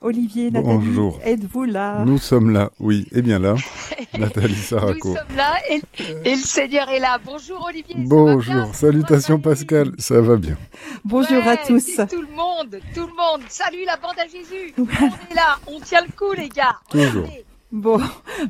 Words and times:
Olivier, 0.00 0.50
Nathalie, 0.50 0.74
Bonjour. 0.74 1.20
êtes-vous 1.24 1.64
là? 1.64 2.04
Nous 2.04 2.18
sommes 2.18 2.50
là, 2.50 2.70
oui, 2.78 3.06
et 3.12 3.22
bien 3.22 3.38
là. 3.38 3.54
Nathalie 4.18 4.54
Saraco. 4.54 5.08
Nous 5.10 5.16
sommes 5.16 5.36
là 5.36 5.54
et, 5.70 5.80
et, 6.24 6.36
le 6.36 6.42
Seigneur 6.42 6.88
est 6.90 7.00
là. 7.00 7.18
Bonjour 7.24 7.64
Olivier. 7.66 7.94
Bonjour, 7.98 8.74
salutations 8.74 9.38
Pascal, 9.38 9.92
ça 9.98 10.20
va 10.20 10.36
bien. 10.36 10.56
Bonjour 11.04 11.42
ouais, 11.44 11.48
à 11.48 11.56
tous. 11.56 11.96
Tout 12.10 12.22
le 12.22 12.34
monde, 12.34 12.80
tout 12.94 13.06
le 13.06 13.14
monde. 13.16 13.42
Salut 13.48 13.84
la 13.86 13.96
bande 13.96 14.18
à 14.18 14.26
Jésus. 14.26 14.74
on 14.78 14.84
est 14.84 15.34
là, 15.34 15.58
on 15.66 15.80
tient 15.80 16.02
le 16.02 16.12
coup 16.12 16.32
les 16.36 16.48
gars. 16.48 16.76
Toujours. 16.90 17.28
Bon, 17.72 18.00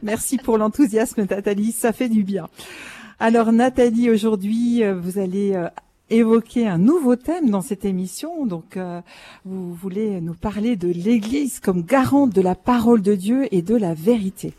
merci 0.02 0.38
pour 0.38 0.58
l'enthousiasme 0.58 1.26
Nathalie, 1.28 1.72
ça 1.72 1.92
fait 1.92 2.08
du 2.08 2.22
bien. 2.22 2.48
Alors 3.18 3.50
Nathalie, 3.50 4.10
aujourd'hui, 4.10 4.84
euh, 4.84 4.94
vous 4.94 5.18
allez 5.18 5.54
euh, 5.54 5.68
évoquer 6.10 6.66
un 6.66 6.78
nouveau 6.78 7.16
thème 7.16 7.50
dans 7.50 7.62
cette 7.62 7.84
émission. 7.84 8.46
Donc, 8.46 8.76
euh, 8.76 9.00
vous 9.44 9.74
voulez 9.74 10.20
nous 10.20 10.34
parler 10.34 10.76
de 10.76 10.88
l'Église 10.88 11.60
comme 11.60 11.82
garante 11.82 12.30
de 12.30 12.40
la 12.40 12.54
parole 12.54 13.02
de 13.02 13.14
Dieu 13.14 13.48
et 13.52 13.62
de 13.62 13.74
la 13.74 13.94
vérité. 13.94 14.54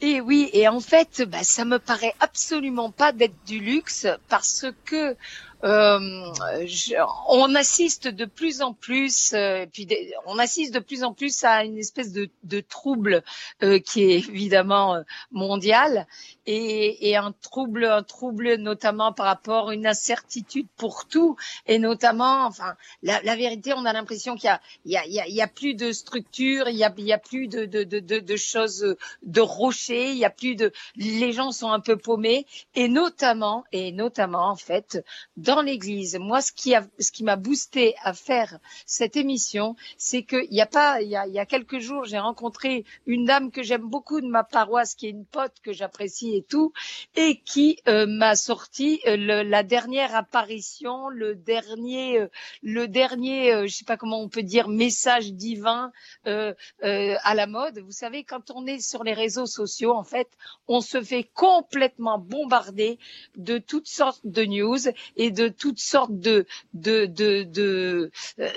Et 0.00 0.20
oui, 0.20 0.50
et 0.52 0.68
en 0.68 0.80
fait, 0.80 1.22
bah, 1.26 1.42
ça 1.42 1.64
me 1.64 1.78
paraît 1.78 2.14
absolument 2.20 2.90
pas 2.90 3.12
d'être 3.12 3.36
du 3.46 3.58
luxe 3.58 4.06
parce 4.28 4.66
que 4.84 5.16
je, 5.64 6.94
on 7.28 7.54
assiste 7.54 8.08
de 8.08 8.26
plus 8.26 8.60
en 8.60 8.74
plus, 8.74 9.32
euh, 9.32 9.64
puis 9.72 9.88
on 10.26 10.38
assiste 10.38 10.74
de 10.74 10.78
plus 10.78 11.02
en 11.04 11.14
plus 11.14 11.42
à 11.42 11.64
une 11.64 11.78
espèce 11.78 12.12
de, 12.12 12.28
de 12.42 12.60
trouble 12.60 13.22
euh, 13.62 13.78
qui 13.78 14.02
est 14.02 14.18
évidemment 14.28 15.02
mondial 15.30 16.06
et, 16.46 17.08
et, 17.08 17.16
un 17.16 17.32
trouble, 17.40 17.86
un 17.86 18.02
trouble 18.02 18.56
notamment 18.56 19.12
par 19.12 19.26
rapport 19.26 19.70
à 19.70 19.74
une 19.74 19.86
incertitude 19.86 20.66
pour 20.76 21.06
tout 21.08 21.36
et 21.66 21.78
notamment, 21.78 22.44
enfin, 22.44 22.74
la, 23.02 23.22
la 23.22 23.34
vérité, 23.34 23.72
on 23.74 23.86
a 23.86 23.92
l'impression 23.92 24.36
qu'il 24.36 24.50
y 24.84 24.96
a, 24.96 25.06
y 25.06 25.32
y 25.32 25.40
a, 25.40 25.46
plus 25.48 25.74
de 25.74 25.92
structure, 25.92 26.68
il 26.68 26.76
y 26.76 26.84
a, 26.84 26.92
il 26.98 27.06
y 27.06 27.12
a 27.12 27.18
plus 27.18 27.48
de, 27.48 27.64
de, 27.64 27.84
de, 27.84 28.00
de, 28.00 28.18
de 28.18 28.36
choses, 28.36 28.96
de 29.22 29.40
rochers, 29.40 30.10
il 30.10 30.18
y 30.18 30.24
a 30.24 30.30
plus 30.30 30.56
de, 30.56 30.72
les 30.96 31.32
gens 31.32 31.52
sont 31.52 31.70
un 31.70 31.80
peu 31.80 31.96
paumés 31.96 32.46
et 32.74 32.88
notamment, 32.88 33.64
et 33.72 33.92
notamment 33.92 34.50
en 34.50 34.56
fait, 34.56 35.02
dans 35.36 35.53
l'Église, 35.62 36.18
moi, 36.18 36.40
ce 36.40 36.52
qui 36.52 36.74
a, 36.74 36.86
ce 36.98 37.12
qui 37.12 37.24
m'a 37.24 37.36
boosté 37.36 37.94
à 38.02 38.12
faire 38.12 38.58
cette 38.86 39.16
émission, 39.16 39.76
c'est 39.98 40.22
qu'il 40.22 40.52
y 40.52 40.60
a 40.60 40.66
pas, 40.66 41.02
il 41.02 41.08
y 41.08 41.16
a, 41.16 41.26
il 41.26 41.34
y 41.34 41.38
a 41.38 41.46
quelques 41.46 41.78
jours, 41.78 42.04
j'ai 42.04 42.18
rencontré 42.18 42.84
une 43.06 43.24
dame 43.24 43.50
que 43.50 43.62
j'aime 43.62 43.88
beaucoup 43.88 44.20
de 44.20 44.26
ma 44.26 44.44
paroisse, 44.44 44.94
qui 44.94 45.06
est 45.06 45.10
une 45.10 45.26
pote 45.26 45.54
que 45.62 45.72
j'apprécie 45.72 46.36
et 46.36 46.42
tout, 46.42 46.72
et 47.16 47.40
qui 47.40 47.78
euh, 47.88 48.06
m'a 48.06 48.36
sorti 48.36 49.00
euh, 49.06 49.16
le, 49.16 49.42
la 49.42 49.62
dernière 49.62 50.14
apparition, 50.14 51.08
le 51.08 51.34
dernier, 51.34 52.18
euh, 52.18 52.28
le 52.62 52.88
dernier, 52.88 53.52
euh, 53.52 53.66
je 53.66 53.74
sais 53.74 53.84
pas 53.84 53.96
comment 53.96 54.20
on 54.20 54.28
peut 54.28 54.42
dire, 54.42 54.68
message 54.68 55.32
divin 55.32 55.92
euh, 56.26 56.54
à 56.80 57.34
la 57.34 57.46
mode. 57.46 57.78
Vous 57.80 57.92
savez, 57.92 58.24
quand 58.24 58.50
on 58.50 58.66
est 58.66 58.80
sur 58.80 59.04
les 59.04 59.12
réseaux 59.14 59.46
sociaux, 59.46 59.92
en 59.92 60.04
fait, 60.04 60.28
on 60.68 60.80
se 60.80 61.02
fait 61.02 61.24
complètement 61.34 62.18
bombarder 62.18 62.98
de 63.36 63.58
toutes 63.58 63.88
sortes 63.88 64.20
de 64.24 64.44
news 64.44 64.78
et 65.16 65.30
de 65.34 65.48
toutes 65.48 65.80
sortes 65.80 66.18
de 66.18 66.46
de 66.72 67.06
de 67.06 67.44
de, 67.44 68.10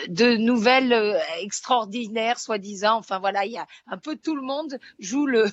de 0.07 0.37
nouvelles 0.37 1.19
extraordinaires, 1.41 2.39
soi-disant. 2.39 2.97
Enfin 2.97 3.19
voilà, 3.19 3.45
il 3.45 3.53
y 3.53 3.57
a 3.57 3.67
un 3.87 3.97
peu 3.97 4.15
tout 4.15 4.35
le 4.35 4.41
monde 4.41 4.79
joue 4.99 5.25
le 5.25 5.45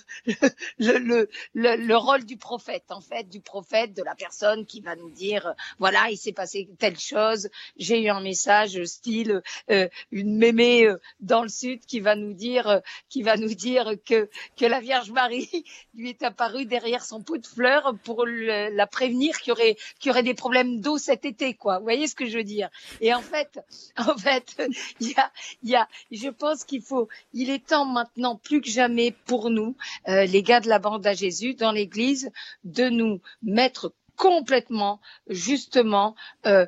le, 0.78 0.98
le 0.98 1.28
le, 1.55 1.77
le 1.77 1.97
rôle 1.97 2.25
du 2.25 2.36
prophète, 2.36 2.91
en 2.91 3.00
fait, 3.00 3.28
du 3.28 3.41
prophète, 3.41 3.94
de 3.94 4.03
la 4.03 4.14
personne 4.14 4.66
qui 4.66 4.81
va 4.81 4.97
nous 4.97 5.11
dire, 5.11 5.55
voilà, 5.78 6.11
il 6.11 6.16
s'est 6.16 6.33
passé 6.33 6.69
telle 6.78 6.98
chose, 6.98 7.48
j'ai 7.77 8.03
eu 8.03 8.09
un 8.09 8.20
message 8.20 8.83
style 8.84 9.42
euh, 9.70 9.88
une 10.11 10.36
mémé 10.36 10.86
euh, 10.86 10.98
dans 11.20 11.42
le 11.42 11.48
sud 11.48 11.84
qui 11.86 12.00
va 12.00 12.16
nous 12.16 12.34
dire, 12.34 12.69
euh, 12.69 12.81
qui 13.09 13.22
va 13.22 13.36
nous 13.36 13.55
dire 13.55 13.92
que 14.05 14.28
que 14.56 14.66
la 14.66 14.81
Vierge 14.81 15.11
Marie 15.11 15.64
lui 15.94 16.11
est 16.11 16.22
apparue 16.22 16.66
derrière 16.66 17.05
son 17.05 17.22
pot 17.22 17.38
de 17.38 17.47
fleurs 17.47 17.94
pour 18.05 18.27
la 18.27 18.86
prévenir 18.86 19.38
qu'il 19.38 19.50
y 19.50 19.53
aurait 19.53 19.77
qu'il 19.98 20.09
y 20.09 20.10
aurait 20.10 20.22
des 20.22 20.34
problèmes 20.34 20.81
d'eau 20.81 20.98
été, 21.22 21.54
quoi. 21.54 21.78
Voyez 21.78 22.06
ce 22.06 22.14
que 22.14 22.26
je 22.26 22.38
veux 22.38 22.44
dire? 22.44 22.69
Et 23.00 23.12
en 23.14 23.22
fait, 23.22 23.60
en 23.97 24.16
fait, 24.16 24.56
il 25.00 25.10
y 25.10 25.14
a, 25.16 25.30
y 25.62 25.75
a, 25.75 25.88
je 26.10 26.28
pense 26.28 26.64
qu'il 26.64 26.82
faut, 26.82 27.08
il 27.32 27.50
est 27.50 27.66
temps 27.66 27.86
maintenant 27.86 28.36
plus 28.36 28.60
que 28.60 28.70
jamais 28.70 29.14
pour 29.26 29.50
nous, 29.50 29.76
euh, 30.08 30.24
les 30.24 30.42
gars 30.42 30.60
de 30.60 30.69
la 30.69 30.78
bande 30.78 31.06
à 31.06 31.14
Jésus, 31.14 31.54
dans 31.54 31.72
l'Église, 31.72 32.30
de 32.64 32.88
nous 32.88 33.20
mettre 33.42 33.92
complètement 34.16 35.00
justement 35.28 36.14
euh, 36.47 36.66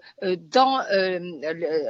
dans 0.50 0.80
euh, 0.80 1.20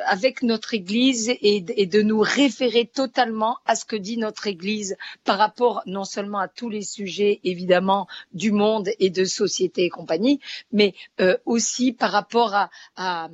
avec 0.07 0.43
notre 0.43 0.75
Église 0.75 1.29
et, 1.29 1.65
et, 1.77 1.87
de 1.87 2.03
nous 2.03 2.21
référer 2.21 2.87
totalement 2.87 3.59
à 3.67 3.75
ce 3.75 3.85
que 3.85 3.97
dit 3.97 4.19
notre 4.19 4.47
Église 4.47 4.97
par 5.25 5.39
rapport 5.39 5.83
non 5.87 6.05
seulement 6.05 6.39
à 6.39 6.49
tous 6.49 6.69
les 6.69 6.83
sujets 6.83 7.41
évidemment 7.45 8.07
du 8.33 8.53
monde 8.53 8.91
et 8.99 9.11
de 9.11 9.25
société 9.25 9.85
et 9.85 9.91
compagnie, 9.91 10.41
mais 10.73 10.95
euh, 11.21 11.37
aussi 11.45 11.93
par 11.93 12.11
rapport 12.11 12.55
à, 12.55 12.71
à, 12.97 13.29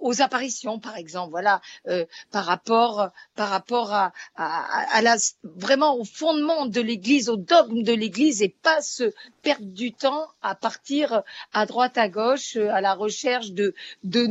aux 0.00 0.20
apparitions 0.22 0.78
par 0.78 0.96
exemple, 0.96 1.30
voilà, 1.30 1.60
euh, 1.88 2.04
par 2.30 2.44
rapport 2.44 3.10
par 3.36 3.48
rapport 3.48 3.92
à, 3.92 4.12
à, 4.36 4.98
à 4.98 5.16
vraiment 5.44 5.96
au 5.96 6.04
fondement 6.04 6.66
de 6.66 6.80
l'Église, 6.80 7.28
au 7.28 7.36
dogme 7.36 7.82
de 7.82 7.92
l'Église 7.92 8.42
et 8.42 8.48
pas 8.48 8.80
se 8.80 9.12
perdre 9.42 9.66
du 9.66 9.92
temps 9.92 10.26
à 10.42 10.54
partir 10.54 11.22
à 11.52 11.66
droite 11.68 11.96
à 11.98 12.08
gauche 12.08 12.56
à 12.56 12.80
la 12.80 12.94
recherche 12.94 13.52
de 13.52 13.74
de, 14.02 14.26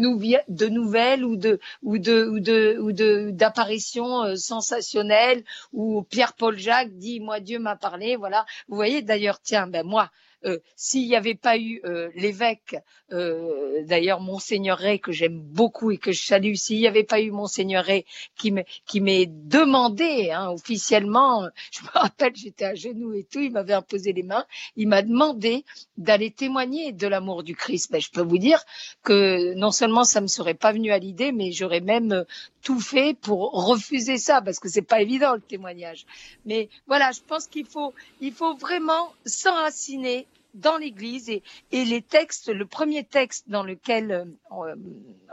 nouvelles 0.68 1.24
ou 1.24 1.38
de 1.38 1.59
ou 1.84 1.98
de 1.98 2.28
ou 2.28 2.40
de 2.40 2.78
ou 2.80 2.92
d'apparitions 3.31 4.24
euh, 4.24 4.36
sensationnelles 4.36 5.44
où 5.72 6.03
Pierre-Paul 6.03 6.58
Jacques 6.58 6.98
dit 6.98 7.20
moi 7.20 7.40
Dieu 7.40 7.59
m'a 7.59 7.75
parlé 7.75 8.16
voilà 8.18 8.46
vous 8.68 8.75
voyez 8.75 9.02
d'ailleurs 9.02 9.40
tiens 9.42 9.68
ben 9.68 9.86
moi 9.86 10.12
euh, 10.46 10.59
s'il 10.75 11.08
n'y 11.08 11.16
avait 11.16 11.36
pas 11.36 11.58
eu 11.58 11.81
euh, 11.86 12.09
l'évêque, 12.16 12.75
euh, 13.12 13.84
d'ailleurs 13.84 14.20
Monseigneur 14.20 14.78
Ray 14.78 15.00
que 15.00 15.12
j'aime 15.12 15.40
beaucoup 15.40 15.92
et 15.92 15.98
que 15.98 16.12
je 16.12 16.22
salue, 16.22 16.53
s'il 16.53 16.78
n'y 16.78 16.88
avait 16.88 17.03
pas 17.03 17.22
eu 17.22 17.31
Monseigneur 17.31 17.84
Ray 17.84 18.06
qui 18.36 19.02
m'ait 19.02 19.25
demandé 19.25 20.30
hein, 20.31 20.50
officiellement, 20.50 21.48
je 21.72 21.84
me 21.84 21.90
rappelle 21.94 22.36
j'étais 22.36 22.66
à 22.66 22.75
genoux 22.75 23.14
et 23.14 23.24
tout, 23.24 23.40
il 23.40 23.52
m'avait 23.52 23.74
imposé 23.74 24.14
les 24.14 24.24
mains, 24.24 24.46
il 24.75 24.88
m'a 24.88 25.02
demandé 25.02 25.66
d'aller 25.98 26.31
témoigner 26.31 26.92
de 26.92 27.08
l'amour 27.08 27.44
du 27.44 27.56
Christ. 27.56 27.92
Ben, 27.92 28.00
je 28.00 28.12
peux 28.12 28.22
vous 28.22 28.38
dire 28.38 28.64
que 29.04 29.54
non 29.56 29.72
seulement 29.72 30.04
ça 30.04 30.22
me 30.22 30.28
serait 30.28 30.54
pas 30.54 30.72
venu 30.72 30.92
à 30.92 31.00
l'idée, 31.00 31.31
mais 31.31 31.52
j'aurais 31.52 31.81
même 31.81 32.25
tout 32.68 32.82
fait 32.82 33.14
pour 33.14 33.52
refuser 33.52 34.18
ça 34.18 34.42
parce 34.42 34.60
que 34.60 34.68
c'est 34.68 34.82
pas 34.82 35.00
évident 35.00 35.36
le 35.36 35.40
témoignage. 35.40 36.06
Mais 36.46 36.68
voilà, 36.86 37.14
je 37.14 37.22
pense 37.26 37.48
qu'il 37.48 37.66
faut, 37.66 37.94
il 38.20 38.34
faut 38.34 38.58
vraiment 38.58 39.14
s'enraciner 39.26 40.28
dans 40.54 40.76
l'Église 40.76 41.30
et, 41.30 41.44
et, 41.72 41.86
les 41.86 42.02
textes, 42.02 42.50
le 42.50 42.66
premier 42.66 43.06
texte 43.06 43.46
dans 43.48 43.64
lequel 43.64 44.28
on, 44.52 44.66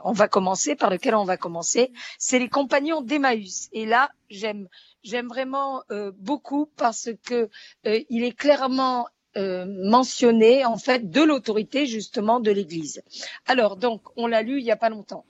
on, 0.05 0.13
va 0.13 0.29
commencer, 0.29 0.77
par 0.77 0.91
lequel 0.91 1.17
on 1.17 1.25
va 1.25 1.37
commencer, 1.37 1.91
c'est 2.21 2.39
les 2.39 2.49
compagnons 2.49 3.01
d'Emmaüs. 3.01 3.69
Et 3.73 3.85
là, 3.85 4.13
j'aime, 4.31 4.69
j'aime 5.03 5.27
vraiment 5.27 5.83
euh, 5.91 6.13
beaucoup 6.17 6.69
parce 6.77 7.09
que 7.25 7.49
euh, 7.89 8.01
il 8.11 8.23
est 8.23 8.37
clairement 8.37 9.09
euh, 9.37 9.67
mentionné 9.67 10.65
en 10.65 10.77
fait 10.77 11.11
de 11.11 11.23
l'autorité 11.23 11.87
justement 11.87 12.39
de 12.39 12.53
l'Église. 12.53 13.03
Alors 13.47 13.77
donc, 13.77 14.03
on 14.17 14.29
l'a 14.29 14.43
lu 14.43 14.61
il 14.61 14.65
y 14.65 14.71
a 14.71 14.77
pas 14.77 14.91
longtemps. 14.91 15.25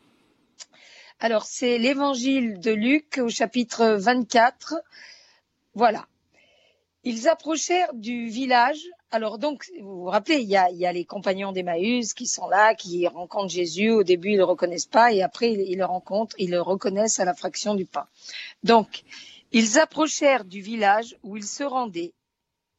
Alors 1.21 1.45
c'est 1.45 1.79
l'Évangile 1.79 2.59
de 2.61 2.71
Luc 2.71 3.19
au 3.19 3.29
chapitre 3.29 3.97
24. 3.99 4.75
Voilà. 5.75 6.07
Ils 7.03 7.29
approchèrent 7.29 7.95
du 7.95 8.27
village 8.27 8.87
alors 9.15 9.39
donc, 9.39 9.71
vous 9.81 10.01
vous 10.01 10.05
rappelez, 10.07 10.39
il 10.39 10.49
y 10.49 10.57
a, 10.57 10.69
il 10.73 10.77
y 10.77 10.87
a 10.87 10.93
les 10.93 11.05
compagnons 11.05 11.53
d'Emmaüs 11.53 12.15
qui 12.15 12.27
sont 12.27 12.49
là, 12.49 12.75
qui 12.75 13.07
rencontrent 13.07 13.49
Jésus. 13.49 13.91
Au 13.91 14.03
début, 14.03 14.33
ils 14.33 14.39
le 14.39 14.45
reconnaissent 14.45 14.87
pas, 14.87 15.13
et 15.13 15.23
après, 15.23 15.53
ils 15.53 15.79
le 15.79 15.85
rencontrent, 15.85 16.35
ils 16.41 16.51
le 16.51 16.61
reconnaissent 16.61 17.21
à 17.21 17.25
la 17.25 17.33
fraction 17.33 17.77
du 17.77 17.87
pain. 17.87 18.09
Donc, 18.65 19.05
ils 19.53 19.79
approchèrent 19.79 20.45
du 20.45 20.61
village 20.61 21.17
où 21.23 21.37
ils 21.37 21.47
se 21.47 21.62
rendaient, 21.62 22.12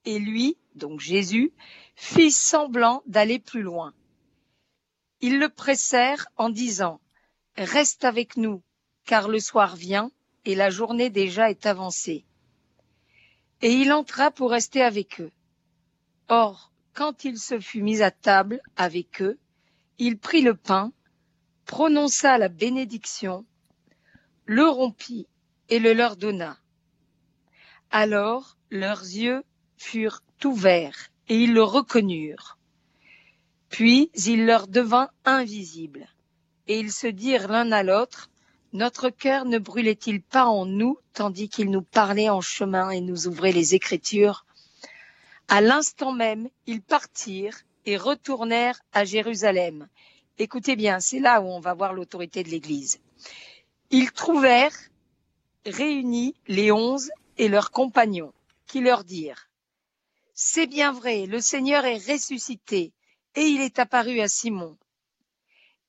et 0.04 0.20
lui, 0.20 0.58
donc 0.76 1.00
Jésus, 1.00 1.54
fit 1.96 2.32
semblant 2.32 3.02
d'aller 3.06 3.40
plus 3.40 3.62
loin. 3.62 3.94
Ils 5.22 5.40
le 5.40 5.48
pressèrent 5.48 6.28
en 6.36 6.50
disant, 6.50 7.00
Reste 7.58 8.04
avec 8.04 8.38
nous, 8.38 8.62
car 9.06 9.28
le 9.28 9.40
soir 9.40 9.76
vient, 9.76 10.12
et 10.44 10.56
la 10.56 10.70
journée 10.70 11.10
déjà 11.10 11.50
est 11.50 11.66
avancée. 11.66 12.26
Et 13.62 13.74
il 13.74 13.94
entra 13.94 14.32
pour 14.32 14.52
rester 14.52 14.82
avec 14.82 15.22
eux. 15.22 15.32
Or, 16.28 16.72
quand 16.94 17.24
il 17.24 17.38
se 17.38 17.60
fut 17.60 17.82
mis 17.82 18.02
à 18.02 18.12
table 18.12 18.62
avec 18.76 19.22
eux, 19.22 19.38
il 19.98 20.18
prit 20.18 20.42
le 20.42 20.56
pain, 20.56 20.92
prononça 21.66 22.38
la 22.38 22.50
bénédiction, 22.50 23.46
le 24.46 24.68
rompit 24.68 25.28
et 25.70 25.80
le 25.80 25.94
leur 25.94 26.18
donna. 26.18 26.58
Alors 27.92 28.58
leurs 28.70 29.02
yeux 29.02 29.44
furent 29.78 30.22
ouverts 30.44 31.12
et 31.28 31.38
ils 31.42 31.54
le 31.54 31.64
reconnurent. 31.64 32.58
Puis 33.70 34.12
il 34.16 34.46
leur 34.46 34.68
devint 34.68 35.10
invisible, 35.24 36.08
et 36.68 36.80
ils 36.80 36.92
se 36.92 37.08
dirent 37.08 37.48
l'un 37.48 37.72
à 37.72 37.84
l'autre, 37.84 38.30
notre 38.74 39.10
cœur 39.10 39.46
ne 39.46 39.58
brûlait-il 39.58 40.22
pas 40.22 40.46
en 40.46 40.66
nous 40.66 40.98
tandis 41.14 41.48
qu'il 41.48 41.72
nous 41.72 41.82
parlait 41.82 42.30
en 42.30 42.42
chemin 42.42 42.90
et 42.90 43.02
nous 43.02 43.28
ouvrait 43.28 43.52
les 43.52 43.76
Écritures? 43.76 44.46
À 45.48 45.62
l'instant 45.62 46.12
même, 46.12 46.50
ils 46.66 46.82
partirent 46.82 47.58
et 47.86 47.98
retournèrent 47.98 48.82
à 48.94 49.06
Jérusalem. 49.06 49.88
Écoutez 50.38 50.76
bien, 50.76 51.00
c'est 51.00 51.20
là 51.20 51.40
où 51.40 51.46
on 51.46 51.60
va 51.60 51.74
voir 51.74 51.94
l'autorité 51.94 52.44
de 52.44 52.50
l'Église. 52.50 53.00
Ils 53.92 54.12
trouvèrent 54.12 54.76
réunis 55.66 56.36
les 56.48 56.72
onze 56.72 57.10
et 57.38 57.48
leurs 57.48 57.72
compagnons, 57.72 58.34
qui 58.68 58.82
leur 58.82 59.04
dirent 59.04 59.50
C'est 60.34 60.68
bien 60.68 60.92
vrai, 60.92 61.26
le 61.28 61.40
Seigneur 61.40 61.86
est 61.86 62.12
ressuscité, 62.12 62.92
et 63.36 63.44
il 63.44 63.62
est 63.62 63.80
apparu 63.80 64.20
à 64.20 64.28
Simon. 64.28 64.76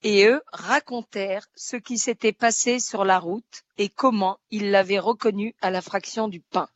Et 0.03 0.27
eux 0.27 0.43
racontèrent 0.53 1.47
ce 1.55 1.77
qui 1.77 1.99
s'était 1.99 2.33
passé 2.33 2.81
sur 2.81 3.05
la 3.05 3.19
route 3.19 3.65
et 3.79 3.89
comment 3.89 4.39
ils 4.51 4.71
l'avaient 4.71 4.99
reconnu 4.99 5.55
à 5.61 5.71
la 5.71 5.83
fraction 5.83 6.29
du 6.29 6.41
pain. 6.41 6.69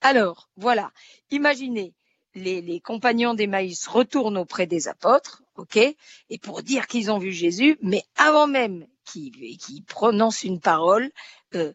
Alors, 0.00 0.48
voilà, 0.56 0.92
imaginez, 1.30 1.94
les, 2.34 2.62
les 2.62 2.80
compagnons 2.80 3.34
d'Emmaüs 3.34 3.86
retournent 3.86 4.38
auprès 4.38 4.66
des 4.66 4.88
apôtres, 4.88 5.42
ok, 5.56 5.76
et 5.76 6.38
pour 6.38 6.62
dire 6.62 6.86
qu'ils 6.86 7.10
ont 7.10 7.18
vu 7.18 7.32
Jésus, 7.32 7.78
mais 7.82 8.02
avant 8.16 8.46
même 8.46 8.86
qu'ils 9.04 9.58
qu'ils 9.58 9.84
prononcent 9.84 10.44
une 10.44 10.60
parole, 10.60 11.10
euh, 11.54 11.72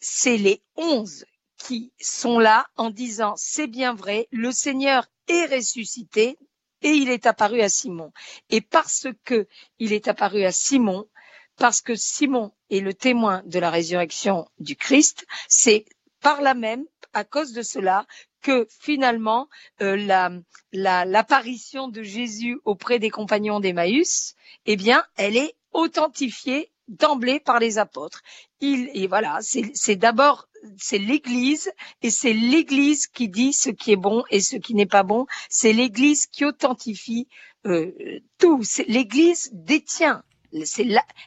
c'est 0.00 0.36
les 0.36 0.62
onze 0.76 1.24
qui 1.58 1.92
sont 2.00 2.38
là 2.38 2.66
en 2.76 2.90
disant 2.90 3.34
c'est 3.36 3.66
bien 3.66 3.94
vrai, 3.94 4.28
le 4.30 4.52
Seigneur 4.52 5.06
est 5.28 5.46
ressuscité 5.54 6.38
et 6.84 6.90
il 6.90 7.10
est 7.10 7.26
apparu 7.26 7.60
à 7.60 7.68
Simon. 7.68 8.12
Et 8.50 8.60
parce 8.60 9.08
que 9.24 9.48
il 9.80 9.92
est 9.92 10.06
apparu 10.06 10.44
à 10.44 10.52
Simon, 10.52 11.08
parce 11.56 11.80
que 11.80 11.96
Simon 11.96 12.52
est 12.70 12.80
le 12.80 12.94
témoin 12.94 13.42
de 13.46 13.58
la 13.58 13.70
résurrection 13.70 14.46
du 14.58 14.76
Christ, 14.76 15.26
c'est 15.48 15.86
par 16.20 16.42
là 16.42 16.54
même, 16.54 16.84
à 17.12 17.24
cause 17.24 17.52
de 17.52 17.62
cela, 17.62 18.06
que 18.42 18.66
finalement 18.70 19.48
euh, 19.80 19.96
la, 19.96 20.30
la, 20.72 21.04
l'apparition 21.04 21.88
de 21.88 22.02
Jésus 22.02 22.60
auprès 22.64 22.98
des 22.98 23.10
compagnons 23.10 23.60
d'Emmaüs, 23.60 24.34
eh 24.66 24.76
bien, 24.76 25.04
elle 25.16 25.36
est 25.36 25.54
authentifiée 25.72 26.70
d'emblée 26.88 27.40
par 27.40 27.58
les 27.58 27.78
apôtres. 27.78 28.22
Il, 28.60 28.90
et 28.92 29.06
voilà, 29.06 29.38
c'est 29.40 29.96
d'abord 29.96 30.48
c'est 30.78 30.98
l'Église 30.98 31.70
et 32.02 32.10
c'est 32.10 32.32
l'Église 32.32 33.06
qui 33.06 33.28
dit 33.28 33.52
ce 33.52 33.70
qui 33.70 33.92
est 33.92 33.96
bon 33.96 34.24
et 34.30 34.40
ce 34.40 34.56
qui 34.56 34.74
n'est 34.74 34.86
pas 34.86 35.02
bon. 35.02 35.26
C'est 35.48 35.72
l'Église 35.72 36.26
qui 36.26 36.44
authentifie 36.44 37.28
euh, 37.66 37.92
tout. 38.38 38.62
L'Église 38.88 39.50
détient, 39.52 40.22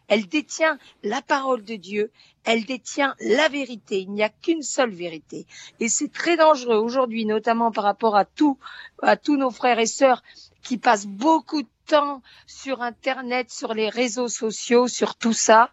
elle 0.08 0.28
détient 0.28 0.78
la 1.04 1.22
parole 1.22 1.64
de 1.64 1.76
Dieu. 1.76 2.12
Elle 2.44 2.66
détient 2.66 3.16
la 3.20 3.50
vérité. 3.50 4.00
Il 4.02 4.12
n'y 4.12 4.24
a 4.24 4.30
qu'une 4.30 4.62
seule 4.62 4.92
vérité. 4.92 5.46
Et 5.80 5.90
c'est 5.90 6.12
très 6.12 6.38
dangereux 6.38 6.78
aujourd'hui, 6.78 7.26
notamment 7.26 7.72
par 7.72 7.84
rapport 7.84 8.16
à 8.16 8.26
tout, 8.26 8.58
à 9.02 9.18
tous 9.18 9.36
nos 9.36 9.52
frères 9.52 9.80
et 9.80 9.86
sœurs 9.86 10.24
qui 10.64 10.78
passent 10.78 11.08
beaucoup 11.08 11.62
de 11.62 11.70
temps 11.88 12.22
sur 12.46 12.82
Internet, 12.82 13.50
sur 13.50 13.74
les 13.74 13.90
réseaux 13.90 14.28
sociaux, 14.28 14.88
sur 14.88 15.16
tout 15.16 15.34
ça 15.34 15.72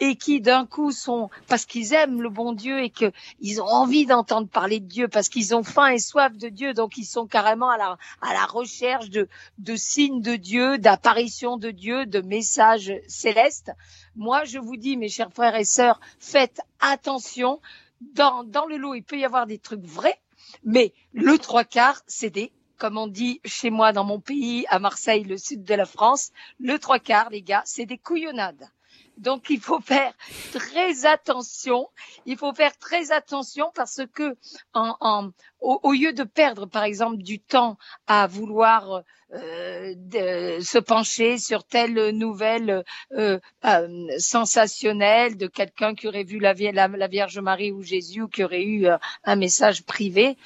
et 0.00 0.16
qui 0.16 0.40
d'un 0.40 0.66
coup 0.66 0.92
sont 0.92 1.30
parce 1.48 1.64
qu'ils 1.64 1.94
aiment 1.94 2.22
le 2.22 2.28
bon 2.28 2.52
Dieu 2.52 2.82
et 2.82 2.90
qu'ils 2.90 3.62
ont 3.62 3.66
envie 3.66 4.06
d'entendre 4.06 4.48
parler 4.48 4.80
de 4.80 4.86
Dieu 4.86 5.08
parce 5.08 5.28
qu'ils 5.28 5.54
ont 5.54 5.62
faim 5.62 5.88
et 5.88 5.98
soif 5.98 6.36
de 6.36 6.48
Dieu 6.48 6.74
donc 6.74 6.96
ils 6.98 7.04
sont 7.04 7.26
carrément 7.26 7.70
à 7.70 7.76
la 7.76 7.98
à 8.20 8.34
la 8.34 8.44
recherche 8.44 9.10
de 9.10 9.28
de 9.58 9.76
signes 9.76 10.20
de 10.20 10.36
Dieu, 10.36 10.78
d'apparitions 10.78 11.56
de 11.56 11.70
Dieu, 11.70 12.06
de 12.06 12.20
messages 12.20 12.92
célestes. 13.06 13.72
Moi, 14.14 14.44
je 14.44 14.58
vous 14.58 14.76
dis 14.76 14.96
mes 14.96 15.08
chers 15.08 15.32
frères 15.32 15.56
et 15.56 15.64
sœurs, 15.64 16.00
faites 16.18 16.60
attention 16.80 17.60
dans 18.00 18.44
dans 18.44 18.66
le 18.66 18.76
lot, 18.76 18.94
il 18.94 19.02
peut 19.02 19.18
y 19.18 19.24
avoir 19.24 19.46
des 19.46 19.58
trucs 19.58 19.84
vrais, 19.84 20.20
mais 20.64 20.92
le 21.12 21.38
trois 21.38 21.64
quarts, 21.64 22.02
c'est 22.06 22.30
des 22.30 22.52
comme 22.78 22.98
on 22.98 23.06
dit 23.06 23.40
chez 23.44 23.70
moi 23.70 23.92
dans 23.92 24.04
mon 24.04 24.20
pays, 24.20 24.66
à 24.68 24.78
Marseille, 24.78 25.24
le 25.24 25.38
sud 25.38 25.64
de 25.64 25.74
la 25.74 25.86
France, 25.86 26.30
le 26.60 26.78
trois 26.78 26.98
quarts, 26.98 27.30
les 27.30 27.40
gars, 27.40 27.62
c'est 27.64 27.86
des 27.86 27.96
couillonnades. 27.96 28.68
Donc 29.16 29.50
il 29.50 29.60
faut 29.60 29.80
faire 29.80 30.12
très 30.52 31.06
attention. 31.06 31.88
Il 32.26 32.36
faut 32.36 32.52
faire 32.52 32.76
très 32.78 33.12
attention 33.12 33.70
parce 33.74 34.02
que 34.12 34.36
en, 34.74 34.96
en, 35.00 35.30
au, 35.60 35.80
au, 35.82 35.92
lieu 35.92 36.12
de 36.12 36.24
perdre 36.24 36.66
par 36.66 36.84
exemple 36.84 37.18
du 37.18 37.40
temps 37.40 37.78
à 38.06 38.26
vouloir 38.26 39.02
euh, 39.32 39.94
de, 39.96 40.60
se 40.60 40.78
pencher 40.78 41.38
sur 41.38 41.64
telle 41.64 42.10
nouvelle 42.10 42.84
euh, 43.12 43.40
euh, 43.64 44.06
sensationnelle 44.18 45.36
de 45.36 45.48
quelqu'un 45.48 45.94
qui 45.94 46.06
aurait 46.06 46.22
vu 46.22 46.38
la, 46.38 46.54
la, 46.54 46.88
la, 46.88 47.08
Vierge 47.08 47.38
Marie 47.40 47.72
ou 47.72 47.82
Jésus 47.82 48.22
ou 48.22 48.28
qui 48.28 48.44
aurait 48.44 48.62
eu 48.62 48.86
euh, 48.86 48.98
un 49.24 49.34
message 49.36 49.84
privé, 49.84 50.36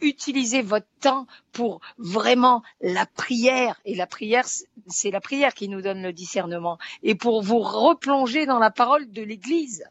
utilisez 0.00 0.62
votre 0.62 0.86
temps 1.00 1.26
pour 1.52 1.80
vraiment 1.98 2.62
la 2.80 3.06
prière. 3.06 3.80
Et 3.84 3.94
la 3.94 4.06
prière, 4.06 4.46
c'est 4.88 5.10
la 5.10 5.20
prière 5.20 5.54
qui 5.54 5.68
nous 5.68 5.82
donne 5.82 6.02
le 6.02 6.12
discernement. 6.12 6.78
Et 7.02 7.14
pour 7.14 7.42
vous 7.42 7.60
replonger 7.60 8.46
dans 8.46 8.58
la 8.58 8.70
parole 8.70 9.10
de 9.10 9.22
l'Église. 9.22 9.84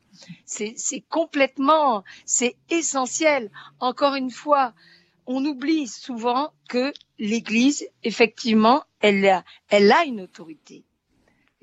C'est 0.45 1.03
complètement, 1.09 2.03
c'est 2.25 2.55
essentiel. 2.69 3.51
Encore 3.79 4.15
une 4.15 4.31
fois, 4.31 4.73
on 5.25 5.43
oublie 5.45 5.87
souvent 5.87 6.51
que 6.69 6.93
l'Église, 7.19 7.87
effectivement, 8.03 8.83
elle 8.99 9.25
a, 9.27 9.43
elle 9.69 9.91
a 9.91 10.03
une 10.03 10.21
autorité. 10.21 10.83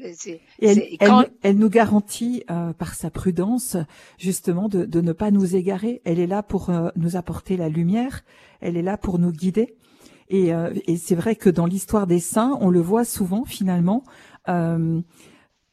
Et 0.02 0.40
elle, 0.60 0.82
quand... 1.00 1.22
elle, 1.22 1.30
elle, 1.42 1.58
nous 1.58 1.68
garantit 1.68 2.44
euh, 2.50 2.72
par 2.72 2.94
sa 2.94 3.10
prudence 3.10 3.76
justement 4.18 4.68
de, 4.68 4.84
de, 4.84 5.00
ne 5.00 5.12
pas 5.12 5.30
nous 5.30 5.56
égarer. 5.56 6.00
Elle 6.04 6.18
est 6.18 6.26
là 6.26 6.42
pour 6.42 6.70
euh, 6.70 6.88
nous 6.96 7.16
apporter 7.16 7.56
la 7.56 7.68
lumière. 7.68 8.22
Elle 8.60 8.76
est 8.76 8.82
là 8.82 8.96
pour 8.96 9.18
nous 9.18 9.32
guider. 9.32 9.76
Et, 10.28 10.54
euh, 10.54 10.72
et 10.86 10.96
c'est 10.96 11.14
vrai 11.14 11.34
que 11.34 11.50
dans 11.50 11.66
l'histoire 11.66 12.06
des 12.06 12.20
saints, 12.20 12.56
on 12.60 12.70
le 12.70 12.80
voit 12.80 13.04
souvent 13.04 13.44
finalement. 13.44 14.04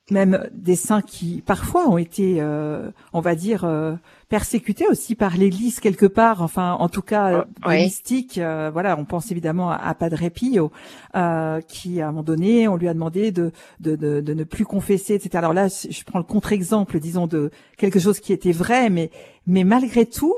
Même 0.10 0.48
des 0.54 0.78
saints 0.78 1.02
qui 1.02 1.44
parfois 1.46 1.90
ont 1.90 1.98
été, 1.98 2.38
euh, 2.40 2.92
on 3.12 3.20
va 3.20 3.36
dire, 3.36 3.66
euh, 3.66 3.96
persécutés 4.30 4.86
aussi 4.88 5.16
par 5.16 5.36
l'Église 5.36 5.82
quelque 5.82 6.06
part. 6.06 6.42
Enfin, 6.42 6.74
en 6.80 6.88
tout 6.88 7.02
cas, 7.02 7.46
oh, 7.66 7.70
mystique. 7.70 8.38
Euh, 8.38 8.70
voilà, 8.72 8.98
on 8.98 9.04
pense 9.04 9.32
évidemment 9.32 9.70
à, 9.70 9.76
à 9.76 9.94
Padre 9.96 10.30
Pio, 10.30 10.72
euh, 11.16 11.60
qui 11.62 12.00
à 12.00 12.08
un 12.08 12.12
moment 12.12 12.24
donné, 12.24 12.70
on 12.70 12.78
lui 12.78 12.88
a 12.88 12.94
demandé 12.94 13.32
de, 13.32 13.52
de, 13.82 13.98
de, 13.98 14.22
de 14.22 14.34
ne 14.34 14.46
plus 14.46 14.64
confesser, 14.64 15.16
etc. 15.16 15.32
Alors 15.34 15.54
là, 15.54 15.68
je 15.68 16.04
prends 16.06 16.20
le 16.20 16.26
contre-exemple, 16.26 17.00
disons, 17.02 17.28
de 17.28 17.52
quelque 17.76 18.00
chose 18.00 18.22
qui 18.22 18.32
était 18.32 18.54
vrai, 18.54 18.90
mais 18.90 19.12
mais 19.46 19.66
malgré 19.66 20.06
tout, 20.06 20.36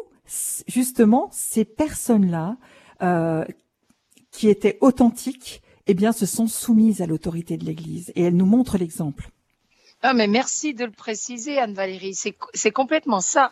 justement, 0.68 1.30
ces 1.32 1.66
personnes-là 1.66 2.58
euh, 3.02 3.46
qui 4.32 4.50
étaient 4.50 4.78
authentiques, 4.82 5.62
eh 5.88 5.94
bien, 5.94 6.12
se 6.12 6.26
sont 6.26 6.48
soumises 6.48 7.02
à 7.02 7.08
l'autorité 7.08 7.58
de 7.58 7.66
l'Église 7.66 8.12
et 8.16 8.24
elles 8.24 8.36
nous 8.36 8.46
montrent 8.46 8.78
l'exemple. 8.78 9.30
Ah, 10.02 10.14
mais 10.14 10.28
merci 10.28 10.74
de 10.74 10.86
le 10.86 10.92
préciser, 10.92 11.60
Anne-Valérie. 11.60 12.16
C'est 12.16 12.72
complètement 12.72 13.20
ça. 13.20 13.52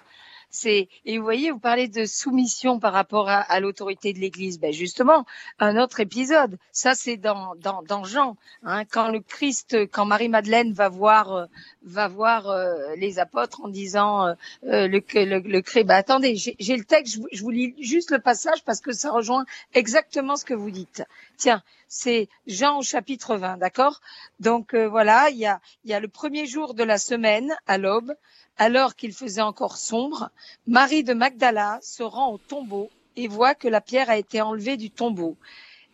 C'est 0.50 0.88
et 1.04 1.18
vous 1.18 1.24
voyez, 1.26 1.52
vous 1.52 1.60
parlez 1.60 1.90
de 1.90 2.06
soumission 2.06 2.80
par 2.80 2.94
rapport 2.94 3.28
à, 3.28 3.40
à 3.40 3.60
l'autorité 3.60 4.14
de 4.14 4.20
l'Église. 4.20 4.60
Ben 4.60 4.72
justement, 4.72 5.26
un 5.60 5.76
autre 5.76 6.00
épisode. 6.00 6.58
Ça, 6.72 6.96
c'est 6.96 7.18
dans, 7.18 7.56
dans, 7.56 7.84
dans 7.84 8.06
Jean, 8.06 8.38
hein, 8.64 8.86
quand 8.86 9.10
le 9.10 9.20
Christ, 9.20 9.76
quand 9.92 10.06
Marie 10.06 10.30
Madeleine 10.30 10.72
va 10.72 10.88
voir 10.88 11.34
euh, 11.34 11.46
va 11.84 12.08
voir 12.08 12.50
euh, 12.50 12.96
les 12.96 13.20
apôtres 13.20 13.60
en 13.66 13.68
disant 13.68 14.26
euh, 14.26 14.34
euh 14.64 14.88
le 14.88 15.04
le, 15.16 15.40
le. 15.40 15.84
Ben 15.84 15.96
attendez, 15.96 16.36
j'ai 16.38 16.78
le 16.78 16.86
texte. 16.86 17.16
Je 17.16 17.20
vous, 17.20 17.28
je 17.34 17.42
vous 17.42 17.52
lis 17.52 17.76
juste 17.80 18.12
le 18.12 18.20
passage 18.20 18.64
parce 18.64 18.80
que 18.80 18.94
ça 18.94 19.12
rejoint 19.12 19.46
exactement 19.74 20.38
ce 20.38 20.46
que 20.46 20.54
vous 20.54 20.72
dites. 20.72 21.04
Tiens, 21.36 21.62
c'est 21.88 22.30
Jean 22.46 22.80
au 22.80 22.84
chapitre 22.84 23.38
20, 23.38 23.58
d'accord? 23.58 24.02
Donc 24.40 24.74
euh, 24.74 24.88
voilà, 24.88 25.30
il 25.30 25.38
y 25.38 25.46
a, 25.46 25.60
il 25.84 25.92
y 25.92 25.94
a 25.94 26.00
le 26.00 26.08
premier 26.08 26.46
jour 26.46 26.74
de 26.74 26.84
la 26.84 26.98
semaine 26.98 27.56
à 27.66 27.78
l'aube, 27.78 28.14
alors 28.58 28.96
qu'il 28.96 29.14
faisait 29.14 29.42
encore 29.42 29.78
sombre, 29.78 30.30
Marie 30.66 31.04
de 31.04 31.14
Magdala 31.14 31.80
se 31.82 32.04
rend 32.04 32.32
au 32.34 32.38
tombeau 32.38 32.90
et 33.16 33.28
voit 33.28 33.56
que 33.56 33.68
la 33.68 33.82
pierre 33.82 34.10
a 34.10 34.18
été 34.18 34.42
enlevée 34.42 34.78
du 34.78 34.92
tombeau. 34.92 35.38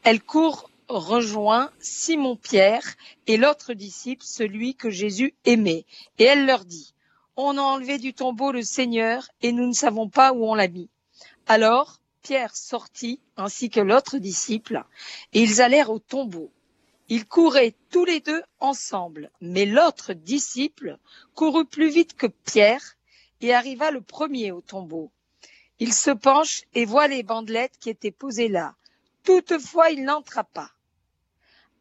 Elle 0.03 0.21
court 0.21 0.69
rejoint 0.89 1.71
Simon-Pierre 1.79 2.95
et 3.27 3.38
l'autre 3.38 3.73
disciple, 3.73 4.23
celui 4.25 4.75
que 4.75 4.89
Jésus 4.89 5.33
aimait, 5.45 5.85
et 6.19 6.23
elle 6.23 6.45
leur 6.45 6.65
dit, 6.65 6.93
On 7.35 7.57
a 7.57 7.62
enlevé 7.62 7.97
du 7.97 8.13
tombeau 8.13 8.51
le 8.51 8.62
Seigneur 8.62 9.27
et 9.41 9.51
nous 9.51 9.67
ne 9.67 9.73
savons 9.73 10.09
pas 10.09 10.33
où 10.33 10.45
on 10.45 10.55
l'a 10.55 10.67
mis. 10.67 10.89
Alors 11.47 12.00
Pierre 12.24 12.56
sortit 12.56 13.20
ainsi 13.36 13.70
que 13.70 13.82
l'autre 13.82 14.18
disciple, 14.18 14.84
et 15.34 15.42
ils 15.42 15.62
allèrent 15.62 15.92
au 15.92 16.00
tombeau. 16.00 16.51
Ils 17.10 17.25
couraient 17.25 17.75
tous 17.92 18.06
les 18.06 18.22
deux 18.22 18.42
ensemble, 18.60 19.30
mais 19.42 19.65
l'autre 19.65 20.13
disciple 20.13 20.98
courut 21.36 21.65
plus 21.65 21.89
vite 21.89 22.15
que 22.15 22.27
Pierre 22.27 22.96
et 23.42 23.53
arriva 23.53 23.92
le 23.92 24.01
premier 24.01 24.51
au 24.51 24.62
tombeau. 24.62 25.12
Il 25.80 25.94
se 25.94 26.12
penche 26.12 26.63
et 26.74 26.86
voit 26.86 27.10
les 27.10 27.24
bandelettes 27.24 27.77
qui 27.77 27.89
étaient 27.89 28.12
posées 28.12 28.48
là. 28.48 28.75
Toutefois, 29.24 29.89
il 29.89 30.06
n'entra 30.06 30.46
pas. 30.46 30.72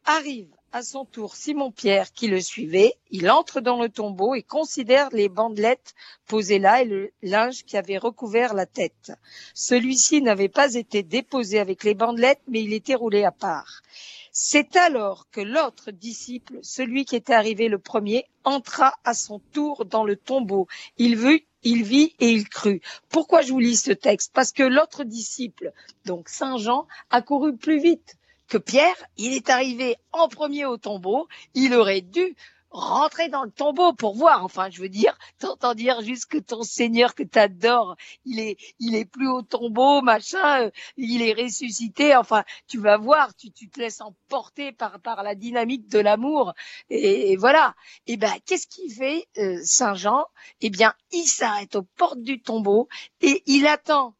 Arrive 0.03 0.53
à 0.73 0.81
son 0.81 1.05
tour 1.05 1.35
Simon-Pierre 1.35 2.11
qui 2.13 2.27
le 2.27 2.41
suivait. 2.41 2.95
Il 3.11 3.29
entre 3.29 3.61
dans 3.61 3.79
le 3.79 3.89
tombeau 3.89 4.33
et 4.33 4.41
considère 4.41 5.09
les 5.11 5.29
bandelettes 5.29 5.93
posées 6.27 6.57
là 6.57 6.81
et 6.81 6.85
le 6.85 7.11
linge 7.21 7.63
qui 7.63 7.77
avait 7.77 7.99
recouvert 7.99 8.55
la 8.55 8.65
tête. 8.65 9.11
Celui-ci 9.53 10.23
n'avait 10.23 10.49
pas 10.49 10.73
été 10.73 11.03
déposé 11.03 11.59
avec 11.59 11.83
les 11.83 11.93
bandelettes, 11.93 12.41
mais 12.47 12.63
il 12.63 12.73
était 12.73 12.95
roulé 12.95 13.23
à 13.23 13.31
part. 13.31 13.83
C'est 14.31 14.75
alors 14.75 15.27
que 15.29 15.41
l'autre 15.41 15.91
disciple, 15.91 16.57
celui 16.63 17.05
qui 17.05 17.15
était 17.15 17.33
arrivé 17.33 17.69
le 17.69 17.77
premier, 17.77 18.25
entra 18.43 18.95
à 19.03 19.13
son 19.13 19.37
tour 19.51 19.85
dans 19.85 20.03
le 20.03 20.15
tombeau. 20.15 20.67
Il 20.97 21.15
vit, 21.15 21.45
il 21.61 21.83
vit 21.83 22.15
et 22.19 22.31
il 22.31 22.49
crut. 22.49 22.81
Pourquoi 23.09 23.43
je 23.43 23.53
vous 23.53 23.59
lis 23.59 23.77
ce 23.77 23.91
texte? 23.91 24.31
Parce 24.33 24.51
que 24.51 24.63
l'autre 24.63 25.03
disciple, 25.03 25.71
donc 26.05 26.29
Saint 26.29 26.57
Jean, 26.57 26.87
a 27.11 27.21
couru 27.21 27.55
plus 27.55 27.79
vite 27.79 28.17
que 28.53 28.59
Pierre, 28.59 28.95
il 29.17 29.33
est 29.33 29.49
arrivé 29.49 29.95
en 30.11 30.27
premier 30.27 30.65
au 30.65 30.77
tombeau, 30.77 31.27
il 31.55 31.73
aurait 31.73 32.01
dû 32.01 32.35
rentrer 32.69 33.27
dans 33.27 33.43
le 33.43 33.49
tombeau 33.49 33.93
pour 33.93 34.13
voir. 34.13 34.45
Enfin, 34.45 34.69
je 34.69 34.79
veux 34.79 34.89
dire, 34.89 35.17
t'entends 35.39 35.73
dire 35.73 36.03
juste 36.03 36.27
que 36.27 36.37
ton 36.37 36.61
Seigneur 36.61 37.15
que 37.15 37.23
t'adores, 37.23 37.95
il 38.25 38.39
est, 38.39 38.57
il 38.77 38.93
est 38.93 39.05
plus 39.05 39.27
au 39.27 39.41
tombeau, 39.41 40.03
machin, 40.03 40.65
euh, 40.65 40.71
il 40.97 41.23
est 41.23 41.33
ressuscité. 41.33 42.15
Enfin, 42.15 42.43
tu 42.67 42.77
vas 42.77 42.97
voir, 42.97 43.33
tu, 43.35 43.51
tu 43.51 43.69
te 43.69 43.79
laisses 43.79 44.01
emporter 44.01 44.71
par, 44.71 44.99
par 44.99 45.23
la 45.23 45.33
dynamique 45.33 45.87
de 45.87 45.97
l'amour. 45.97 46.53
Et, 46.91 47.35
voilà. 47.37 47.73
Et 48.05 48.17
ben, 48.17 48.33
qu'est-ce 48.45 48.67
qu'il 48.67 48.93
fait, 48.93 49.25
euh, 49.39 49.59
Saint 49.63 49.95
Jean 49.95 50.25
Eh 50.61 50.69
bien, 50.69 50.93
il 51.11 51.25
s'arrête 51.25 51.75
aux 51.75 51.87
portes 51.97 52.21
du 52.21 52.39
tombeau 52.39 52.87
et 53.19 53.41
il 53.47 53.65
attend 53.65 54.13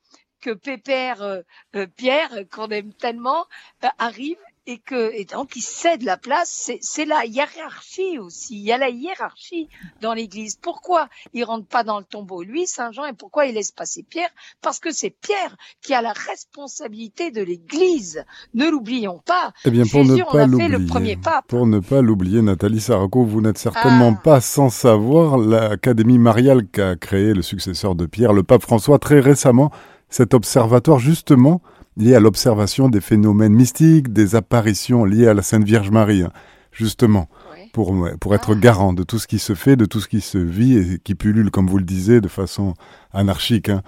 que 0.44 0.52
Pépère 0.52 1.22
euh, 1.22 1.42
euh, 1.76 1.88
Pierre, 1.96 2.30
qu'on 2.52 2.68
aime 2.68 2.92
tellement, 2.94 3.46
euh, 3.84 3.88
arrive 3.98 4.38
et 4.66 4.78
que 4.78 5.14
et 5.14 5.26
donc 5.26 5.56
il 5.56 5.62
cède 5.62 6.04
la 6.04 6.18
place. 6.18 6.72
C'est 6.82 7.06
la 7.06 7.26
hiérarchie 7.26 8.18
aussi. 8.20 8.56
Il 8.56 8.62
y 8.62 8.72
a 8.72 8.78
la 8.78 8.90
hiérarchie 8.90 9.68
dans 10.02 10.14
l'Église. 10.14 10.58
Pourquoi 10.62 11.10
il 11.34 11.44
rentre 11.44 11.68
pas 11.68 11.84
dans 11.84 12.00
le 12.00 12.06
tombeau 12.06 12.44
lui, 12.44 12.66
Saint 12.66 12.92
Jean, 12.92 13.06
et 13.06 13.14
pourquoi 13.14 13.46
il 13.46 13.56
laisse 13.56 13.72
passer 13.72 14.04
Pierre? 14.04 14.30
Parce 14.62 14.80
que 14.80 14.92
c'est 14.92 15.10
Pierre 15.10 15.58
qui 15.82 15.94
a 15.94 16.02
la 16.02 16.14
responsabilité 16.14 17.32
de 17.32 17.42
l'Église. 17.42 18.24
Ne 18.54 18.70
l'oublions 18.70 19.22
pas. 19.26 19.54
Eh 19.66 19.72
bien, 19.72 19.84
pour 19.86 20.06
ne 20.06 20.24
pas 20.24 20.46
l'oublier, 20.46 21.18
pour 21.48 21.68
ne 21.68 21.80
pas 21.80 22.02
l'oublier, 22.02 22.42
Nathalie 22.42 22.82
Saraco, 22.82 23.24
vous 23.24 23.42
n'êtes 23.42 23.58
certainement 23.58 24.16
ah. 24.18 24.22
pas 24.24 24.42
sans 24.42 24.70
savoir 24.70 25.38
l'Académie 25.38 26.20
mariale 26.20 26.68
qu'a 26.68 26.96
créée 26.96 27.34
le 27.34 27.42
successeur 27.42 27.96
de 27.96 28.06
Pierre, 28.06 28.34
le 28.34 28.44
pape 28.44 28.62
François, 28.62 29.00
très 29.00 29.20
récemment 29.20 29.72
cet 30.14 30.36
observatoire 30.36 31.00
justement 31.00 31.60
lié 31.98 32.14
à 32.14 32.20
l'observation 32.20 32.88
des 32.88 33.02
phénomènes 33.02 33.54
mystiques, 33.54 34.14
des 34.14 34.36
apparitions 34.36 35.06
liées 35.06 35.28
à 35.28 35.34
la 35.34 35.42
Sainte 35.42 35.64
Vierge 35.64 35.90
Marie, 35.90 36.22
hein, 36.22 36.32
justement, 36.72 37.28
pour, 37.72 37.96
pour 38.20 38.36
être 38.36 38.54
ah. 38.54 38.60
garant 38.60 38.94
de 38.94 39.02
tout 39.02 39.18
ce 39.18 39.26
qui 39.26 39.40
se 39.40 39.56
fait, 39.56 39.76
de 39.76 39.86
tout 39.86 40.00
ce 40.00 40.08
qui 40.08 40.22
se 40.22 40.38
vit 40.38 40.78
et 40.78 41.00
qui 41.04 41.16
pullule, 41.16 41.50
comme 41.50 41.68
vous 41.68 41.80
le 41.80 41.84
disiez, 41.84 42.22
de 42.22 42.28
façon 42.28 42.76
anarchique, 43.12 43.70
hein, 43.70 43.82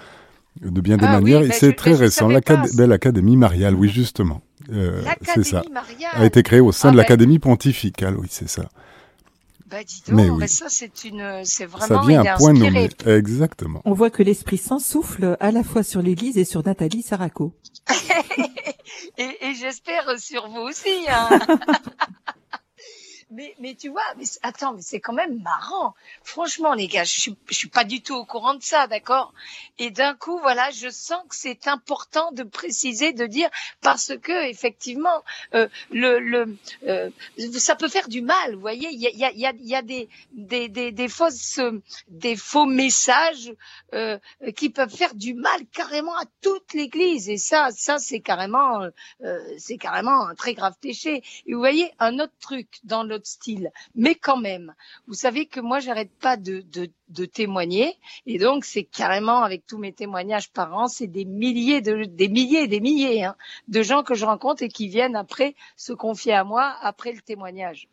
de 0.64 0.82
bien 0.82 0.98
des 0.98 1.06
ah 1.06 1.20
manières. 1.20 1.44
et 1.44 1.52
c'est 1.52 1.74
très 1.74 1.94
récent, 1.94 2.28
l'Académie 2.28 3.38
mariale, 3.38 3.76
oui, 3.76 3.90
justement. 3.90 4.42
Euh, 4.74 5.04
c'est 5.22 5.44
ça. 5.44 5.62
A 6.14 6.26
été 6.26 6.42
créée 6.42 6.60
au 6.60 6.72
sein 6.72 6.88
ah 6.88 6.92
de 6.92 6.96
ben 6.96 7.04
l'Académie 7.04 7.38
pontificale, 7.38 8.18
oui, 8.18 8.28
c'est 8.32 8.50
ça. 8.50 8.68
Bah 9.76 9.84
dis 9.84 10.02
donc, 10.08 10.16
mais 10.16 10.30
oui. 10.30 10.48
ça 10.48 10.68
c'est 10.70 11.04
une, 11.04 11.44
c'est 11.44 11.66
vraiment 11.66 12.02
ça 12.02 12.08
vient 12.08 12.26
un 12.26 12.38
point 12.38 12.54
nommé. 12.54 12.88
Exactement. 13.06 13.82
On 13.84 13.92
voit 13.92 14.10
que 14.10 14.24
l'Esprit 14.24 14.58
Saint 14.58 14.80
souffle 14.80 15.36
à 15.42 15.52
la 15.52 15.64
fois 15.64 15.84
sur 15.84 16.02
l'Église 16.02 16.38
et 16.38 16.46
sur 16.46 16.66
Nathalie 16.66 17.02
Saraco. 17.02 17.52
et, 19.18 19.38
et 19.42 19.54
j'espère 19.54 20.18
sur 20.18 20.48
vous 20.48 20.62
aussi. 20.62 20.88
Hein. 21.10 21.40
mais, 23.36 23.56
mais 23.60 23.76
tu 23.76 23.90
vois, 23.90 24.02
mais 24.18 24.26
attends, 24.42 24.74
mais 24.74 24.82
c'est 24.82 25.00
quand 25.00 25.14
même 25.14 25.42
marrant. 25.42 25.94
Franchement, 26.24 26.74
les 26.74 26.88
gars, 26.88 27.04
je 27.04 27.20
suis, 27.20 27.36
je 27.50 27.54
suis 27.54 27.70
pas 27.70 27.84
du 27.84 28.02
tout 28.02 28.16
au 28.16 28.26
courant 28.26 28.56
de 28.56 28.64
ça, 28.64 28.88
d'accord? 28.88 29.34
Et 29.78 29.92
d'un 29.92 30.16
coup, 30.16 30.40
voilà, 30.40 30.72
je 30.72 30.90
sens 30.90 31.22
que 31.30 31.36
c'est 31.36 31.68
important 31.68 32.32
de 32.32 32.44
préciser, 32.44 33.14
de 33.14 33.26
dire, 33.26 33.50
parce 33.82 34.14
que 34.22 34.50
effectivement, 34.50 35.24
euh, 35.54 35.68
le, 35.92 36.20
le, 36.20 36.58
euh, 36.88 37.10
ça 37.58 37.76
peut 37.76 37.90
faire 37.90 38.08
du 38.08 38.22
mal. 38.22 38.56
Vous 38.56 38.62
voyez, 38.62 38.90
il 38.92 39.00
y 39.00 39.08
a, 39.08 39.32
y 39.32 39.46
a, 39.46 39.52
il 39.52 39.68
y 39.68 39.76
a 39.76 39.82
des, 39.82 40.10
des, 40.32 40.70
des, 40.70 40.92
des 40.92 41.08
fausses, 41.10 41.60
des 42.08 42.36
faux 42.36 42.66
messages 42.66 43.54
euh, 43.94 44.18
qui 44.56 44.70
peuvent 44.70 44.96
faire 44.96 45.16
du 45.16 45.34
mal 45.34 45.66
carrément 45.74 46.16
à 46.18 46.24
toute 46.42 46.74
l'Église. 46.74 47.30
Et 47.30 47.38
ça, 47.38 47.70
ça, 47.76 47.98
c'est 47.98 48.22
carrément, 48.22 48.82
euh, 49.24 49.56
c'est 49.58 49.78
carrément 49.78 50.28
un 50.28 50.36
très 50.36 50.54
grave 50.54 50.76
péché. 50.82 51.24
Et 51.46 51.54
vous 51.54 51.60
voyez, 51.60 51.92
un 52.00 52.20
autre 52.20 52.34
truc 52.40 52.68
dans 52.84 53.04
le 53.04 53.20
style. 53.26 53.72
Mais 53.96 54.16
quand 54.16 54.38
même, 54.38 54.74
vous 55.08 55.14
savez 55.14 55.46
que 55.46 55.60
moi, 55.60 55.80
j'arrête 55.80 56.12
pas 56.20 56.38
de, 56.38 56.64
témoigner. 57.26 57.98
Et 58.26 58.38
donc, 58.38 58.66
c'est 58.66 58.84
carrément, 58.84 59.44
avec 59.44 59.66
tous 59.66 59.78
mes 59.78 59.94
témoignages 59.94 60.52
par 60.52 60.74
an, 60.78 60.88
c'est 60.88 61.08
des 61.08 61.26
milliers, 61.26 61.82
de, 61.82 62.06
des 62.06 62.30
milliers 62.30 62.68
des 62.68 62.80
milliers 62.80 63.24
hein, 63.24 63.36
de 63.68 63.82
gens 63.82 64.04
que 64.04 64.16
je 64.16 64.26
rencontre 64.26 64.64
et 64.64 64.70
qui 64.70 64.88
viennent 64.88 65.16
après 65.16 65.56
se 65.76 65.94
confier 65.94 66.34
à 66.34 66.44
moi 66.44 66.76
après 66.82 67.12
le 67.12 67.22
témoignage. 67.22 67.88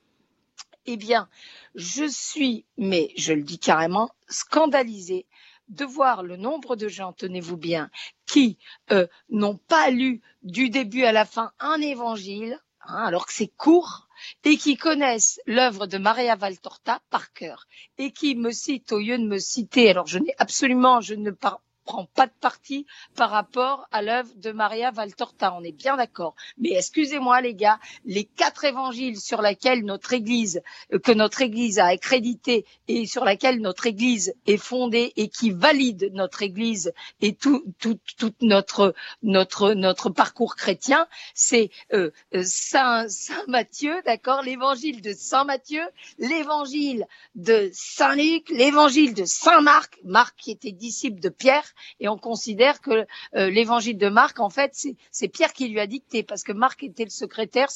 Eh 0.87 0.97
bien, 0.97 1.29
je 1.75 2.05
suis, 2.05 2.65
mais 2.77 3.13
je 3.17 3.33
le 3.33 3.43
dis 3.43 3.59
carrément, 3.59 4.11
scandalisée 4.29 5.27
de 5.69 5.85
voir 5.85 6.23
le 6.23 6.37
nombre 6.37 6.77
de 6.77 6.89
gens, 6.89 7.13
tenez-vous 7.13 7.57
bien, 7.57 7.91
qui 8.27 8.59
euh, 8.91 9.07
n'ont 9.31 9.57
pas 9.57 9.91
lu 9.91 10.21
du 10.43 10.71
début 10.71 11.05
à 11.05 11.13
la 11.13 11.25
fin 11.25 11.53
un 11.61 11.81
évangile, 11.81 12.61
hein, 12.83 13.05
alors 13.05 13.27
que 13.27 13.33
c'est 13.33 13.53
court, 13.57 14.09
et 14.45 14.57
qui 14.57 14.77
connaissent 14.77 15.41
l'œuvre 15.47 15.87
de 15.87 15.99
Maria 15.99 16.37
Valtorta 16.37 17.01
par 17.11 17.33
cœur 17.33 17.67
et 17.99 18.13
qui 18.13 18.35
me 18.35 18.51
citent 18.51 18.93
au 18.93 18.99
lieu 18.99 19.19
de 19.19 19.27
me 19.27 19.39
citer, 19.39 19.91
alors 19.91 20.07
je 20.07 20.19
n'ai 20.19 20.35
absolument, 20.39 21.01
je 21.01 21.15
ne 21.15 21.31
parle 21.31 21.59
prend 21.85 22.07
pas 22.15 22.27
de 22.27 22.33
parti 22.41 22.87
par 23.17 23.31
rapport 23.31 23.87
à 23.93 24.03
l'œuvre 24.03 24.31
de 24.37 24.53
Maria 24.53 24.91
Valtorta. 24.91 25.55
On 25.55 25.63
est 25.63 25.73
bien 25.73 25.97
d'accord. 25.97 26.35
Mais 26.59 26.71
excusez-moi, 26.71 27.41
les 27.41 27.55
gars, 27.55 27.79
les 28.05 28.25
quatre 28.25 28.65
évangiles 28.65 29.21
sur 29.21 29.43
lesquels 29.43 29.85
notre 29.85 30.13
Église, 30.13 30.63
euh, 30.93 30.99
que 30.99 31.13
notre 31.13 31.43
Église 31.43 31.79
a 31.79 31.87
accrédité 31.87 32.65
et 32.89 33.07
sur 33.07 33.25
lesquels 33.25 33.61
notre 33.61 33.87
Église 33.87 34.35
est 34.47 34.57
fondée 34.57 35.13
et 35.17 35.29
qui 35.29 35.51
valide 35.51 36.11
notre 36.13 36.43
Église 36.43 36.93
et 37.21 37.35
tout, 37.35 37.65
tout, 37.79 37.99
tout 38.19 38.35
notre, 38.41 38.95
notre, 39.23 39.73
notre 39.75 40.11
parcours 40.11 40.57
chrétien, 40.57 41.07
c'est 41.35 41.71
euh, 41.93 42.11
euh, 42.35 42.43
Saint, 42.45 43.09
Saint 43.09 43.45
Matthieu, 43.49 43.95
d'accord, 44.05 44.43
l'Évangile 44.43 45.03
de 45.03 45.13
Saint 45.13 45.45
Matthieu, 45.45 45.83
l'Évangile 46.19 47.07
de 47.35 47.71
Saint 47.73 48.15
Luc, 48.15 48.49
l'Évangile 48.51 49.15
de 49.15 49.25
Saint 49.25 49.61
Marc, 49.61 49.99
Marc 50.05 50.37
qui 50.37 50.51
était 50.51 50.73
disciple 50.73 51.21
de 51.21 51.29
Pierre, 51.29 51.65
et 52.01 52.09
on 52.09 52.19
considère 52.19 52.81
que 52.81 53.07
euh, 53.35 53.51
l'évangile 53.51 53.99
de 53.99 54.09
Marc, 54.09 54.41
en 54.41 54.51
fait, 54.51 54.87
c'est 55.11 55.29
Pierre 55.29 55.53
qui 55.53 55.69
lui 55.69 55.81
a 55.81 55.87
dicté, 55.87 56.23
parce 56.23 56.43
que 56.43 56.53
Marc 56.53 56.83
était 56.83 57.05
le 57.05 57.11
secrétaire. 57.11 57.69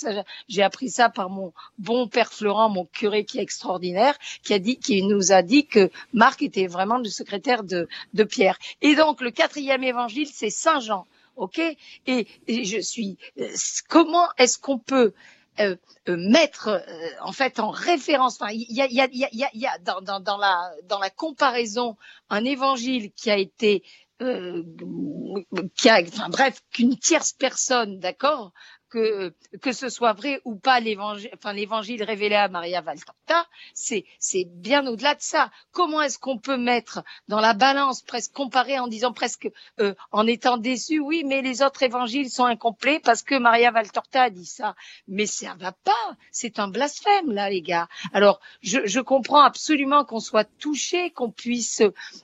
J'ai 0.48 0.62
appris 0.62 0.90
ça 0.90 1.08
par 1.08 1.30
mon 1.30 1.52
bon 1.78 2.08
père 2.08 2.32
Florent, 2.32 2.68
mon 2.68 2.86
curé 2.86 3.24
qui 3.24 3.38
est 3.38 3.42
extraordinaire, 3.42 4.16
qui 4.42 4.54
a 4.54 4.58
dit, 4.58 4.78
qui 4.78 5.02
nous 5.02 5.32
a 5.32 5.42
dit 5.42 5.66
que 5.66 5.90
Marc 6.12 6.42
était 6.42 6.66
vraiment 6.66 6.98
le 6.98 7.08
secrétaire 7.08 7.62
de, 7.64 7.88
Pierre. 8.24 8.58
Et 8.82 8.94
donc 8.94 9.20
le 9.20 9.30
quatrième 9.30 9.84
évangile, 9.84 10.28
c'est 10.32 10.50
Saint 10.50 10.80
Jean. 10.80 11.06
Ok? 11.36 11.60
Et, 12.06 12.26
je 12.48 12.80
suis. 12.80 13.18
Euh, 13.38 13.48
comment 13.88 14.26
est-ce 14.38 14.58
qu'on 14.58 14.78
peut 14.78 15.12
euh, 15.60 15.76
euh, 16.08 16.16
mettre 16.16 16.68
euh, 16.68 16.80
en 17.22 17.32
fait 17.32 17.58
en 17.60 17.70
référence. 17.70 18.40
Enfin, 18.40 18.52
il 18.52 18.66
y 18.70 18.82
a, 18.82 18.86
y 18.86 19.00
a, 19.00 19.08
y 19.12 19.66
a, 19.66 19.78
dans, 19.78 20.38
la 20.38 20.70
dans 20.84 20.98
la 20.98 21.10
comparaison 21.10 21.96
un 22.30 22.44
évangile 22.44 23.12
qui 23.12 23.30
a 23.30 23.36
été 23.36 23.82
qui 24.18 25.90
a, 25.90 26.00
enfin 26.00 26.30
bref, 26.30 26.62
qu'une 26.72 26.96
tierce 26.96 27.34
personne, 27.34 27.98
d'accord, 27.98 28.52
que, 28.96 29.34
que 29.60 29.72
ce 29.72 29.88
soit 29.90 30.14
vrai 30.14 30.40
ou 30.44 30.56
pas 30.56 30.80
l'évangile, 30.80 31.30
enfin 31.34 31.52
l'évangile 31.52 32.02
révélé 32.02 32.34
à 32.34 32.48
Maria 32.48 32.80
Valtorta, 32.80 33.46
c'est, 33.74 34.06
c'est 34.18 34.46
bien 34.46 34.86
au-delà 34.86 35.14
de 35.14 35.20
ça. 35.20 35.50
Comment 35.72 36.00
est-ce 36.00 36.18
qu'on 36.18 36.38
peut 36.38 36.56
mettre 36.56 37.02
dans 37.28 37.40
la 37.40 37.52
balance, 37.52 38.00
presque 38.02 38.32
comparer 38.32 38.78
en 38.78 38.86
disant 38.86 39.12
presque, 39.12 39.50
euh, 39.80 39.94
en 40.12 40.26
étant 40.26 40.56
déçu, 40.56 40.98
oui, 41.00 41.24
mais 41.26 41.42
les 41.42 41.62
autres 41.62 41.82
évangiles 41.82 42.30
sont 42.30 42.46
incomplets 42.46 43.00
parce 43.00 43.22
que 43.22 43.34
Maria 43.34 43.70
Valtorta 43.70 44.22
a 44.22 44.30
dit 44.30 44.46
ça. 44.46 44.74
Mais 45.08 45.26
ça 45.26 45.54
va 45.58 45.72
pas. 45.72 46.16
C'est 46.32 46.58
un 46.58 46.68
blasphème, 46.68 47.32
là, 47.32 47.50
les 47.50 47.62
gars. 47.62 47.88
Alors, 48.14 48.40
je, 48.62 48.78
je 48.86 49.00
comprends 49.00 49.42
absolument 49.42 50.04
qu'on 50.04 50.20
soit 50.20 50.48
touché, 50.58 51.10
qu'on 51.10 51.30
puisse, 51.30 51.82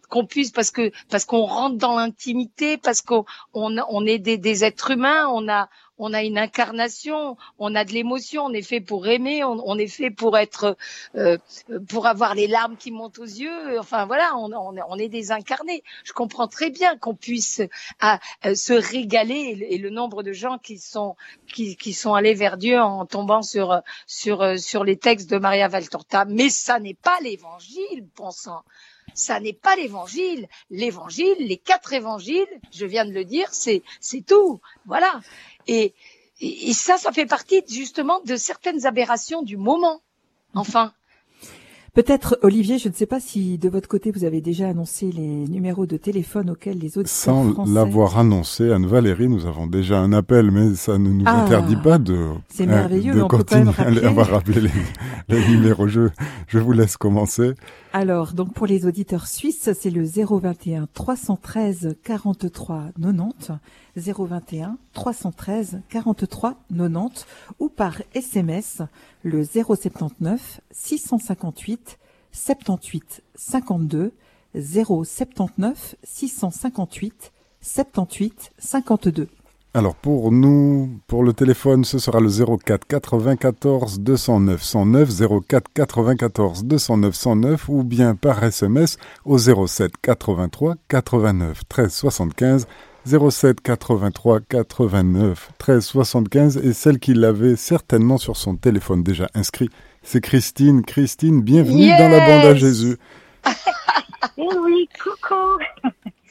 qu'on 0.09 0.25
puisse, 0.27 0.53
parce 0.53 0.71
que, 0.71 0.91
parce 1.11 1.27
qu'on 1.27 1.45
rentre 1.45 1.77
dans 1.77 1.97
l'intimité, 1.97 2.79
parce 2.79 3.03
qu'on, 3.03 3.27
on, 3.53 3.77
on 3.89 4.07
est 4.07 4.19
des, 4.19 4.39
des 4.39 4.65
êtres 4.65 4.93
humains, 4.93 5.29
on 5.29 5.49
a, 5.49 5.69
on 6.03 6.13
a 6.13 6.25
une 6.25 6.37
incarnation, 6.37 7.37
on 7.61 7.77
a 7.77 7.85
de 7.85 7.93
l'émotion, 7.93 8.47
on 8.47 8.53
est 8.53 8.63
fait 8.63 8.81
pour 8.81 9.07
aimer, 9.07 9.45
on, 9.45 9.79
est 9.79 9.87
fait 9.87 10.11
pour 10.11 10.37
être, 10.37 10.77
euh, 11.15 11.39
pour 11.89 12.09
avoir 12.09 12.35
les 12.35 12.49
larmes 12.49 12.77
qui 12.77 12.91
montent 12.91 13.21
aux 13.21 13.25
yeux. 13.25 13.79
Enfin 13.79 14.05
voilà, 14.05 14.33
on, 14.37 14.99
est 14.99 15.09
des 15.09 15.31
incarnés. 15.31 15.85
Je 16.03 16.13
comprends 16.13 16.49
très 16.49 16.71
bien 16.71 16.99
qu'on 16.99 17.15
puisse 17.15 17.63
à, 18.01 18.19
se 18.55 18.73
régaler 18.73 19.65
et 19.71 19.79
le 19.79 19.91
nombre 19.91 20.25
de 20.25 20.33
gens 20.33 20.59
qui 20.59 20.79
sont 20.79 21.15
qui, 21.47 21.93
sont 21.93 22.15
allés 22.15 22.35
vers 22.35 22.57
Dieu 22.57 22.81
en 22.81 23.07
tombant 23.07 23.43
sur 23.43 23.81
sur 24.09 24.59
sur 24.59 24.83
les 24.83 24.97
textes 24.97 25.31
de 25.31 25.39
Maria 25.39 25.69
Valtorta, 25.69 26.25
mais 26.25 26.51
ça 26.51 26.81
n'est 26.81 26.95
pas 26.95 27.19
l'évangile, 27.23 28.09
pensant 28.17 28.65
ça 29.15 29.41
n'est 29.41 29.53
pas 29.53 29.77
l'évangile. 29.77 30.49
L'évangile, 30.71 31.37
les 31.39 31.57
quatre 31.57 31.93
évangiles, 31.93 32.47
je 32.73 32.87
viens 32.87 33.05
de 33.05 33.13
le 33.13 33.25
dire, 33.25 33.49
c'est 33.53 33.83
c'est 34.01 34.25
tout. 34.25 34.61
Voilà. 34.87 35.21
Et, 35.67 35.95
et, 36.41 36.73
ça, 36.73 36.97
ça 36.99 37.13
fait 37.13 37.27
partie 37.27 37.63
justement 37.69 38.21
de 38.25 38.37
certaines 38.37 38.87
aberrations 38.87 39.43
du 39.43 39.57
moment. 39.57 40.01
Enfin, 40.55 40.93
Peut-être, 41.95 42.39
Olivier, 42.41 42.79
je 42.79 42.89
ne 42.89 42.95
sais 42.95 43.05
pas 43.05 43.21
si 43.21 43.59
de 43.59 43.69
votre 43.69 43.87
côté 43.87 44.11
vous 44.11 44.25
avez 44.25 44.41
déjà 44.41 44.69
annoncé 44.69 45.13
les 45.13 45.47
numéros 45.47 45.85
de 45.85 45.99
téléphone 45.99 46.49
auxquels 46.49 46.79
les 46.79 46.97
autres 46.97 47.11
Sans 47.11 47.67
l'avoir 47.67 48.17
annoncé, 48.17 48.73
Anne-Valérie, 48.73 49.29
nous 49.29 49.45
avons 49.45 49.67
déjà 49.67 49.99
un 49.99 50.15
appel, 50.15 50.51
mais 50.51 50.75
ça 50.75 50.97
ne 50.97 51.11
nous 51.11 51.25
ah. 51.27 51.45
interdit 51.45 51.77
pas 51.77 51.99
de, 51.99 52.29
c'est 52.49 52.65
merveilleux, 52.65 53.13
de 53.13 53.21
on 53.21 53.29
continuer 53.29 53.65
peut 53.67 53.73
quand 53.77 53.91
même 53.91 54.19
à 54.19 54.25
rappeler 54.25 54.63
les, 54.63 54.71
les 55.29 55.49
numéros. 55.49 55.87
Je, 55.87 56.09
je 56.49 56.59
vous 56.59 56.73
laisse 56.73 56.97
commencer. 56.97 57.53
Alors, 57.95 58.33
donc 58.33 58.55
pour 58.55 58.67
les 58.67 58.87
auditeurs 58.87 59.27
suisses, 59.27 59.71
c'est 59.75 59.91
le 59.91 60.03
021 60.03 60.89
313 60.95 61.97
43 62.03 62.89
90, 62.99 63.53
021 63.97 64.79
313 64.95 65.83
43 65.91 66.55
90, 66.75 67.27
ou 67.59 67.69
par 67.69 68.01
SMS 68.15 68.81
le 69.23 69.45
079 69.45 70.63
658 70.71 71.99
78 72.33 73.23
52 73.35 74.15
079 74.55 75.97
658 76.03 77.33
78 77.61 78.53
52. 78.57 79.29
Alors 79.75 79.95
pour 79.95 80.33
nous, 80.33 81.01
pour 81.07 81.25
le 81.25 81.33
téléphone, 81.33 81.85
ce 81.85 81.99
sera 81.99 82.21
le 82.21 82.29
04 82.29 82.87
94 82.87 84.01
209 84.01 84.63
109 84.63 85.11
04 85.49 85.73
94 85.73 86.65
209 86.65 87.15
109 87.15 87.69
ou 87.71 87.83
bien 87.83 88.15
par 88.15 88.45
SMS 88.45 88.99
au 89.25 89.39
07 89.39 89.93
83 90.03 90.75
89 90.89 91.63
13 91.71 91.91
75 91.91 92.67
07 93.07 93.63
83 93.63 94.41
89 94.41 95.53
13 95.57 95.83
75 95.83 96.59
et 96.59 96.75
celle 96.75 96.99
qui 96.99 97.15
l'avait 97.15 97.57
certainement 97.57 98.19
sur 98.19 98.37
son 98.37 98.57
téléphone 98.57 99.03
déjà 99.03 99.29
inscrit, 99.33 99.71
c'est 100.03 100.21
Christine. 100.21 100.83
Christine, 100.83 101.41
bienvenue 101.41 101.89
dans 101.97 102.11
la 102.11 102.19
bande 102.19 102.45
à 102.45 102.55
Jésus. 102.55 102.99
Eh 104.39 104.59
oui, 104.65 104.89
coucou. 105.03 105.59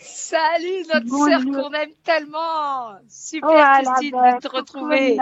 Salut 0.02 0.84
notre 0.94 1.08
sœur 1.08 1.42
qu'on 1.42 1.72
aime 1.74 1.94
tellement. 2.04 2.94
Super 3.08 3.84
Christine 3.84 4.12
de 4.12 4.40
te 4.40 4.48
retrouver. 4.48 5.18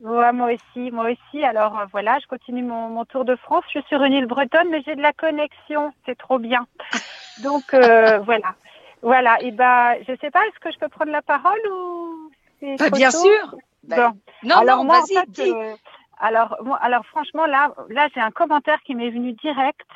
moi 0.00 0.52
aussi, 0.52 0.90
moi 0.90 1.10
aussi. 1.10 1.44
Alors 1.44 1.78
euh, 1.78 1.86
voilà, 1.90 2.18
je 2.20 2.26
continue 2.26 2.62
mon, 2.62 3.04
tour 3.06 3.24
de 3.24 3.36
France. 3.36 3.64
Je 3.66 3.80
suis 3.80 3.88
sur 3.88 4.02
une 4.02 4.12
île 4.12 4.26
bretonne, 4.26 4.68
mais 4.70 4.82
j'ai 4.82 4.96
de 4.96 5.02
la 5.02 5.12
connexion. 5.12 5.92
C'est 6.06 6.18
trop 6.18 6.38
bien. 6.38 6.66
Donc 7.42 7.72
euh, 7.72 8.18
voilà. 8.18 8.54
Voilà. 9.02 9.40
Et 9.42 9.50
ben, 9.50 9.94
je 10.06 10.14
sais 10.20 10.30
pas, 10.30 10.46
est-ce 10.46 10.58
que 10.60 10.72
je 10.72 10.78
peux 10.78 10.88
prendre 10.88 11.12
la 11.12 11.22
parole 11.22 11.60
ou 11.72 12.30
bah, 12.62 12.90
Bien 12.90 13.10
sûr. 13.10 13.56
Bah, 13.84 14.12
non, 14.42 14.56
alors, 14.56 14.84
non, 14.84 14.92
vas-y. 14.92 15.50
Euh, 15.50 15.74
alors, 16.20 16.56
alors 16.80 17.06
franchement, 17.06 17.46
là, 17.46 17.72
là, 17.88 18.08
j'ai 18.14 18.20
un 18.20 18.30
commentaire 18.30 18.80
qui 18.84 18.94
m'est 18.94 19.10
venu 19.10 19.32
direct 19.34 19.88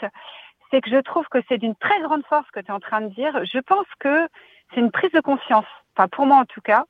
c'est 0.73 0.81
que 0.81 0.91
je 0.91 0.99
trouve 0.99 1.27
que 1.29 1.39
c'est 1.49 1.59
d'une 1.59 1.77
très 1.77 2.01
grande 2.01 2.25
force 2.27 2.51
que 2.51 2.61
tu 2.61 2.67
es 2.67 2.73
en 2.73 2.81
train 2.81 3.03
de 3.03 3.09
dire. 3.09 3.45
Je 3.45 3.59
pense 3.59 3.87
que 4.01 4.29
c'est 4.73 4.81
une 4.81 4.91
prise 4.91 5.13
de 5.13 5.21
conscience, 5.21 5.67
enfin 5.95 6.09
pour 6.09 6.27
moi 6.27 6.39
en 6.39 6.45
tout 6.47 6.63
cas. 6.63 6.85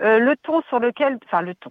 Euh, 0.00 0.18
le 0.18 0.36
ton 0.36 0.62
sur 0.68 0.78
lequel, 0.78 1.18
enfin 1.26 1.42
le 1.42 1.54
ton, 1.54 1.70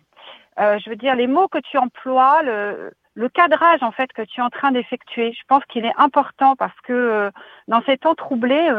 euh, 0.59 0.77
je 0.79 0.89
veux 0.89 0.95
dire 0.95 1.15
les 1.15 1.27
mots 1.27 1.47
que 1.47 1.57
tu 1.57 1.77
emploies, 1.77 2.43
le, 2.43 2.93
le 3.15 3.29
cadrage 3.29 3.81
en 3.81 3.91
fait 3.91 4.13
que 4.13 4.21
tu 4.21 4.39
es 4.39 4.43
en 4.43 4.50
train 4.50 4.71
d'effectuer, 4.71 5.33
je 5.33 5.43
pense 5.47 5.65
qu'il 5.65 5.85
est 5.85 5.93
important 5.97 6.55
parce 6.55 6.79
que 6.81 6.93
euh, 6.93 7.31
dans 7.67 7.81
ces 7.83 7.97
temps 7.97 8.13
troublés, 8.13 8.69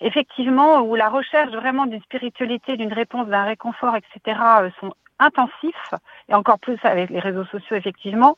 effectivement, 0.00 0.80
où 0.80 0.96
la 0.96 1.08
recherche 1.08 1.52
vraiment 1.52 1.86
d'une 1.86 2.02
spiritualité, 2.02 2.76
d'une 2.76 2.92
réponse, 2.92 3.28
d'un 3.28 3.44
réconfort, 3.44 3.96
etc., 3.96 4.38
sont 4.80 4.92
intensifs, 5.18 5.94
et 6.28 6.34
encore 6.34 6.58
plus 6.58 6.78
avec 6.82 7.10
les 7.10 7.20
réseaux 7.20 7.44
sociaux, 7.44 7.76
effectivement, 7.76 8.36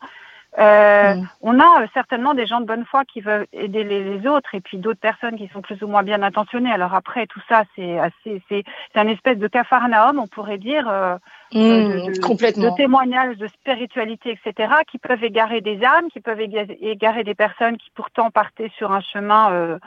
euh, 0.59 1.15
mm. 1.15 1.29
On 1.43 1.61
a 1.61 1.83
euh, 1.83 1.87
certainement 1.93 2.35
des 2.35 2.47
gens 2.47 2.61
de 2.61 2.67
bonne 2.67 2.85
foi 2.85 3.05
qui 3.05 3.21
veulent 3.21 3.47
aider 3.53 3.85
les, 3.85 4.27
autres 4.27 4.55
et 4.55 4.61
puis 4.61 4.79
d'autres 4.79 5.01
personnes 5.01 5.37
qui 5.37 5.49
sont 5.49 5.61
plus 5.61 5.83
ou 5.83 5.87
moins 5.87 6.03
bien 6.03 6.23
intentionnées. 6.23 6.73
Alors 6.73 6.95
après, 6.95 7.27
tout 7.27 7.41
ça, 7.49 7.65
c'est 7.75 7.99
assez, 7.99 8.43
c'est, 8.49 8.65
c'est 8.93 8.99
un 8.99 9.09
espèce 9.09 9.39
de 9.39 9.49
cafarnaum, 9.49 10.19
on 10.19 10.27
pourrait 10.27 10.59
dire, 10.59 10.89
euh, 10.89 11.17
mm, 11.53 11.59
de, 11.59 12.21
complètement. 12.21 12.71
de 12.71 12.77
témoignages 12.77 13.37
de 13.37 13.47
spiritualité, 13.49 14.39
etc., 14.43 14.73
qui 14.91 14.99
peuvent 14.99 15.23
égarer 15.23 15.61
des 15.61 15.85
âmes, 15.85 16.09
qui 16.11 16.21
peuvent 16.21 16.41
égarer 16.41 17.25
des 17.25 17.35
personnes 17.35 17.77
qui 17.77 17.91
pourtant 17.95 18.31
partaient 18.31 18.73
sur 18.77 18.93
un 18.93 19.01
chemin 19.01 19.79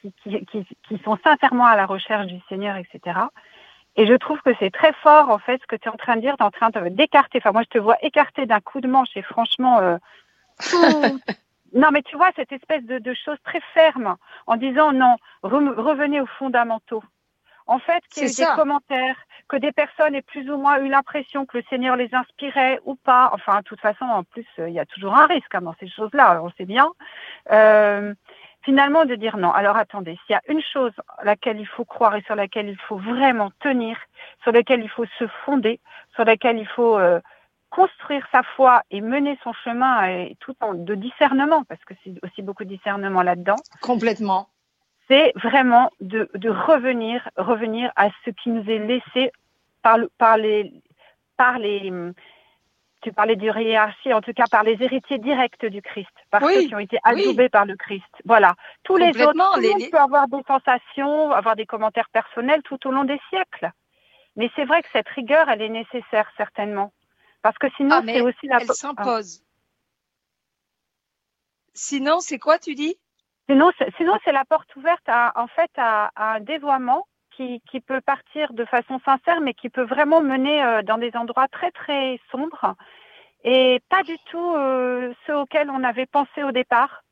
qui, 0.00 0.12
qui, 0.22 0.46
qui, 0.46 0.66
qui 0.88 1.02
sont 1.04 1.18
sincèrement 1.24 1.66
à 1.66 1.76
la 1.76 1.86
recherche 1.86 2.26
du 2.26 2.38
Seigneur, 2.48 2.76
etc. 2.76 3.18
Et 3.98 4.06
je 4.06 4.14
trouve 4.14 4.40
que 4.42 4.52
c'est 4.60 4.70
très 4.70 4.92
fort, 5.02 5.28
en 5.28 5.38
fait, 5.38 5.60
ce 5.60 5.66
que 5.66 5.74
tu 5.74 5.88
es 5.88 5.92
en 5.92 5.96
train 5.96 6.14
de 6.14 6.20
dire. 6.20 6.36
Tu 6.36 6.42
es 6.44 6.46
en 6.46 6.52
train 6.52 6.70
d'écarter. 6.88 7.38
Enfin, 7.38 7.50
moi, 7.50 7.62
je 7.64 7.68
te 7.68 7.78
vois 7.78 7.96
écarter 8.00 8.46
d'un 8.46 8.60
coup 8.60 8.80
de 8.80 8.86
manche 8.86 9.08
et 9.16 9.22
franchement, 9.22 9.80
euh, 9.80 9.98
non, 11.74 11.88
mais 11.92 12.02
tu 12.02 12.16
vois, 12.16 12.30
cette 12.36 12.52
espèce 12.52 12.84
de, 12.84 13.00
de 13.00 13.12
chose 13.12 13.38
très 13.44 13.60
ferme 13.74 14.16
en 14.46 14.54
disant 14.54 14.92
non, 14.92 15.16
revenez 15.42 16.20
aux 16.20 16.26
fondamentaux. 16.38 17.02
En 17.66 17.80
fait, 17.80 18.00
qu'il 18.10 18.22
y 18.22 18.26
ait 18.26 18.46
des 18.46 18.54
commentaires, 18.54 19.16
que 19.48 19.56
des 19.56 19.72
personnes 19.72 20.14
aient 20.14 20.22
plus 20.22 20.48
ou 20.48 20.56
moins 20.56 20.78
eu 20.78 20.88
l'impression 20.88 21.44
que 21.44 21.58
le 21.58 21.64
Seigneur 21.68 21.96
les 21.96 22.14
inspirait 22.14 22.80
ou 22.84 22.94
pas. 22.94 23.30
Enfin, 23.34 23.58
de 23.58 23.64
toute 23.64 23.80
façon, 23.80 24.04
en 24.04 24.22
plus, 24.22 24.46
il 24.58 24.72
y 24.72 24.78
a 24.78 24.86
toujours 24.86 25.14
un 25.18 25.26
risque 25.26 25.54
hein, 25.54 25.60
dans 25.62 25.74
ces 25.80 25.88
choses-là, 25.88 26.40
on 26.42 26.50
sait 26.52 26.64
bien. 26.64 26.88
Euh, 27.50 28.14
finalement 28.68 29.06
de 29.06 29.14
dire 29.14 29.38
non. 29.38 29.50
Alors 29.50 29.78
attendez, 29.78 30.18
s'il 30.26 30.34
y 30.34 30.36
a 30.36 30.42
une 30.46 30.60
chose 30.60 30.92
à 31.16 31.24
laquelle 31.24 31.58
il 31.58 31.66
faut 31.66 31.86
croire 31.86 32.14
et 32.16 32.22
sur 32.26 32.34
laquelle 32.34 32.68
il 32.68 32.76
faut 32.76 32.98
vraiment 32.98 33.50
tenir, 33.60 33.96
sur 34.42 34.52
laquelle 34.52 34.82
il 34.82 34.90
faut 34.90 35.06
se 35.18 35.26
fonder, 35.46 35.80
sur 36.14 36.26
laquelle 36.26 36.58
il 36.58 36.66
faut 36.66 36.98
euh, 36.98 37.18
construire 37.70 38.26
sa 38.30 38.42
foi 38.42 38.82
et 38.90 39.00
mener 39.00 39.38
son 39.42 39.54
chemin 39.54 40.06
et 40.08 40.36
tout 40.40 40.54
en 40.60 40.74
de 40.74 40.94
discernement, 40.94 41.64
parce 41.64 41.82
que 41.86 41.94
c'est 42.04 42.12
aussi 42.22 42.42
beaucoup 42.42 42.64
de 42.64 42.68
discernement 42.68 43.22
là-dedans. 43.22 43.56
Complètement. 43.80 44.48
C'est 45.08 45.32
vraiment 45.36 45.90
de, 46.02 46.28
de 46.34 46.50
revenir, 46.50 47.26
revenir 47.38 47.90
à 47.96 48.10
ce 48.22 48.30
qui 48.30 48.50
nous 48.50 48.68
est 48.68 48.80
laissé 48.80 49.32
par, 49.80 49.96
le, 49.96 50.10
par 50.18 50.36
les, 50.36 50.74
par 51.38 51.58
les, 51.58 51.90
tu 53.00 53.12
parlais 53.12 53.36
du 53.36 53.46
hiérarchie, 53.46 54.12
en 54.12 54.20
tout 54.20 54.32
cas 54.32 54.46
par 54.50 54.62
les 54.62 54.76
héritiers 54.80 55.18
directs 55.18 55.64
du 55.66 55.82
Christ, 55.82 56.10
par 56.30 56.42
ceux 56.42 56.62
qui 56.62 56.74
ont 56.74 56.80
été 56.80 56.98
adoubés 57.04 57.48
par 57.48 57.64
le 57.64 57.76
Christ. 57.76 58.04
Voilà. 58.24 58.54
Tous 58.82 58.96
les 58.96 59.10
autres, 59.10 59.32
tout 59.32 59.60
monde 59.60 59.90
peut 59.90 59.98
avoir 59.98 60.28
des 60.28 60.42
sensations, 60.46 61.30
avoir 61.32 61.56
des 61.56 61.66
commentaires 61.66 62.08
personnels 62.10 62.62
tout 62.62 62.86
au 62.86 62.90
long 62.90 63.04
des 63.04 63.20
siècles. 63.28 63.70
Mais 64.36 64.50
c'est 64.56 64.64
vrai 64.64 64.82
que 64.82 64.88
cette 64.92 65.08
rigueur, 65.08 65.48
elle 65.48 65.62
est 65.62 65.68
nécessaire 65.68 66.30
certainement, 66.36 66.92
parce 67.42 67.58
que 67.58 67.66
sinon 67.76 68.00
ah, 68.00 68.02
c'est 68.04 68.20
aussi 68.20 68.46
la. 68.46 68.58
Elle 68.60 68.68
s'impose. 68.68 69.42
Sinon, 71.74 72.20
c'est 72.20 72.38
quoi, 72.38 72.58
tu 72.58 72.74
dis? 72.74 72.96
Sinon, 73.48 73.70
sinon 73.96 74.18
c'est 74.24 74.32
la 74.32 74.44
porte 74.44 74.74
ouverte 74.76 75.08
à, 75.08 75.32
en 75.36 75.46
fait, 75.46 75.70
à 75.76 76.10
un 76.16 76.40
dévoiement 76.40 77.06
qui, 77.70 77.80
peut 77.80 78.00
partir 78.00 78.52
de 78.52 78.64
façon 78.64 78.98
sincère, 79.04 79.40
mais 79.40 79.54
qui 79.54 79.68
peut 79.68 79.84
vraiment 79.84 80.20
mener 80.20 80.62
euh, 80.62 80.82
dans 80.82 80.98
des 80.98 81.14
endroits 81.14 81.48
très 81.48 81.70
très 81.70 82.18
sombres 82.30 82.74
et 83.44 83.80
pas 83.88 84.02
du 84.02 84.16
tout 84.30 84.54
euh, 84.56 85.12
ceux 85.26 85.36
auxquels 85.36 85.70
on 85.70 85.84
avait 85.84 86.06
pensé 86.06 86.42
au 86.42 86.50
départ. 86.50 87.04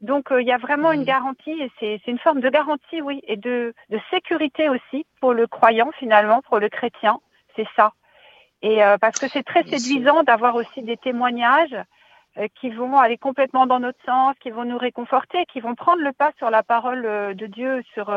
Donc 0.00 0.32
euh, 0.32 0.42
il 0.42 0.48
y 0.48 0.52
a 0.52 0.58
vraiment 0.58 0.90
une 0.90 1.02
mmh. 1.02 1.12
garantie 1.16 1.62
et 1.62 1.70
c'est 1.78 2.06
une 2.08 2.18
forme 2.18 2.40
de 2.40 2.48
garantie, 2.48 3.00
oui, 3.00 3.20
et 3.24 3.36
de, 3.36 3.74
de, 3.90 4.00
sécurité 4.10 4.68
aussi 4.68 5.06
pour 5.20 5.32
le 5.34 5.46
croyant 5.46 5.90
finalement, 5.98 6.42
pour 6.42 6.58
le 6.58 6.68
chrétien, 6.68 7.20
c'est 7.54 7.68
ça. 7.76 7.92
Et 8.60 8.80
parce 9.00 9.20
que 9.20 9.28
c'est 9.28 9.44
très 9.44 9.62
séduisant 9.62 10.24
d'avoir 10.24 10.56
aussi 10.56 10.82
des 10.82 10.96
témoignages 10.96 11.76
qui 12.56 12.70
vont 12.70 12.98
aller 12.98 13.16
complètement 13.16 13.66
dans 13.66 13.78
notre 13.78 14.04
sens, 14.04 14.34
qui 14.40 14.50
vont 14.50 14.64
nous 14.64 14.78
réconforter, 14.78 15.44
qui 15.46 15.60
vont 15.60 15.76
prendre 15.76 16.02
le 16.02 16.12
pas 16.12 16.32
sur 16.38 16.50
la 16.50 16.64
parole 16.64 17.36
de 17.36 17.46
Dieu, 17.46 17.84
sur 17.94 18.10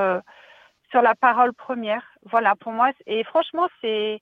sur 0.91 1.01
la 1.01 1.15
parole 1.15 1.53
première. 1.53 2.03
Voilà, 2.23 2.55
pour 2.55 2.71
moi. 2.71 2.91
Et 3.07 3.23
franchement, 3.23 3.67
c'est. 3.81 4.21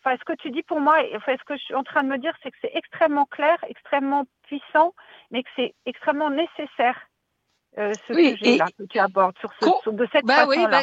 Enfin, 0.00 0.16
ce 0.18 0.24
que 0.24 0.36
tu 0.40 0.50
dis 0.50 0.62
pour 0.62 0.80
moi, 0.80 0.96
enfin, 1.16 1.34
ce 1.36 1.44
que 1.44 1.56
je 1.56 1.62
suis 1.64 1.74
en 1.74 1.82
train 1.82 2.04
de 2.04 2.08
me 2.08 2.18
dire, 2.18 2.32
c'est 2.42 2.50
que 2.52 2.56
c'est 2.60 2.70
extrêmement 2.74 3.26
clair, 3.26 3.56
extrêmement 3.68 4.24
puissant, 4.44 4.94
mais 5.32 5.42
que 5.42 5.48
c'est 5.56 5.74
extrêmement 5.84 6.30
nécessaire, 6.30 6.96
euh, 7.78 7.92
ce 8.06 8.14
sujet-là 8.14 8.66
que 8.78 8.84
tu 8.84 8.98
abordes 8.98 9.36
sur, 9.38 9.52
ce, 9.60 9.90
de 9.90 10.08
cette 10.12 10.24
bah 10.24 10.46
façon-là. 10.46 10.82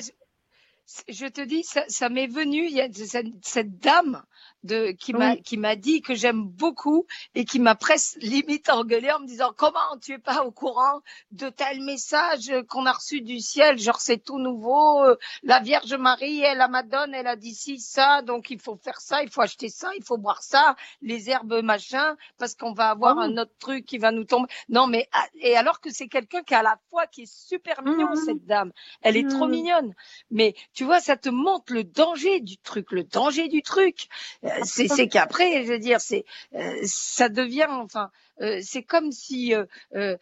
je 1.07 1.25
te 1.27 1.41
dis, 1.41 1.63
ça, 1.63 1.83
ça 1.87 2.09
m'est 2.09 2.27
venu, 2.27 2.65
il 2.65 2.73
y 2.73 2.81
a 2.81 2.91
cette, 2.91 3.27
cette 3.41 3.79
dame 3.79 4.21
de, 4.63 4.91
qui 4.91 5.13
m'a 5.13 5.35
qui 5.35 5.57
m'a 5.57 5.75
dit 5.75 6.01
que 6.01 6.15
j'aime 6.15 6.43
beaucoup 6.43 7.05
et 7.35 7.45
qui 7.45 7.59
m'a 7.59 7.75
presque 7.75 8.17
limite 8.21 8.69
engueulé 8.69 9.11
en 9.11 9.19
me 9.19 9.27
disant 9.27 9.51
comment 9.55 9.79
tu 10.01 10.13
es 10.13 10.19
pas 10.19 10.43
au 10.43 10.51
courant 10.51 11.01
de 11.31 11.49
tel 11.49 11.81
message 11.81 12.51
qu'on 12.69 12.85
a 12.85 12.93
reçu 12.93 13.21
du 13.21 13.39
ciel? 13.39 13.77
Genre 13.77 13.99
c'est 13.99 14.23
tout 14.23 14.39
nouveau. 14.39 15.03
La 15.43 15.59
Vierge 15.59 15.93
Marie 15.93 16.41
elle 16.41 16.61
a 16.61 16.67
Madone 16.67 17.13
elle 17.13 17.27
a 17.27 17.35
dit 17.35 17.53
ci 17.53 17.79
ça. 17.79 18.21
Donc 18.21 18.49
il 18.49 18.59
faut 18.59 18.77
faire 18.77 19.01
ça 19.01 19.23
il 19.23 19.29
faut 19.29 19.41
acheter 19.41 19.69
ça 19.69 19.89
il 19.97 20.03
faut 20.03 20.17
boire 20.17 20.43
ça 20.43 20.75
les 21.01 21.29
herbes 21.29 21.61
machin 21.61 22.15
parce 22.37 22.55
qu'on 22.55 22.73
va 22.73 22.89
avoir 22.89 23.19
ah 23.19 23.23
un 23.23 23.37
autre 23.37 23.53
truc 23.59 23.85
qui 23.85 23.97
va 23.97 24.11
nous 24.11 24.23
tomber. 24.23 24.47
Non 24.69 24.87
mais 24.87 25.07
ah, 25.11 25.25
et 25.35 25.55
alors 25.57 25.81
que 25.81 25.89
c'est 25.91 26.07
quelqu'un 26.07 26.43
qui 26.43 26.55
a 26.55 26.63
la 26.63 26.77
foi 26.89 27.07
qui 27.07 27.23
est 27.23 27.33
super 27.33 27.81
mignon 27.83 28.11
mmh. 28.11 28.25
cette 28.25 28.45
dame. 28.45 28.71
Elle 29.01 29.17
est 29.17 29.29
trop 29.29 29.47
mmh. 29.47 29.51
mignonne. 29.51 29.93
Mais 30.31 30.55
tu 30.73 30.85
vois 30.85 30.99
ça 31.01 31.17
te 31.17 31.29
montre 31.29 31.73
le 31.73 31.83
danger 31.83 32.39
du 32.39 32.57
truc 32.57 32.91
le 32.91 33.03
danger 33.03 33.49
du 33.49 33.61
truc. 33.61 34.07
euh, 34.43 34.52
c'est 34.63 35.07
qu'après, 35.07 35.63
je 35.63 35.71
veux 35.71 35.79
dire, 35.79 36.01
c'est 36.01 36.25
euh, 36.55 36.79
ça 36.83 37.29
devient 37.29 37.67
enfin. 37.69 38.11
Euh, 38.41 38.59
c'est 38.63 38.81
comme 38.81 39.11
si, 39.11 39.53
euh, 39.93 40.17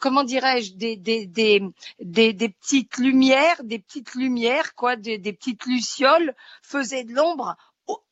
comment 0.00 0.24
dirais-je, 0.24 0.74
des, 0.74 0.96
des, 0.96 1.26
des, 1.26 1.62
des, 2.00 2.32
des 2.32 2.48
petites 2.48 2.98
lumières, 2.98 3.62
des 3.62 3.78
petites 3.78 4.14
lumières, 4.14 4.74
quoi, 4.74 4.96
des, 4.96 5.18
des 5.18 5.32
petites 5.32 5.64
lucioles 5.64 6.34
faisaient 6.62 7.04
de 7.04 7.14
l'ombre 7.14 7.56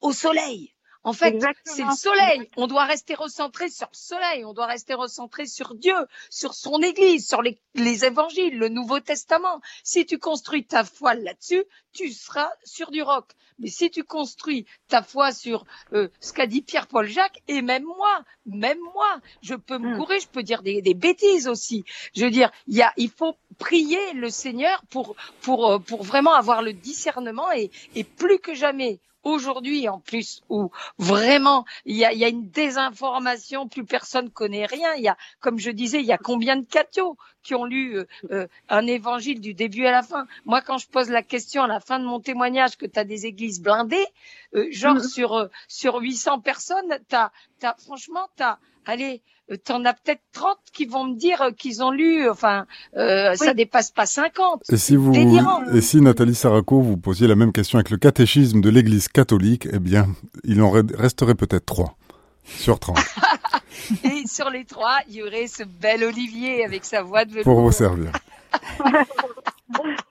au, 0.00 0.12
soleil. 0.12 0.75
En 1.06 1.12
fait, 1.12 1.40
c'est 1.64 1.84
le 1.84 1.94
soleil. 1.94 2.50
On 2.56 2.66
doit 2.66 2.84
rester 2.84 3.14
recentré 3.14 3.70
sur 3.70 3.86
le 3.92 3.96
soleil. 3.96 4.44
On 4.44 4.52
doit 4.52 4.66
rester 4.66 4.92
recentré 4.92 5.46
sur 5.46 5.76
Dieu, 5.76 5.94
sur 6.30 6.52
son 6.52 6.82
Église, 6.82 7.28
sur 7.28 7.42
les, 7.42 7.60
les 7.74 8.04
évangiles, 8.04 8.58
le 8.58 8.68
Nouveau 8.68 8.98
Testament. 8.98 9.60
Si 9.84 10.04
tu 10.04 10.18
construis 10.18 10.66
ta 10.66 10.82
foi 10.82 11.14
là-dessus, 11.14 11.62
tu 11.92 12.10
seras 12.10 12.50
sur 12.64 12.90
du 12.90 13.02
roc. 13.02 13.30
Mais 13.60 13.68
si 13.68 13.88
tu 13.88 14.02
construis 14.02 14.66
ta 14.88 15.00
foi 15.00 15.30
sur 15.30 15.64
euh, 15.92 16.08
ce 16.18 16.32
qu'a 16.32 16.48
dit 16.48 16.60
Pierre-Paul 16.60 17.06
Jacques, 17.06 17.40
et 17.46 17.62
même 17.62 17.84
moi, 17.84 18.24
même 18.44 18.80
moi, 18.92 19.20
je 19.42 19.54
peux 19.54 19.78
me 19.78 19.94
hmm. 19.94 19.98
courir, 19.98 20.20
je 20.20 20.26
peux 20.26 20.42
dire 20.42 20.62
des, 20.62 20.82
des, 20.82 20.94
bêtises 20.94 21.46
aussi. 21.46 21.84
Je 22.16 22.24
veux 22.24 22.32
dire, 22.32 22.50
il 22.66 22.74
y 22.74 22.82
a, 22.82 22.92
il 22.96 23.10
faut 23.10 23.36
prier 23.58 24.12
le 24.14 24.28
Seigneur 24.28 24.82
pour 24.90 25.14
pour 25.40 25.70
euh, 25.70 25.78
pour 25.78 26.02
vraiment 26.02 26.34
avoir 26.34 26.62
le 26.62 26.72
discernement 26.72 27.52
et, 27.52 27.70
et 27.94 28.02
plus 28.02 28.40
que 28.40 28.54
jamais 28.54 28.98
aujourd'hui 29.26 29.88
en 29.88 29.98
plus 29.98 30.40
où 30.48 30.70
vraiment 30.98 31.64
il 31.84 31.96
y 31.96 32.04
a, 32.04 32.12
y 32.12 32.24
a, 32.24 32.28
une 32.28 32.48
désinformation, 32.48 33.68
plus 33.68 33.84
personne 33.84 34.30
connaît 34.30 34.66
rien. 34.66 34.94
Il 34.94 35.02
y 35.02 35.08
a, 35.08 35.16
comme 35.40 35.58
je 35.58 35.70
disais, 35.70 35.98
il 35.98 36.06
y 36.06 36.12
a 36.12 36.18
combien 36.18 36.56
de 36.56 36.64
cathos 36.64 37.16
qui 37.42 37.54
ont 37.54 37.64
lu 37.64 37.96
euh, 37.96 38.06
euh, 38.30 38.46
un 38.68 38.86
évangile 38.86 39.40
du 39.40 39.52
début 39.52 39.84
à 39.86 39.90
la 39.90 40.02
fin? 40.02 40.26
Moi, 40.44 40.62
quand 40.62 40.78
je 40.78 40.88
pose 40.88 41.10
la 41.10 41.22
question 41.22 41.64
à 41.64 41.66
la 41.66 41.80
fin 41.80 41.98
de 41.98 42.04
mon 42.04 42.20
témoignage 42.20 42.76
que 42.76 42.86
tu 42.86 42.98
as 42.98 43.04
des 43.04 43.26
églises 43.26 43.60
blindées, 43.60 44.06
euh, 44.54 44.68
genre 44.70 44.96
mm-hmm. 44.96 45.08
sur 45.08 45.48
sur 45.66 45.96
800 45.96 46.40
personnes, 46.40 46.98
t'as, 47.08 47.30
t'as 47.58 47.74
franchement 47.84 48.28
t'as 48.36 48.58
allez 48.86 49.14
euh, 49.14 49.35
t'en 49.64 49.84
as 49.84 49.94
peut-être 49.94 50.22
30 50.32 50.56
qui 50.72 50.86
vont 50.86 51.04
me 51.04 51.16
dire 51.16 51.50
qu'ils 51.56 51.82
ont 51.82 51.90
lu, 51.90 52.28
enfin, 52.28 52.66
euh, 52.96 53.34
ça 53.34 53.54
dépasse 53.54 53.90
pas 53.90 54.06
50. 54.06 54.62
Et 54.70 54.76
si 54.76 54.96
vous, 54.96 55.12
et 55.72 55.80
si 55.80 56.00
Nathalie 56.00 56.34
Saraco, 56.34 56.80
vous 56.80 56.96
posiez 56.96 57.26
la 57.28 57.36
même 57.36 57.52
question 57.52 57.78
avec 57.78 57.90
le 57.90 57.96
catéchisme 57.96 58.60
de 58.60 58.70
l'Église 58.70 59.08
catholique, 59.08 59.68
eh 59.72 59.78
bien, 59.78 60.08
il 60.44 60.60
en 60.62 60.70
resterait 60.70 61.34
peut-être 61.34 61.66
3 61.66 61.96
sur 62.44 62.78
30. 62.78 62.98
et 64.04 64.26
sur 64.26 64.50
les 64.50 64.64
3, 64.64 64.98
il 65.08 65.14
y 65.16 65.22
aurait 65.22 65.46
ce 65.46 65.62
bel 65.62 66.04
Olivier 66.04 66.64
avec 66.64 66.84
sa 66.84 67.02
voix 67.02 67.24
de 67.24 67.30
velours. 67.30 67.44
Pour 67.44 67.60
vous 67.60 67.72
servir. 67.72 68.12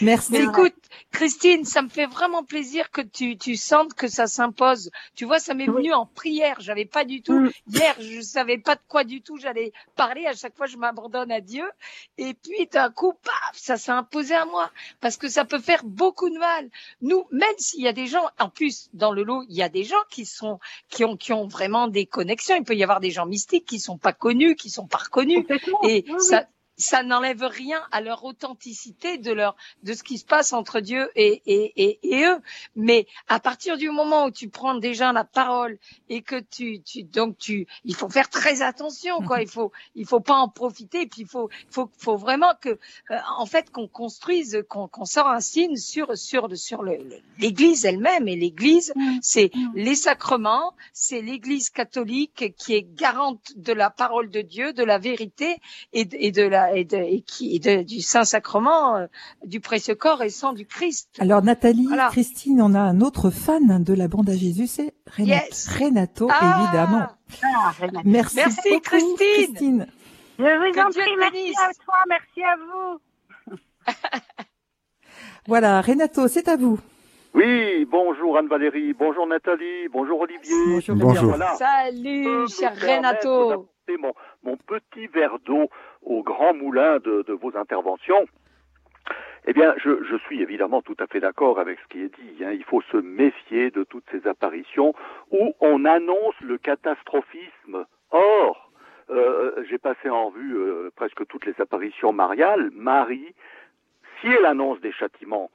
Merci. 0.00 0.36
écoute, 0.36 0.74
Christine, 1.12 1.64
ça 1.64 1.82
me 1.82 1.88
fait 1.88 2.06
vraiment 2.06 2.44
plaisir 2.44 2.90
que 2.90 3.00
tu, 3.00 3.36
tu 3.38 3.56
sentes 3.56 3.94
que 3.94 4.08
ça 4.08 4.26
s'impose. 4.26 4.90
Tu 5.14 5.24
vois, 5.24 5.38
ça 5.38 5.54
m'est 5.54 5.66
venu 5.66 5.92
en 5.92 6.06
prière. 6.06 6.56
J'avais 6.60 6.84
pas 6.84 7.04
du 7.04 7.22
tout, 7.22 7.38
mm. 7.38 7.50
hier, 7.68 7.96
je 8.00 8.20
savais 8.20 8.58
pas 8.58 8.74
de 8.74 8.80
quoi 8.88 9.04
du 9.04 9.22
tout 9.22 9.36
j'allais 9.38 9.72
parler. 9.94 10.26
À 10.26 10.34
chaque 10.34 10.56
fois, 10.56 10.66
je 10.66 10.76
m'abandonne 10.76 11.32
à 11.32 11.40
Dieu. 11.40 11.64
Et 12.18 12.34
puis, 12.34 12.66
d'un 12.70 12.90
coup, 12.90 13.12
paf, 13.12 13.54
ça 13.54 13.76
s'est 13.76 13.92
imposé 13.92 14.34
à 14.34 14.44
moi. 14.44 14.70
Parce 15.00 15.16
que 15.16 15.28
ça 15.28 15.44
peut 15.44 15.58
faire 15.58 15.84
beaucoup 15.84 16.28
de 16.28 16.38
mal. 16.38 16.68
Nous, 17.00 17.24
même 17.30 17.48
s'il 17.58 17.82
y 17.82 17.88
a 17.88 17.92
des 17.92 18.06
gens, 18.06 18.28
en 18.38 18.50
plus, 18.50 18.88
dans 18.92 19.12
le 19.12 19.22
lot, 19.22 19.44
il 19.48 19.56
y 19.56 19.62
a 19.62 19.68
des 19.68 19.84
gens 19.84 19.96
qui 20.10 20.26
sont, 20.26 20.58
qui 20.88 21.04
ont, 21.04 21.16
qui 21.16 21.32
ont 21.32 21.46
vraiment 21.46 21.88
des 21.88 22.06
connexions. 22.06 22.56
Il 22.56 22.64
peut 22.64 22.76
y 22.76 22.82
avoir 22.82 23.00
des 23.00 23.10
gens 23.10 23.26
mystiques 23.26 23.66
qui 23.66 23.80
sont 23.80 23.98
pas 23.98 24.12
connus, 24.12 24.56
qui 24.56 24.70
sont 24.70 24.86
pas 24.86 24.98
reconnus. 24.98 25.46
Et 25.88 26.04
ça, 26.18 26.46
ça 26.76 27.02
n'enlève 27.02 27.42
rien 27.42 27.80
à 27.90 28.00
leur 28.00 28.24
authenticité 28.24 29.18
de 29.18 29.32
leur 29.32 29.56
de 29.82 29.94
ce 29.94 30.02
qui 30.02 30.18
se 30.18 30.24
passe 30.24 30.52
entre 30.52 30.80
Dieu 30.80 31.10
et, 31.16 31.42
et, 31.46 31.72
et, 31.76 31.98
et, 32.02 32.24
eux. 32.24 32.38
Mais 32.74 33.06
à 33.28 33.40
partir 33.40 33.78
du 33.78 33.90
moment 33.90 34.26
où 34.26 34.30
tu 34.30 34.48
prends 34.48 34.74
déjà 34.74 35.12
la 35.12 35.24
parole 35.24 35.78
et 36.08 36.22
que 36.22 36.38
tu, 36.38 36.82
tu 36.82 37.02
donc 37.02 37.38
tu 37.38 37.66
il 37.84 37.94
faut 37.94 38.08
faire 38.08 38.28
très 38.28 38.62
attention 38.62 39.20
quoi. 39.22 39.40
Il 39.40 39.48
faut 39.48 39.72
il 39.94 40.06
faut 40.06 40.20
pas 40.20 40.34
en 40.34 40.48
profiter. 40.48 41.02
Et 41.02 41.06
puis 41.06 41.22
il 41.22 41.28
faut 41.28 41.48
faut 41.70 41.90
faut 41.98 42.16
vraiment 42.16 42.52
que 42.60 42.70
euh, 43.10 43.16
en 43.38 43.46
fait 43.46 43.70
qu'on 43.70 43.88
construise 43.88 44.64
qu'on 44.68 44.88
qu'on 44.88 45.04
sort 45.04 45.28
un 45.28 45.40
signe 45.40 45.76
sur 45.76 46.16
sur 46.16 46.56
sur 46.56 46.82
l'Église 47.38 47.84
elle-même 47.84 48.28
et 48.28 48.36
l'Église 48.36 48.92
mm. 48.94 49.18
c'est 49.22 49.50
mm. 49.54 49.72
les 49.74 49.94
sacrements, 49.94 50.74
c'est 50.92 51.22
l'Église 51.22 51.70
catholique 51.70 52.54
qui 52.56 52.74
est 52.74 52.86
garante 52.94 53.52
de 53.56 53.72
la 53.72 53.90
parole 53.90 54.30
de 54.30 54.42
Dieu, 54.42 54.72
de 54.72 54.84
la 54.84 54.98
vérité 54.98 55.56
et 55.92 56.06
et 56.12 56.32
de 56.32 56.42
la 56.42 56.65
et, 56.74 56.84
de, 56.84 56.96
et 56.96 57.20
qui, 57.20 57.58
de, 57.60 57.82
du 57.82 58.00
Saint-Sacrement, 58.00 58.96
euh, 58.96 59.06
du 59.44 59.60
précieux 59.60 59.94
corps 59.94 60.22
et 60.22 60.30
sang 60.30 60.52
du 60.52 60.66
Christ. 60.66 61.08
Alors 61.18 61.42
Nathalie, 61.42 61.88
Christine, 62.10 62.60
on 62.62 62.74
a 62.74 62.80
un 62.80 63.00
autre 63.00 63.30
fan 63.30 63.82
de 63.82 63.94
la 63.94 64.08
bande 64.08 64.30
à 64.30 64.36
Jésus, 64.36 64.66
c'est 64.66 64.94
Renato, 65.16 66.28
ah 66.30 66.62
évidemment. 66.62 67.06
Ah, 67.42 67.72
merci, 68.04 68.36
merci 68.36 68.68
beaucoup, 68.70 68.80
Christine. 68.82 69.16
Christine. 69.16 69.86
Je 70.38 70.44
vous 70.44 70.80
en 70.80 70.90
prie, 70.90 71.16
merci 71.18 71.54
à 71.58 71.72
toi, 71.84 71.94
merci 72.08 72.42
à 72.42 72.56
vous. 72.56 73.56
voilà, 75.46 75.80
Renato, 75.80 76.28
c'est 76.28 76.48
à 76.48 76.56
vous. 76.56 76.78
Oui, 77.36 77.84
bonjour 77.84 78.38
Anne-Valérie, 78.38 78.94
bonjour 78.94 79.26
Nathalie, 79.26 79.88
bonjour 79.92 80.20
Olivier. 80.20 80.80
Bonjour. 80.88 81.36
Salut, 81.58 82.26
euh, 82.26 82.46
cher 82.46 82.72
Renato. 82.80 83.68
Mon, 84.00 84.12
mon 84.42 84.56
petit 84.56 85.06
verre 85.06 85.38
d'eau 85.44 85.68
au 86.06 86.22
grand 86.22 86.54
moulin 86.54 86.98
de, 87.00 87.32
vos 87.32 87.56
interventions. 87.56 88.26
Eh 89.48 89.52
bien, 89.52 89.74
je, 89.76 90.16
suis 90.26 90.42
évidemment 90.42 90.82
tout 90.82 90.96
à 90.98 91.06
fait 91.06 91.20
d'accord 91.20 91.60
avec 91.60 91.78
ce 91.80 91.88
qui 91.88 92.02
est 92.02 92.14
dit. 92.20 92.44
Hein. 92.44 92.52
Il 92.52 92.64
faut 92.64 92.82
se 92.82 92.96
méfier 92.96 93.70
de 93.70 93.84
toutes 93.84 94.08
ces 94.10 94.26
apparitions 94.26 94.94
où 95.30 95.54
on 95.60 95.84
annonce 95.84 96.40
le 96.40 96.58
catastrophisme. 96.58 97.86
Or, 98.10 98.72
euh, 99.10 99.64
j'ai 99.68 99.78
passé 99.78 100.08
en 100.08 100.30
vue 100.30 100.56
euh, 100.56 100.90
presque 100.96 101.26
toutes 101.28 101.46
les 101.46 101.54
apparitions 101.60 102.12
mariales. 102.12 102.70
Marie, 102.72 103.34
si 104.20 104.28
elle 104.28 104.46
annonce 104.46 104.80
des 104.80 104.92
châtiments, 104.92 105.50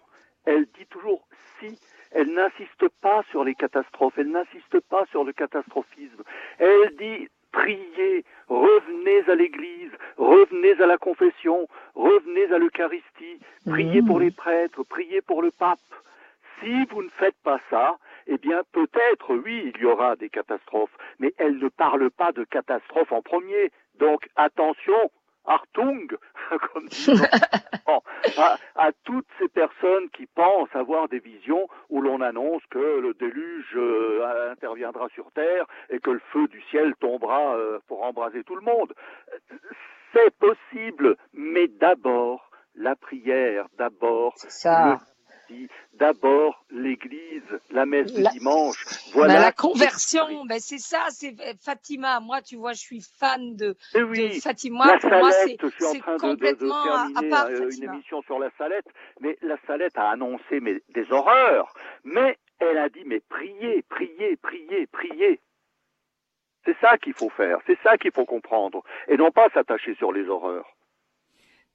elle 0.45 0.67
dit 0.77 0.85
toujours 0.89 1.27
si. 1.59 1.77
Elle 2.13 2.33
n'insiste 2.33 2.89
pas 3.01 3.23
sur 3.29 3.45
les 3.45 3.55
catastrophes, 3.55 4.17
elle 4.17 4.31
n'insiste 4.31 4.81
pas 4.89 5.05
sur 5.11 5.23
le 5.23 5.31
catastrophisme. 5.31 6.23
Elle 6.59 6.95
dit 6.97 7.29
priez, 7.51 8.23
revenez 8.47 9.29
à 9.29 9.35
l'église, 9.35 9.91
revenez 10.17 10.81
à 10.81 10.87
la 10.87 10.97
confession, 10.97 11.67
revenez 11.95 12.51
à 12.53 12.57
l'Eucharistie, 12.57 13.39
priez 13.65 14.01
pour 14.01 14.19
mmh. 14.19 14.23
les 14.23 14.31
prêtres, 14.31 14.83
priez 14.83 15.21
pour 15.21 15.41
le 15.41 15.51
pape. 15.51 15.79
Si 16.59 16.85
vous 16.91 17.03
ne 17.03 17.09
faites 17.09 17.37
pas 17.43 17.59
ça, 17.69 17.97
eh 18.27 18.37
bien 18.37 18.61
peut-être, 18.71 19.35
oui, 19.35 19.71
il 19.73 19.81
y 19.81 19.85
aura 19.85 20.15
des 20.15 20.29
catastrophes, 20.29 20.95
mais 21.19 21.33
elle 21.37 21.57
ne 21.57 21.69
parle 21.69 22.09
pas 22.11 22.31
de 22.31 22.43
catastrophe 22.43 23.11
en 23.11 23.21
premier. 23.21 23.71
Donc 23.99 24.29
attention, 24.35 25.11
Artung, 25.45 26.07
comme 26.73 26.89
à, 28.75 28.91
toutes 29.03 29.27
ces 29.39 29.47
personnes 29.49 30.09
qui 30.11 30.25
pensent 30.27 30.73
avoir 30.75 31.07
des 31.09 31.19
visions 31.19 31.67
où 31.89 32.01
l'on 32.01 32.21
annonce 32.21 32.61
que 32.69 32.99
le 32.99 33.13
déluge 33.13 33.75
euh, 33.75 34.51
interviendra 34.51 35.07
sur 35.09 35.31
Terre 35.31 35.65
et 35.89 35.99
que 35.99 36.11
le 36.11 36.21
feu 36.31 36.47
du 36.47 36.61
ciel 36.69 36.93
tombera 36.99 37.55
euh, 37.55 37.79
pour 37.87 38.03
embraser 38.03 38.43
tout 38.43 38.55
le 38.55 38.61
monde. 38.61 38.93
C'est 40.13 40.35
possible, 40.37 41.15
mais 41.33 41.67
d'abord 41.67 42.51
la 42.75 42.95
prière, 42.95 43.67
d'abord 43.77 44.35
d'abord 45.93 46.65
l'église, 46.71 47.59
la 47.71 47.85
messe 47.85 48.13
du 48.13 48.23
dimanche. 48.23 48.85
Voilà. 49.13 49.39
la 49.39 49.51
conversion, 49.51 50.45
ben 50.45 50.59
c'est 50.59 50.79
ça, 50.79 51.05
c'est 51.09 51.35
Fatima. 51.59 52.19
Moi, 52.19 52.41
tu 52.41 52.55
vois, 52.55 52.73
je 52.73 52.79
suis 52.79 53.01
fan 53.19 53.55
de, 53.55 53.75
eh 53.93 54.39
Fatima. 54.39 54.97
Pour 54.99 55.09
moi, 55.11 55.31
c'est 55.31 55.57
complètement 56.19 56.83
de, 56.83 57.13
terminer 57.13 57.33
à 57.33 57.45
euh, 57.45 57.69
une 57.71 57.83
émission 57.83 58.21
sur 58.23 58.39
la 58.39 58.49
salette, 58.57 58.87
mais 59.19 59.37
la 59.41 59.57
salette 59.67 59.97
a 59.97 60.09
annoncé 60.09 60.59
mais, 60.61 60.81
des 60.89 61.11
horreurs. 61.11 61.73
Mais 62.03 62.37
elle 62.59 62.77
a 62.77 62.89
dit, 62.89 63.03
mais 63.05 63.21
priez, 63.29 63.83
priez, 63.89 64.37
priez, 64.37 64.87
priez. 64.87 65.39
C'est 66.65 66.77
ça 66.79 66.97
qu'il 66.97 67.13
faut 67.13 67.29
faire, 67.29 67.57
c'est 67.65 67.77
ça 67.81 67.97
qu'il 67.97 68.11
faut 68.11 68.25
comprendre, 68.25 68.83
et 69.07 69.17
non 69.17 69.31
pas 69.31 69.47
s'attacher 69.53 69.95
sur 69.95 70.11
les 70.11 70.27
horreurs. 70.27 70.75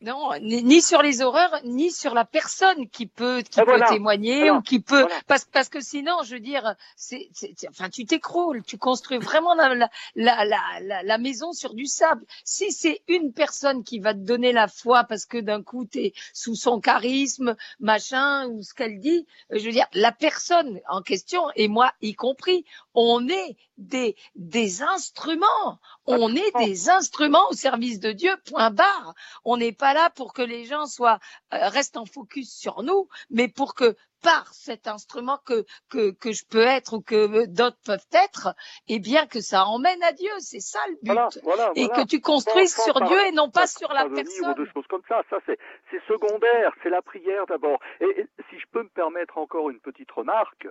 Non, 0.02 0.32
ni, 0.42 0.82
sur 0.82 1.00
les 1.00 1.22
horreurs, 1.22 1.58
ni 1.64 1.90
sur 1.90 2.12
la 2.12 2.26
personne 2.26 2.86
qui 2.90 3.06
peut 3.06 3.40
qui 3.40 3.62
peut 3.62 3.80
témoigner 3.88 4.50
ou 4.50 4.60
qui 4.60 4.78
peut 4.78 5.06
parce 5.26 5.46
parce 5.46 5.70
que 5.70 5.80
sinon, 5.80 6.22
je 6.22 6.34
veux 6.34 6.40
dire, 6.40 6.74
c'est 6.96 7.30
enfin 7.70 7.88
tu 7.88 8.04
t'écroules, 8.04 8.62
tu 8.62 8.76
construis 8.76 9.16
vraiment 9.16 9.54
la 9.54 9.74
la, 9.74 9.88
la 10.14 10.44
la, 10.82 11.02
la 11.02 11.18
maison 11.18 11.54
sur 11.54 11.72
du 11.72 11.86
sable. 11.86 12.26
Si 12.44 12.72
c'est 12.72 13.00
une 13.08 13.32
personne 13.32 13.84
qui 13.84 13.98
va 13.98 14.12
te 14.12 14.18
donner 14.18 14.52
la 14.52 14.68
foi 14.68 15.04
parce 15.04 15.24
que 15.24 15.38
d'un 15.38 15.62
coup 15.62 15.86
tu 15.86 16.00
es 16.00 16.12
sous 16.34 16.56
son 16.56 16.78
charisme, 16.78 17.56
machin 17.80 18.48
ou 18.48 18.62
ce 18.62 18.74
qu'elle 18.74 19.00
dit, 19.00 19.26
je 19.48 19.64
veux 19.64 19.72
dire, 19.72 19.86
la 19.94 20.12
personne 20.12 20.78
en 20.90 21.00
question 21.00 21.42
et 21.54 21.68
moi 21.68 21.90
y 22.02 22.14
compris, 22.14 22.66
on 22.92 23.26
est 23.28 23.56
des 23.78 24.14
des 24.34 24.82
instruments, 24.82 25.80
on 26.04 26.34
est 26.34 26.52
des 26.58 26.90
instruments 26.90 27.48
au 27.50 27.54
service 27.54 27.98
de 27.98 28.12
Dieu. 28.12 28.34
Point 28.44 28.70
barre. 28.70 29.14
On 29.44 29.56
n'est 29.56 29.72
pas 29.72 29.85
là 29.94 30.10
pour 30.10 30.32
que 30.32 30.42
les 30.42 30.64
gens 30.64 30.86
soient 30.86 31.18
euh, 31.52 31.68
restent 31.68 31.96
en 31.96 32.06
focus 32.06 32.52
sur 32.54 32.82
nous, 32.82 33.08
mais 33.30 33.48
pour 33.48 33.74
que 33.74 33.94
par 34.22 34.52
cet 34.52 34.88
instrument 34.88 35.38
que 35.44 35.64
que, 35.90 36.10
que 36.12 36.32
je 36.32 36.44
peux 36.48 36.62
être 36.62 36.94
ou 36.94 37.00
que 37.00 37.46
d'autres 37.46 37.78
peuvent 37.84 38.06
être, 38.12 38.54
et 38.88 38.94
eh 38.94 38.98
bien 38.98 39.26
que 39.26 39.40
ça 39.40 39.66
emmène 39.66 40.02
à 40.02 40.12
Dieu, 40.12 40.30
c'est 40.38 40.60
ça 40.60 40.80
le 40.88 40.96
but, 41.02 41.38
et 41.76 41.88
que 41.88 42.06
tu 42.06 42.20
construises 42.20 42.74
sur 42.74 43.00
Dieu 43.02 43.26
et 43.26 43.32
non 43.32 43.50
pas 43.50 43.66
sur 43.66 43.92
la 43.92 44.08
personne. 44.08 44.50
Ou 44.50 44.54
de 44.54 44.70
choses 44.72 44.86
comme 44.88 45.04
ça, 45.08 45.22
ça 45.30 45.38
c'est 45.46 45.58
c'est 45.90 46.02
secondaire, 46.06 46.72
c'est 46.82 46.90
la 46.90 47.02
prière 47.02 47.46
d'abord. 47.46 47.78
Et, 48.00 48.26
si 48.50 48.58
je 48.58 48.66
peux 48.72 48.82
me 48.82 48.88
permettre 48.88 49.38
encore 49.38 49.70
une 49.70 49.80
petite 49.80 50.10
remarque. 50.10 50.68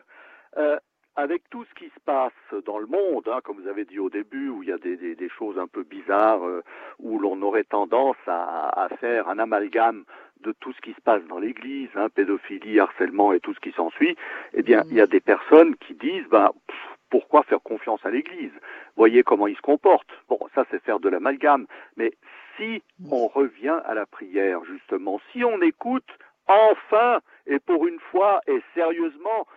Euh, 0.58 0.80
avec 1.16 1.50
tout 1.50 1.64
ce 1.66 1.74
qui 1.76 1.86
se 1.86 2.00
passe 2.06 2.64
dans 2.66 2.78
le 2.78 2.88
monde, 2.88 3.28
hein, 3.32 3.40
comme 3.44 3.60
vous 3.60 3.68
avez 3.68 3.86
dit 3.86 4.00
au 4.00 4.10
début, 4.10 4.50
où 4.50 4.64
il 4.64 4.70
y 4.70 4.74
a 4.74 4.78
des, 4.78 4.98
des, 4.98 5.16
des 5.16 5.30
choses 5.30 5.58
un 5.58 5.68
peu 5.68 5.84
bizarres, 5.84 6.46
euh, 6.46 6.62
où 7.00 7.20
l'on 7.20 7.42
aurait 7.42 7.64
tendance 7.64 8.18
à, 8.28 8.84
à, 8.84 8.90
faire 8.98 9.30
un 9.30 9.40
amalgame 9.40 10.04
de 10.42 10.52
tout 10.52 10.74
ce 10.74 10.82
qui 10.82 10.94
se 10.94 11.02
passe 11.02 11.24
dans 11.26 11.40
l'Église, 11.40 11.90
hein, 11.96 12.10
pédophilie, 12.10 12.80
harcèlement 12.80 13.32
et 13.34 13.40
tout 13.40 13.54
ce 13.54 13.60
qui 13.60 13.72
s'ensuit, 13.72 14.16
eh 14.54 14.62
bien, 14.62 14.84
il 14.90 14.98
y 14.98 15.02
a 15.02 15.08
des 15.08 15.22
personnes 15.22 15.76
qui 15.78 15.94
disent, 15.94 16.28
ben, 16.30 16.52
pourquoi 17.10 17.44
faire 17.44 17.62
confiance 17.62 18.06
à 18.06 18.12
l'Église? 18.12 18.52
Voyez 18.98 19.24
comment 19.24 19.48
ils 19.48 19.56
se 19.56 19.62
comportent. 19.62 20.12
Bon, 20.28 20.40
ça 20.54 20.66
c'est 20.70 20.84
faire 20.84 21.00
de 21.00 21.08
l'amalgame, 21.08 21.66
mais 21.96 22.12
si 22.58 22.84
on 23.10 23.28
revient 23.28 23.80
à 23.86 23.94
la 23.94 24.06
prière, 24.06 24.64
justement, 24.66 25.20
si 25.32 25.44
on 25.44 25.62
écoute 25.62 26.10
enfin 26.48 27.20
et 27.48 27.60
pour 27.60 27.88
une 27.88 28.00
fois 28.00 28.42
et 28.48 28.62
sérieusement 28.74 29.48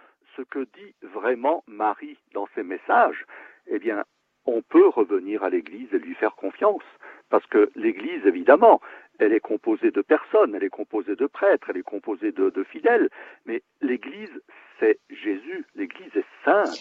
que 0.43 0.61
dit 0.61 0.95
vraiment 1.03 1.65
Marie 1.67 2.19
dans 2.35 2.49
ses 2.55 2.63
messages, 2.63 3.25
eh 3.67 3.79
bien, 3.79 4.05
on 4.47 4.63
peut 4.63 4.89
revenir 4.89 5.45
à 5.45 5.51
l'Église 5.51 5.93
et 5.93 5.99
lui 5.99 6.15
faire 6.15 6.35
confiance. 6.35 6.83
Parce 7.29 7.47
que 7.47 7.71
l'Église, 7.75 8.25
évidemment, 8.25 8.81
elle 9.19 9.33
est 9.33 9.41
composée 9.41 9.91
de 9.91 10.01
personnes, 10.01 10.55
elle 10.55 10.65
est 10.65 10.71
composée 10.71 11.17
de 11.17 11.27
prêtres, 11.27 11.69
elle 11.71 11.77
est 11.77 11.83
composée 11.83 12.33
de, 12.33 12.51
de 12.51 12.65
fidèles, 12.65 13.11
mais 13.45 13.63
l'Église, 13.83 14.41
c'est 14.81 14.99
Jésus, 15.11 15.67
l'Église 15.75 16.11
est 16.15 16.45
sainte. 16.45 16.79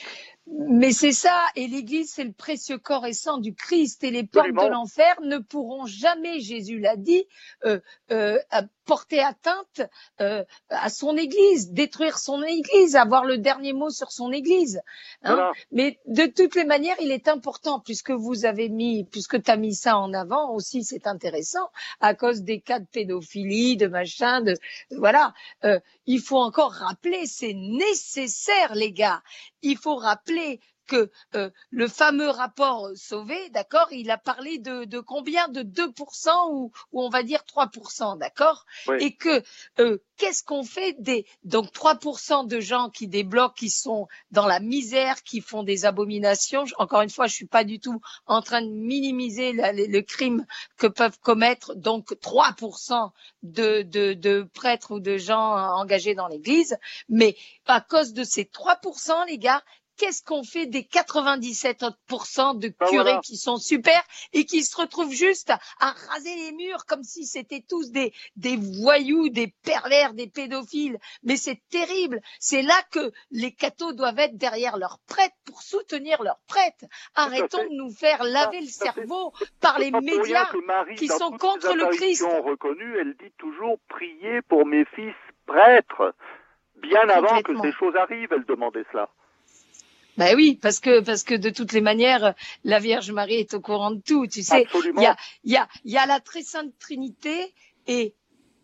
Mais 0.50 0.92
c'est 0.92 1.12
ça, 1.12 1.38
et 1.58 1.68
l'Église, 1.68 2.12
c'est 2.14 2.24
le 2.24 2.32
précieux 2.32 2.78
corps 2.78 3.06
et 3.06 3.14
sang 3.14 3.38
du 3.38 3.54
Christ, 3.54 4.04
et 4.06 4.12
les 4.12 4.26
portes 4.26 4.48
de 4.48 4.70
l'enfer 4.70 5.20
ne 5.22 5.40
pourront 5.40 5.86
jamais, 5.86 6.40
Jésus 6.40 6.80
l'a 6.80 6.96
dit, 6.96 7.28
euh, 7.66 7.82
euh, 8.12 8.38
porter 8.86 9.20
atteinte 9.20 9.82
euh, 10.22 10.46
à 10.70 10.90
son 10.90 11.18
Église, 11.18 11.74
détruire 11.74 12.18
son 12.18 12.42
Église, 12.44 12.96
avoir 12.96 13.26
le 13.26 13.38
dernier 13.38 13.74
mot 13.74 13.90
sur 13.90 14.14
son 14.14 14.32
Église. 14.32 14.80
Hein. 15.24 15.52
Mais 15.72 16.00
de 16.06 16.26
toutes 16.26 16.56
les 16.56 16.64
manières, 16.64 16.96
il 17.02 17.12
est 17.12 17.28
important, 17.28 17.82
puisque 17.82 18.12
vous 18.12 18.46
avez 18.46 18.70
mis, 18.70 19.04
puisque 19.04 19.44
tu 19.44 19.52
as 19.52 19.58
mis 19.58 19.76
ça 19.76 19.98
en 19.98 20.14
avant 20.14 20.54
aussi, 20.54 20.86
c'est 20.86 21.08
intéressant, 21.08 21.70
à 22.00 22.14
cause 22.14 22.44
des 22.44 22.62
cas 22.62 22.80
de 22.80 22.88
pédophilie, 22.88 23.76
de 23.76 23.88
machin, 23.88 24.40
de 24.40 24.54
voilà. 24.92 25.34
Il 26.06 26.22
faut 26.22 26.40
encore 26.40 26.72
rappeler, 26.72 27.26
c'est 27.26 27.54
nécessaire, 27.90 28.76
les 28.76 28.92
gars. 28.92 29.22
Il 29.62 29.78
faut 29.78 29.96
rappeler 29.96 30.60
que 30.88 31.12
euh, 31.36 31.50
le 31.70 31.88
fameux 31.88 32.30
rapport 32.30 32.90
Sauvé, 32.96 33.50
d'accord, 33.50 33.88
il 33.92 34.10
a 34.10 34.18
parlé 34.18 34.58
de, 34.58 34.86
de 34.86 35.00
combien 35.00 35.48
de 35.50 35.62
2% 35.62 36.30
ou, 36.52 36.72
ou, 36.92 37.04
on 37.04 37.10
va 37.10 37.24
dire 37.24 37.44
3%, 37.48 38.18
d'accord 38.18 38.66
Et 39.00 39.16
que 39.16 39.44
euh, 39.80 40.00
qu'est-ce 40.18 40.44
qu'on 40.44 40.64
fait 40.64 40.96
des 41.00 41.26
donc 41.44 41.72
3% 41.74 42.48
de 42.48 42.60
gens 42.60 42.90
qui 42.90 43.08
débloquent, 43.08 43.54
qui 43.54 43.70
sont 43.70 44.08
dans 44.32 44.48
la 44.48 44.60
misère, 44.60 45.24
qui 45.24 45.42
font 45.42 45.64
des 45.64 45.86
abominations. 45.86 46.66
Encore 46.78 47.02
une 47.02 47.10
fois, 47.10 47.28
je 47.28 47.34
suis 47.34 47.46
pas 47.46 47.64
du 47.64 47.80
tout 47.80 48.02
en 48.26 48.42
train 48.42 48.62
de 48.62 48.70
minimiser 48.70 49.52
le, 49.54 50.02
crime 50.02 50.46
que 50.78 50.88
peuvent 50.88 51.20
commettre 51.20 51.76
donc 51.76 52.12
3% 52.12 53.12
de, 53.44 53.82
de, 53.82 54.14
de 54.14 54.48
prêtres 54.54 54.92
ou 54.92 55.00
de 55.00 55.18
gens 55.18 55.54
engagés 55.74 56.16
dans 56.16 56.28
l'Église, 56.28 56.78
mais 57.10 57.36
à 57.66 57.82
cause 57.82 58.14
de 58.14 58.24
ces 58.24 58.44
3%, 58.44 59.28
les 59.28 59.38
gars, 59.38 59.64
qu'est-ce 59.98 60.24
qu'on 60.24 60.44
fait 60.44 60.68
des 60.68 60.84
97% 60.84 62.60
de 62.60 62.70
ben 62.70 62.88
curés 62.88 63.20
qui 63.24 63.38
sont 63.38 63.58
super 63.58 64.02
et 64.34 64.46
qui 64.46 64.64
se 64.64 64.76
retrouvent 64.78 65.12
juste 65.12 65.50
à, 65.50 65.92
raser 66.10 66.36
les 66.36 66.52
murs 66.54 66.86
comme 66.86 67.04
si 67.04 67.26
c'était 67.26 67.64
tous 67.68 67.92
des, 67.92 68.14
des 68.36 68.58
voyous, 68.58 69.30
des 69.30 69.54
pervers, 69.64 70.14
des 70.14 70.28
pédophiles. 70.28 70.98
Mais 71.24 71.36
c'est 71.36 71.62
terrible. 71.70 72.22
C'est 72.40 72.62
là 72.62 72.76
que 72.92 73.12
les 73.32 73.52
cathos 73.54 73.94
doivent 73.94 74.20
être 74.20 74.38
derrière 74.38 74.78
leurs 74.78 75.00
prêtres 75.08 75.36
pour 75.46 75.62
soutenir 75.62 76.22
leurs 76.24 76.40
prêtres. 76.48 76.86
Arrêtons 77.16 77.64
de 77.64 77.76
nous 77.76 77.92
faire 77.92 78.24
laver 78.24 78.62
le 78.62 78.68
cerveau 78.68 79.34
par 79.60 79.80
les 79.80 79.92
médias 79.92 80.50
qui 80.96 81.08
sont 81.08 81.32
contre 81.32 81.74
le 81.74 81.88
Christ. 81.88 82.24
Reconnu, 82.24 82.98
elle 83.00 83.16
dit 83.18 83.32
toujours 83.38 83.78
prier 83.90 84.42
pour 84.44 84.66
mes 84.66 84.86
fils 84.96 85.16
prêtres. 85.46 86.14
Bien 86.76 87.10
avant 87.10 87.42
que 87.42 87.60
ces 87.62 87.72
choses 87.74 87.96
arrivent, 87.96 88.32
elle 88.32 88.46
demandait 88.46 88.86
cela. 88.92 89.10
Ben 90.18 90.36
oui, 90.36 90.58
parce 90.62 90.80
que 90.80 91.00
parce 91.02 91.24
que 91.24 91.36
de 91.36 91.50
toutes 91.50 91.74
les 91.74 91.82
manières, 91.82 92.34
la 92.64 92.80
Vierge 92.80 93.12
Marie 93.12 93.36
est 93.36 93.54
au 93.54 93.62
courant 93.62 93.92
de 93.92 94.02
tout. 94.02 94.28
Tu 94.28 94.42
sais, 94.42 94.66
il 94.98 95.02
y 95.02 95.06
a 95.06 95.16
il 95.44 95.52
y 95.52 95.58
a 95.58 95.68
il 95.86 95.92
y 95.92 95.98
a 95.98 96.06
la 96.06 96.20
très 96.20 96.42
sainte 96.42 96.74
Trinité 96.80 97.54
et 97.86 98.16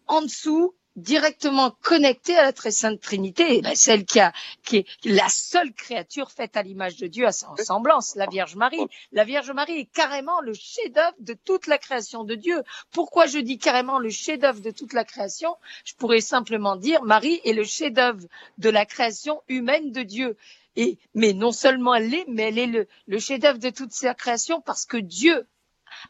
en 0.08 0.22
dessous 0.22 0.74
directement 0.96 1.72
connectée 1.82 2.38
à 2.38 2.44
la 2.44 2.54
très 2.54 2.70
sainte 2.72 3.02
Trinité, 3.02 3.62
ben 3.62 3.76
celle 3.76 4.06
qui 4.06 4.20
a 4.20 4.32
qui 4.64 4.78
est 4.78 4.88
la 5.06 5.28
seule 5.30 5.74
créature 5.74 6.32
faite 6.32 6.56
à 6.56 6.62
l'image 6.62 6.98
de 6.98 7.08
Dieu 7.08 7.26
à 7.26 7.32
sa 7.32 7.48
ressemblance, 7.48 8.16
la 8.16 8.28
Vierge 8.28 8.56
Marie. 8.56 8.86
La 9.12 9.24
Vierge 9.24 9.52
Marie 9.52 9.80
est 9.80 9.92
carrément 9.92 10.40
le 10.42 10.54
chef-d'œuvre 10.54 11.16
de 11.20 11.34
toute 11.34 11.68
la 11.68 11.78
création 11.78 12.24
de 12.24 12.36
Dieu. 12.36 12.62
Pourquoi 12.92 13.26
je 13.26 13.40
dis 13.40 13.58
carrément 13.58 14.00
le 14.00 14.10
chef-d'œuvre 14.10 14.62
de 14.62 14.72
toute 14.72 14.94
la 14.94 15.04
création? 15.04 15.56
Je 15.86 15.96
pourrais 15.96 16.22
simplement 16.22 16.76
dire 16.76 17.04
Marie 17.04 17.42
est 17.44 17.54
le 17.54 17.64
chef-d'œuvre 17.64 18.26
de 18.60 18.70
la 18.70 18.86
création 18.86 19.42
humaine 19.48 19.92
de 19.92 20.04
Dieu. 20.04 20.38
Et, 20.76 20.98
mais 21.14 21.34
non 21.34 21.52
seulement 21.52 21.94
elle 21.94 22.10
l'est, 22.10 22.26
mais 22.28 22.44
elle 22.44 22.58
est 22.58 22.68
le, 22.68 22.88
le 23.08 23.20
chef-d'œuvre 23.20 23.60
de 23.60 23.70
toute 23.70 23.92
sa 23.92 24.14
création 24.14 24.62
parce 24.62 24.86
que 24.86 24.98
Dieu 24.98 25.48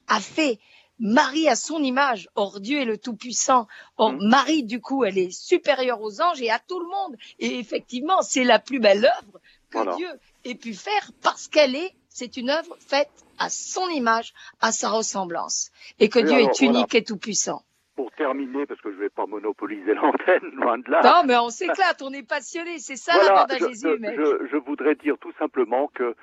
a 0.08 0.20
fait 0.20 0.60
Marie 1.00 1.48
à 1.48 1.56
son 1.56 1.84
image. 1.84 2.30
Or, 2.36 2.60
Dieu 2.60 2.80
est 2.80 2.86
le 2.86 2.98
Tout-Puissant. 2.98 3.68
Or, 3.98 4.14
mm. 4.14 4.28
Marie, 4.28 4.64
du 4.64 4.80
coup, 4.80 5.04
elle 5.04 5.18
est 5.18 5.32
supérieure 5.32 6.02
aux 6.02 6.22
anges 6.22 6.42
et 6.42 6.50
à 6.50 6.60
tout 6.60 6.80
le 6.80 6.88
monde. 6.88 7.18
Et 7.40 7.60
effectivement, 7.60 8.22
c'est 8.22 8.44
la 8.44 8.60
plus 8.60 8.80
belle 8.80 9.06
œuvre 9.06 9.40
que 9.70 9.96
Dieu 9.98 10.10
ait 10.46 10.56
pu 10.56 10.74
faire 10.74 11.12
parce 11.22 11.48
qu'elle 11.48 11.76
est, 11.76 11.94
c'est 12.10 12.38
une 12.38 12.50
œuvre 12.50 12.78
faite 12.80 13.10
à 13.40 13.50
son 13.50 13.88
image, 13.90 14.34
à 14.62 14.72
sa 14.72 14.90
ressemblance. 14.90 15.72
Et 16.00 16.10
que 16.10 16.20
Dieu 16.20 16.40
est 16.40 16.62
unique 16.62 16.96
et 16.96 17.04
tout-puissant 17.04 17.64
pour 17.96 18.12
terminer, 18.12 18.66
parce 18.66 18.82
que 18.82 18.92
je 18.92 18.96
ne 18.96 19.02
vais 19.02 19.10
pas 19.10 19.26
monopoliser 19.26 19.94
l'antenne, 19.96 20.52
loin 20.54 20.78
de 20.78 20.90
là. 20.90 21.02
Non, 21.04 21.24
mais 21.26 21.38
on 21.38 21.50
s'éclate, 21.50 22.02
on 22.02 22.12
est 22.12 22.28
passionné, 22.28 22.80
c'est 22.80 22.96
ça 22.96 23.14
la 23.18 23.36
bande 23.36 23.52
à 23.52 23.58
Jésus. 23.58 24.00
Mec. 24.00 24.16
Je, 24.16 24.48
je, 24.52 24.58
voudrais 24.58 24.96
dire 24.96 25.18
tout 25.20 25.34
simplement 25.40 25.90
que, 25.94 26.16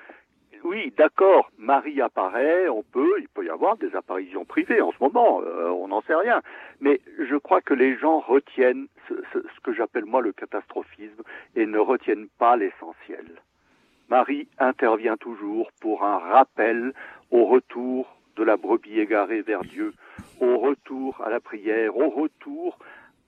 oui, 0.63 0.93
d'accord, 0.97 1.49
Marie 1.57 2.01
apparaît, 2.01 2.67
on 2.69 2.83
peut, 2.83 3.19
il 3.19 3.27
peut 3.29 3.45
y 3.45 3.49
avoir 3.49 3.77
des 3.77 3.95
apparitions 3.95 4.45
privées 4.45 4.81
en 4.81 4.91
ce 4.91 4.97
moment, 4.99 5.41
euh, 5.41 5.69
on 5.69 5.87
n'en 5.87 6.01
sait 6.01 6.15
rien. 6.15 6.41
Mais 6.79 7.01
je 7.19 7.35
crois 7.35 7.61
que 7.61 7.73
les 7.73 7.97
gens 7.97 8.19
retiennent 8.19 8.87
ce, 9.07 9.13
ce, 9.33 9.39
ce 9.39 9.59
que 9.63 9.73
j'appelle 9.73 10.05
moi 10.05 10.21
le 10.21 10.33
catastrophisme 10.33 11.23
et 11.55 11.65
ne 11.65 11.79
retiennent 11.79 12.27
pas 12.37 12.55
l'essentiel. 12.55 13.25
Marie 14.09 14.49
intervient 14.59 15.15
toujours 15.15 15.71
pour 15.79 16.03
un 16.03 16.17
rappel 16.17 16.93
au 17.31 17.45
retour 17.45 18.17
de 18.35 18.43
la 18.43 18.57
brebis 18.57 18.99
égarée 18.99 19.41
vers 19.41 19.61
Dieu, 19.61 19.93
au 20.39 20.57
retour 20.57 21.21
à 21.23 21.29
la 21.29 21.39
prière, 21.39 21.95
au 21.95 22.09
retour 22.09 22.77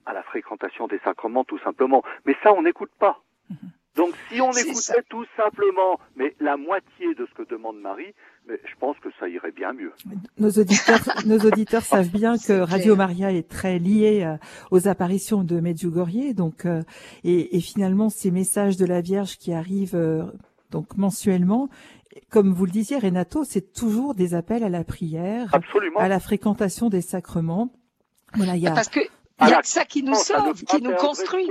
à 0.06 0.12
la 0.12 0.22
fréquentation 0.22 0.86
des 0.86 0.98
sacrements 1.00 1.44
tout 1.44 1.58
simplement. 1.58 2.02
Mais 2.26 2.36
ça, 2.42 2.52
on 2.52 2.62
n'écoute 2.62 2.92
pas. 2.98 3.22
Mhm. 3.50 3.70
Donc 3.96 4.12
si 4.28 4.40
on 4.40 4.50
écoutait 4.50 5.02
tout 5.08 5.24
simplement, 5.36 6.00
mais 6.16 6.34
la 6.40 6.56
moitié 6.56 7.14
de 7.14 7.26
ce 7.26 7.34
que 7.34 7.48
demande 7.48 7.80
Marie, 7.80 8.12
mais 8.48 8.58
je 8.64 8.74
pense 8.80 8.98
que 8.98 9.08
ça 9.20 9.28
irait 9.28 9.52
bien 9.52 9.72
mieux. 9.72 9.92
Nos 10.36 10.50
auditeurs, 10.50 10.98
nos 11.26 11.38
auditeurs 11.38 11.84
savent 11.84 12.10
bien 12.10 12.36
que 12.36 12.60
Radio 12.60 12.96
Maria 12.96 13.30
est 13.30 13.48
très 13.48 13.78
lié 13.78 14.24
euh, 14.24 14.36
aux 14.72 14.88
apparitions 14.88 15.44
de 15.44 15.60
Medjugorje, 15.60 16.34
donc 16.34 16.66
euh, 16.66 16.82
et, 17.22 17.56
et, 17.56 17.60
finalement 17.60 18.10
ces 18.10 18.32
messages 18.32 18.76
de 18.76 18.84
la 18.84 19.00
Vierge 19.00 19.38
qui 19.38 19.52
arrivent 19.52 19.94
euh, 19.94 20.24
donc 20.70 20.96
mensuellement 20.96 21.68
comme 22.30 22.52
vous 22.52 22.66
le 22.66 22.70
disiez, 22.70 22.98
Renato, 22.98 23.44
c'est 23.44 23.72
toujours 23.72 24.14
des 24.14 24.34
appels 24.34 24.64
à 24.64 24.68
la 24.68 24.84
prière, 24.84 25.52
à 25.96 26.08
la 26.08 26.20
fréquentation 26.20 26.88
des 26.88 27.00
sacrements. 27.00 27.70
Voilà, 28.34 28.56
y 28.56 28.66
a... 28.66 28.72
Parce 28.72 28.88
que 28.88 29.00
il 29.40 29.48
y 29.48 29.52
a 29.52 29.60
que 29.60 29.66
ça 29.66 29.84
qui 29.84 30.02
nous 30.04 30.14
sauve, 30.14 30.62
qui 30.62 30.80
nous 30.80 30.94
construit. 30.94 31.48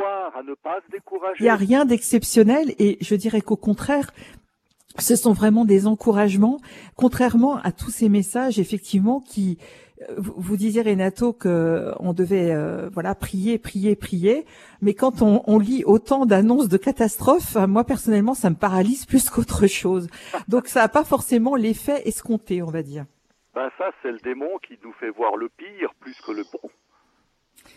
Il 1.39 1.43
n'y 1.43 1.49
a 1.49 1.56
rien 1.56 1.86
d'exceptionnel 1.86 2.73
et 2.80 2.97
je 3.02 3.15
dirais 3.15 3.41
qu'au 3.41 3.58
contraire, 3.58 4.12
ce 4.99 5.15
sont 5.15 5.34
vraiment 5.34 5.65
des 5.65 5.86
encouragements, 5.86 6.60
contrairement 6.95 7.58
à 7.58 7.71
tous 7.71 7.89
ces 7.89 8.10
messages 8.10 8.58
effectivement 8.60 9.19
qui 9.19 9.58
euh, 10.10 10.16
vous 10.18 10.58
disiez 10.58 10.82
Renato 10.82 11.34
que 11.34 11.94
on 12.00 12.13
devait 12.13 12.52
euh, 12.52 12.89
voilà 12.92 13.16
prier, 13.16 13.58
prier, 13.58 13.96
prier, 13.96 14.46
mais 14.82 14.94
quand 14.94 15.22
on, 15.22 15.44
on 15.48 15.60
lit 15.60 15.84
autant 15.86 16.26
d'annonces 16.26 16.70
de 16.70 16.78
catastrophes, 16.78 17.56
moi 17.56 17.84
personnellement 17.84 18.34
ça 18.34 18.50
me 18.50 18.56
paralyse 18.56 19.06
plus 19.06 19.30
qu'autre 19.30 19.68
chose. 19.68 20.08
Donc 20.48 20.68
ça 20.68 20.82
n'a 20.82 20.89
pas 20.89 21.04
forcément 21.04 21.56
l'effet 21.56 22.08
escompté, 22.08 22.62
on 22.62 22.72
va 22.72 22.84
dire. 22.84 23.06
Ben 23.56 23.70
ça 23.78 23.92
c'est 24.02 24.12
le 24.12 24.20
démon 24.20 24.58
qui 24.68 24.78
nous 24.84 24.94
fait 24.94 25.10
voir 25.10 25.38
le 25.38 25.50
pire 25.50 25.94
plus 26.00 26.16
que 26.26 26.32
le 26.32 26.44
bon 26.44 26.70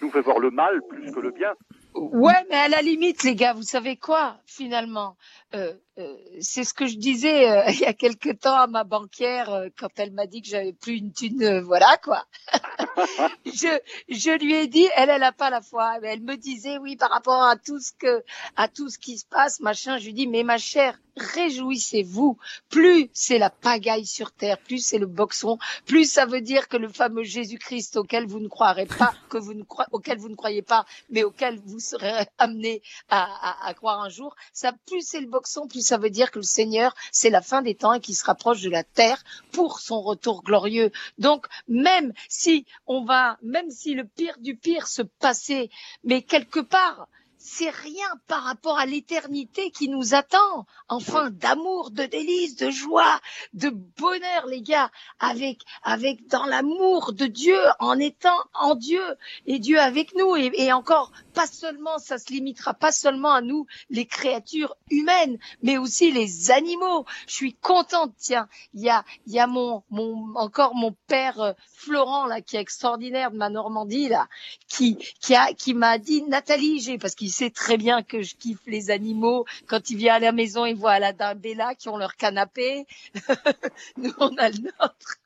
nous 0.03 0.11
fait 0.11 0.21
voir 0.21 0.39
le 0.39 0.51
mal 0.51 0.81
plus 0.89 1.13
que 1.13 1.21
le 1.21 1.31
bien. 1.31 1.55
Ouais, 1.95 2.45
mais 2.51 2.57
à 2.57 2.69
la 2.69 2.83
limite, 2.83 3.23
les 3.23 3.35
gars, 3.35 3.55
vous 3.55 3.63
savez 3.63 3.97
quoi, 3.97 4.37
finalement? 4.45 5.17
Euh, 5.57 5.73
euh, 5.99 6.17
C'est 6.41 6.65
ce 6.65 6.75
que 6.75 6.87
je 6.87 6.97
disais 6.97 7.51
euh, 7.51 7.65
il 7.71 7.81
y 7.81 7.85
a 7.85 7.95
quelque 7.95 8.31
temps 8.31 8.55
à 8.57 8.67
ma 8.67 8.85
banquière 8.85 9.65
quand 9.79 9.89
elle 9.97 10.13
m'a 10.13 10.27
dit 10.27 10.43
que 10.43 10.49
j'avais 10.49 10.73
plus 10.73 10.97
une 10.97 11.13
thune, 11.13 11.61
voilà 11.61 11.97
quoi. 12.05 12.27
je, 13.47 13.81
je 14.09 14.39
lui 14.39 14.55
ai 14.55 14.67
dit, 14.67 14.87
elle, 14.97 15.11
elle 15.11 15.23
a 15.23 15.33
pas 15.33 15.51
la 15.51 15.63
foi. 15.63 15.99
Elle 16.03 16.23
me 16.23 16.37
disait, 16.37 16.79
oui, 16.79 16.97
par 16.97 17.11
rapport 17.11 17.43
à 17.43 17.57
tout 17.57 17.81
ce 17.81 17.93
que, 17.93 18.23
à 18.57 18.69
tout 18.69 18.91
ce 18.91 18.99
qui 18.99 19.19
se 19.19 19.25
passe, 19.25 19.61
machin. 19.61 19.99
Je 19.99 20.07
lui 20.07 20.15
dis, 20.15 20.27
mais 20.27 20.43
ma 20.43 20.59
chère, 20.59 20.99
réjouissez-vous. 21.17 22.39
Plus 22.69 23.11
c'est 23.13 23.39
la 23.39 23.51
pagaille 23.51 24.07
sur 24.07 24.33
terre, 24.33 24.59
plus 24.59 24.79
c'est 24.79 24.99
le 24.99 25.07
boxon, 25.07 25.59
plus 25.87 26.11
ça 26.11 26.27
veut 26.27 26.41
dire 26.41 26.69
que 26.69 26.77
le 26.77 26.89
fameux 26.89 27.23
Jésus-Christ 27.23 27.97
auquel 27.97 28.27
vous 28.27 28.41
ne 28.41 28.49
croirez 28.49 28.87
pas, 28.87 29.15
que 29.31 29.39
vous 29.39 29.55
ne 29.55 29.63
auquel 29.93 30.19
vous 30.19 30.29
ne 30.29 30.35
croyez 30.35 30.63
pas, 30.63 30.85
mais 31.11 31.25
auquel 31.25 31.61
vous 31.65 31.81
serez 31.81 32.27
amené 32.39 32.83
à, 33.09 33.67
à, 33.67 33.75
croire 33.75 34.01
un 34.01 34.09
jour, 34.09 34.37
ça 34.53 34.73
plus 34.87 35.03
c'est 35.03 35.21
le 35.21 35.27
boxon, 35.27 35.46
plus 35.69 35.87
ça 35.87 35.99
veut 35.99 36.11
dire 36.11 36.31
que 36.31 36.39
le 36.39 36.45
Seigneur, 36.45 36.95
c'est 37.13 37.31
la 37.31 37.43
fin 37.43 37.63
des 37.63 37.75
temps 37.75 37.93
et 37.93 38.01
qu'il 38.01 38.17
se 38.17 38.25
rapproche 38.25 38.63
de 38.63 38.71
la 38.71 38.85
terre 38.85 39.23
pour 39.53 39.81
son 39.81 40.01
retour 40.01 40.43
glorieux. 40.43 40.91
Donc, 41.19 41.47
même 41.69 42.13
si 42.29 42.67
on 42.87 43.05
va, 43.05 43.39
même 43.43 43.71
si 43.71 43.95
le 43.95 44.05
pire 44.05 44.37
du 44.41 44.57
pire 44.57 44.87
se 44.87 45.03
passait, 45.03 45.71
mais 46.05 46.23
quelque 46.23 46.61
part, 46.61 47.09
c'est 47.39 47.71
rien 47.71 48.07
par 48.27 48.43
rapport 48.43 48.79
à 48.79 48.87
l'éternité 48.87 49.71
qui 49.71 49.89
nous 49.89 50.15
attend. 50.15 50.67
Enfin, 50.89 51.31
d'amour, 51.31 51.91
de 51.91 52.05
délices, 52.05 52.57
de 52.57 52.71
joie, 52.71 53.21
de 53.53 53.71
bonheur, 53.71 54.47
les 54.47 54.63
gars, 54.63 54.91
avec, 55.19 55.63
avec 55.83 56.27
dans 56.29 56.47
l'amour 56.47 57.13
de 57.13 57.27
Dieu, 57.27 57.59
en 57.79 57.99
étant 57.99 58.37
en 58.55 58.75
Dieu 58.75 59.03
et 59.47 59.59
Dieu 59.59 59.79
avec 59.81 60.15
nous. 60.15 60.37
Et, 60.37 60.51
et, 60.55 60.73
encore, 60.73 61.13
pas 61.35 61.47
seulement, 61.47 61.99
ça 61.99 62.19
se 62.19 62.33
limitera 62.33 62.75
pas 62.75 62.93
seulement 62.93 63.33
à 63.33 63.41
nous, 63.41 63.67
les 63.91 64.07
créatures 64.07 64.77
humaines, 64.91 65.39
mais 65.63 65.79
aussi 65.79 66.11
les 66.11 66.51
animaux. 66.51 67.05
Je 67.27 67.35
suis 67.35 67.55
contente, 67.55 68.13
tiens, 68.19 68.49
il 68.75 68.83
y 68.83 68.91
a, 68.91 69.05
il 69.27 69.33
y 69.33 69.39
a 69.39 69.47
mon, 69.47 69.83
mon, 69.91 70.35
encore 70.37 70.75
mon 70.75 70.97
père 71.07 71.41
euh, 71.41 71.53
Florent, 71.73 72.27
là, 72.27 72.41
qui 72.41 72.57
est 72.57 72.61
extraordinaire 72.61 73.31
de 73.31 73.37
ma 73.37 73.51
Normandie, 73.51 74.09
là, 74.09 74.29
qui, 74.69 74.97
qui 75.21 75.35
a, 75.35 75.53
qui 75.53 75.75
m'a 75.75 75.99
dit, 75.99 76.23
Nathalie, 76.23 76.81
j'ai, 76.81 76.99
parce 76.99 77.15
qu'il 77.15 77.26
sait 77.31 77.51
très 77.51 77.77
bien 77.77 78.03
que 78.03 78.23
je 78.23 78.37
kiffe 78.37 78.61
les 78.67 78.91
animaux. 78.91 79.45
Quand 79.67 79.91
il 79.91 79.97
vient 79.97 80.15
à 80.15 80.19
la 80.19 80.33
maison, 80.33 80.65
il 80.67 80.77
voit 80.77 80.93
Aladdin 80.93 81.33
et 81.33 81.35
Bella 81.35 81.75
qui 81.75 81.89
ont 81.89 81.97
leur 81.97 82.17
canapé. 82.17 82.87
Nous, 83.97 84.13
on 84.19 84.37
a 84.37 84.51
le 84.51 84.59
nôtre. 84.59 85.17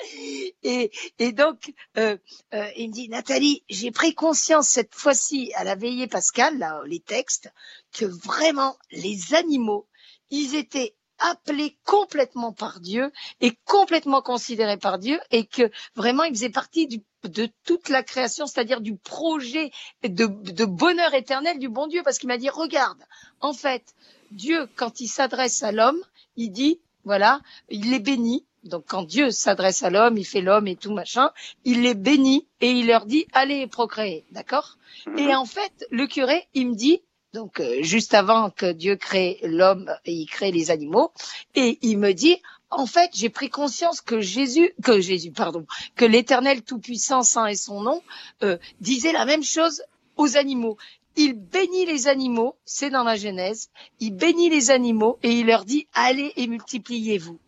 Et, 0.62 0.90
et, 1.18 1.32
donc, 1.32 1.72
euh, 1.98 2.16
euh, 2.54 2.70
il 2.76 2.88
me 2.88 2.94
dit, 2.94 3.08
Nathalie, 3.08 3.62
j'ai 3.68 3.90
pris 3.90 4.14
conscience 4.14 4.68
cette 4.68 4.94
fois-ci 4.94 5.52
à 5.54 5.64
la 5.64 5.74
veillée 5.74 6.06
Pascal, 6.06 6.58
là, 6.58 6.80
les 6.86 7.00
textes, 7.00 7.52
que 7.92 8.04
vraiment 8.04 8.76
les 8.90 9.34
animaux, 9.34 9.86
ils 10.30 10.54
étaient 10.56 10.94
appelés 11.18 11.78
complètement 11.84 12.52
par 12.52 12.80
Dieu 12.80 13.12
et 13.40 13.52
complètement 13.64 14.22
considérés 14.22 14.78
par 14.78 14.98
Dieu 14.98 15.20
et 15.30 15.46
que 15.46 15.70
vraiment 15.94 16.24
ils 16.24 16.34
faisaient 16.34 16.50
partie 16.50 16.86
du 16.86 17.02
de 17.24 17.48
toute 17.64 17.88
la 17.88 18.02
création, 18.02 18.46
c'est-à-dire 18.46 18.80
du 18.80 18.96
projet 18.96 19.70
de, 20.02 20.26
de, 20.26 20.64
bonheur 20.64 21.14
éternel 21.14 21.58
du 21.58 21.68
bon 21.68 21.86
Dieu, 21.86 22.02
parce 22.02 22.18
qu'il 22.18 22.28
m'a 22.28 22.38
dit, 22.38 22.48
regarde, 22.48 23.02
en 23.40 23.52
fait, 23.52 23.94
Dieu, 24.30 24.68
quand 24.76 25.00
il 25.00 25.08
s'adresse 25.08 25.62
à 25.62 25.72
l'homme, 25.72 26.00
il 26.36 26.50
dit, 26.50 26.80
voilà, 27.04 27.40
il 27.68 27.90
les 27.90 27.98
bénit. 27.98 28.46
Donc 28.64 28.84
quand 28.88 29.02
Dieu 29.02 29.30
s'adresse 29.30 29.82
à 29.82 29.90
l'homme, 29.90 30.18
il 30.18 30.24
fait 30.24 30.42
l'homme 30.42 30.68
et 30.68 30.76
tout 30.76 30.92
machin, 30.92 31.30
il 31.64 31.82
les 31.82 31.94
bénit 31.94 32.46
et 32.60 32.70
il 32.70 32.86
leur 32.86 33.06
dit, 33.06 33.26
allez 33.32 33.66
procréer, 33.66 34.26
d'accord? 34.32 34.76
Et 35.16 35.28
mhm. 35.28 35.34
en 35.34 35.46
fait, 35.46 35.86
le 35.90 36.06
curé, 36.06 36.46
il 36.52 36.68
me 36.68 36.74
dit, 36.74 37.00
donc 37.32 37.60
euh, 37.60 37.82
juste 37.82 38.12
avant 38.12 38.50
que 38.50 38.70
Dieu 38.72 38.96
crée 38.96 39.38
l'homme 39.42 39.90
et 40.04 40.12
il 40.12 40.26
crée 40.26 40.52
les 40.52 40.70
animaux, 40.70 41.12
et 41.54 41.78
il 41.80 41.98
me 41.98 42.12
dit, 42.12 42.36
en 42.70 42.86
fait, 42.86 43.10
j'ai 43.14 43.30
pris 43.30 43.50
conscience 43.50 44.00
que 44.00 44.20
Jésus, 44.20 44.72
que 44.82 45.00
Jésus, 45.00 45.32
pardon, 45.32 45.66
que 45.96 46.04
l'Éternel 46.04 46.62
Tout-Puissant, 46.62 47.22
Saint 47.22 47.46
et 47.46 47.56
son 47.56 47.80
nom, 47.80 48.02
euh, 48.42 48.58
disait 48.80 49.12
la 49.12 49.24
même 49.24 49.42
chose 49.42 49.82
aux 50.16 50.36
animaux. 50.36 50.76
Il 51.16 51.34
bénit 51.34 51.86
les 51.86 52.06
animaux, 52.06 52.56
c'est 52.64 52.90
dans 52.90 53.02
la 53.02 53.16
Genèse, 53.16 53.70
il 53.98 54.14
bénit 54.14 54.48
les 54.48 54.70
animaux 54.70 55.18
et 55.22 55.32
il 55.32 55.46
leur 55.46 55.64
dit 55.64 55.88
allez 55.92 56.32
et 56.36 56.46
multipliez-vous. 56.46 57.38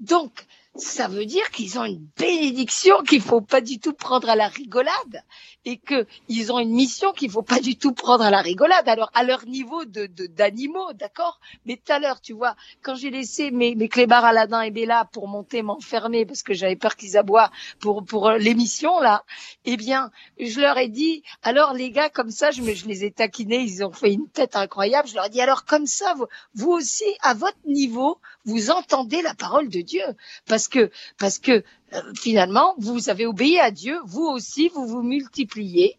Donc, 0.00 0.46
ça 0.78 1.08
veut 1.08 1.26
dire 1.26 1.50
qu'ils 1.50 1.78
ont 1.78 1.84
une 1.84 2.06
bénédiction 2.16 3.02
qu'il 3.02 3.20
faut 3.20 3.40
pas 3.40 3.60
du 3.60 3.80
tout 3.80 3.92
prendre 3.92 4.30
à 4.30 4.36
la 4.36 4.46
rigolade 4.46 5.24
et 5.64 5.76
que 5.76 6.06
ils 6.28 6.52
ont 6.52 6.60
une 6.60 6.72
mission 6.72 7.12
qu'il 7.12 7.30
faut 7.30 7.42
pas 7.42 7.58
du 7.58 7.76
tout 7.76 7.92
prendre 7.92 8.24
à 8.24 8.30
la 8.30 8.40
rigolade. 8.40 8.88
Alors 8.88 9.10
à 9.12 9.24
leur 9.24 9.44
niveau 9.46 9.84
de 9.84 10.06
d'animaux, 10.06 10.92
d'accord? 10.94 11.40
Mais 11.66 11.76
tout 11.76 11.92
à 11.92 11.98
l'heure, 11.98 12.20
tu 12.20 12.32
vois, 12.32 12.54
quand 12.82 12.94
j'ai 12.94 13.10
laissé 13.10 13.50
mes 13.50 13.74
mes 13.74 13.88
clébards 13.88 14.24
Aladdin 14.24 14.62
et 14.62 14.70
Bella 14.70 15.08
pour 15.12 15.26
monter 15.26 15.62
m'enfermer 15.62 16.24
parce 16.24 16.44
que 16.44 16.54
j'avais 16.54 16.76
peur 16.76 16.94
qu'ils 16.94 17.16
aboient 17.16 17.50
pour 17.80 18.04
pour 18.04 18.30
l'émission 18.30 19.00
là, 19.00 19.24
eh 19.64 19.76
bien, 19.76 20.12
je 20.38 20.60
leur 20.60 20.78
ai 20.78 20.88
dit 20.88 21.24
alors 21.42 21.74
les 21.74 21.90
gars 21.90 22.08
comme 22.08 22.30
ça, 22.30 22.52
je 22.52 22.62
me 22.62 22.72
je 22.72 22.86
les 22.86 23.04
ai 23.04 23.10
taquinés, 23.10 23.62
ils 23.62 23.84
ont 23.84 23.92
fait 23.92 24.12
une 24.12 24.28
tête 24.28 24.54
incroyable. 24.54 25.08
Je 25.08 25.16
leur 25.16 25.26
ai 25.26 25.30
dit 25.30 25.40
alors 25.40 25.64
comme 25.64 25.86
ça, 25.86 26.14
vous, 26.14 26.26
vous 26.54 26.70
aussi 26.70 27.04
à 27.22 27.34
votre 27.34 27.58
niveau, 27.66 28.20
vous 28.44 28.70
entendez 28.70 29.22
la 29.22 29.34
parole 29.34 29.68
de 29.68 29.80
Dieu 29.80 30.04
parce 30.46 30.67
que 30.68 30.90
parce 31.18 31.38
que 31.38 31.64
euh, 31.92 32.02
finalement 32.14 32.74
vous 32.78 33.08
avez 33.08 33.26
obéi 33.26 33.58
à 33.58 33.70
Dieu, 33.70 33.98
vous 34.04 34.26
aussi 34.26 34.68
vous 34.68 34.86
vous 34.86 35.02
multipliez. 35.02 35.98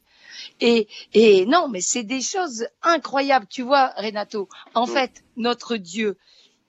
Et, 0.61 0.87
et 1.13 1.45
non, 1.45 1.67
mais 1.67 1.81
c'est 1.81 2.03
des 2.03 2.21
choses 2.21 2.67
incroyables, 2.81 3.47
tu 3.49 3.61
vois, 3.61 3.93
Renato. 3.97 4.47
En 4.73 4.85
fait, 4.85 5.23
notre 5.35 5.75
Dieu, 5.77 6.17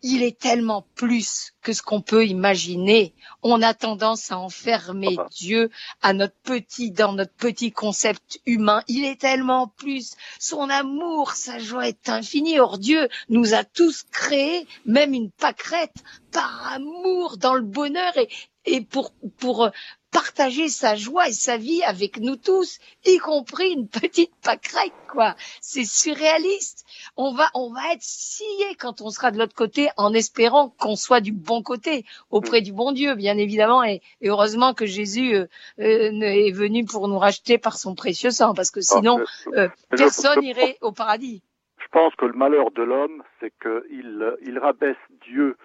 il 0.02 0.22
est 0.22 0.38
tellement 0.38 0.86
plus 0.94 1.52
que 1.62 1.72
ce 1.72 1.82
qu'on 1.82 2.00
peut 2.00 2.26
imaginer. 2.26 3.14
On 3.42 3.62
a 3.62 3.74
tendance 3.74 4.32
à 4.32 4.38
enfermer 4.38 5.16
Dieu 5.30 5.70
à 6.02 6.12
notre 6.12 6.36
petit, 6.42 6.90
dans 6.90 7.12
notre 7.12 7.34
petit 7.34 7.72
concept 7.72 8.40
humain. 8.46 8.82
Il 8.88 9.04
est 9.04 9.20
tellement 9.20 9.68
plus. 9.68 10.14
Son 10.38 10.68
amour, 10.70 11.32
sa 11.32 11.58
joie 11.58 11.88
est 11.88 12.08
infinie. 12.08 12.58
Or, 12.58 12.78
Dieu 12.78 13.08
nous 13.28 13.54
a 13.54 13.64
tous 13.64 14.04
créés, 14.10 14.66
même 14.84 15.14
une 15.14 15.30
pâquerette, 15.30 15.96
par 16.32 16.72
amour 16.72 17.36
dans 17.36 17.54
le 17.54 17.62
bonheur 17.62 18.16
et, 18.16 18.28
et 18.64 18.80
pour, 18.80 19.12
pour 19.38 19.70
partager 20.10 20.68
sa 20.68 20.96
joie 20.96 21.28
et 21.28 21.32
sa 21.32 21.56
vie 21.56 21.82
avec 21.84 22.18
nous 22.18 22.36
tous, 22.36 22.78
y 23.04 23.18
compris 23.18 23.70
une 23.70 23.88
petite 23.88 24.34
pâquerette, 24.42 24.92
quoi. 25.08 25.36
C'est 25.60 25.84
surréaliste. 25.84 26.84
On 27.16 27.32
va, 27.32 27.48
on 27.54 27.72
va 27.72 27.92
être 27.92 28.02
scié 28.02 28.74
quand 28.78 29.00
on 29.00 29.10
sera 29.10 29.30
de 29.30 29.38
l'autre 29.38 29.54
côté 29.54 29.88
en 29.96 30.12
espérant 30.12 30.70
qu'on 30.78 30.96
soit 30.96 31.20
du 31.20 31.32
bon 31.50 31.62
côté, 31.62 32.04
auprès 32.30 32.60
du 32.60 32.72
bon 32.72 32.92
Dieu, 32.92 33.14
bien 33.16 33.36
évidemment. 33.36 33.82
Et, 33.82 34.00
heureusement 34.22 34.72
que 34.72 34.86
Jésus 34.86 35.34
euh, 35.34 35.46
euh, 35.80 36.46
est 36.46 36.52
venu 36.52 36.84
pour 36.84 37.08
nous 37.08 37.18
racheter 37.18 37.58
par 37.58 37.76
son 37.76 37.94
précieux 37.94 38.30
sang, 38.30 38.54
parce 38.54 38.70
que 38.70 38.80
sinon, 38.80 39.20
euh, 39.56 39.68
personne 39.90 40.40
n'irait 40.40 40.76
au 40.80 40.92
paradis. 40.92 41.42
Je 41.78 41.88
pense 41.90 42.14
que 42.14 42.26
le 42.26 42.34
malheur 42.34 42.70
de 42.70 42.82
l'homme, 42.82 43.22
c'est 43.40 43.52
qu'il 43.62 44.12
il 44.46 44.58
rabaisse 44.58 45.04
Dieu 45.28 45.56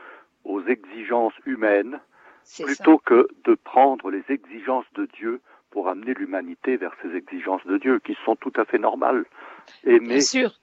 aux 0.44 0.62
exigences 0.66 1.38
humaines 1.46 2.00
plutôt 2.64 2.98
que 2.98 3.28
de 3.44 3.56
prendre 3.56 4.10
les 4.10 4.24
exigences 4.30 4.92
de 4.96 5.08
Dieu 5.20 5.42
pour 5.72 5.90
amener 5.90 6.14
l'humanité 6.14 6.78
vers 6.78 6.96
ces 7.02 7.16
exigences 7.16 7.66
de 7.66 7.78
Dieu 7.78 8.00
qui 8.00 8.16
sont 8.24 8.36
tout 8.36 8.54
à 8.56 8.66
fait 8.66 8.80
normales. 8.80 9.26
Aimer, 9.84 10.20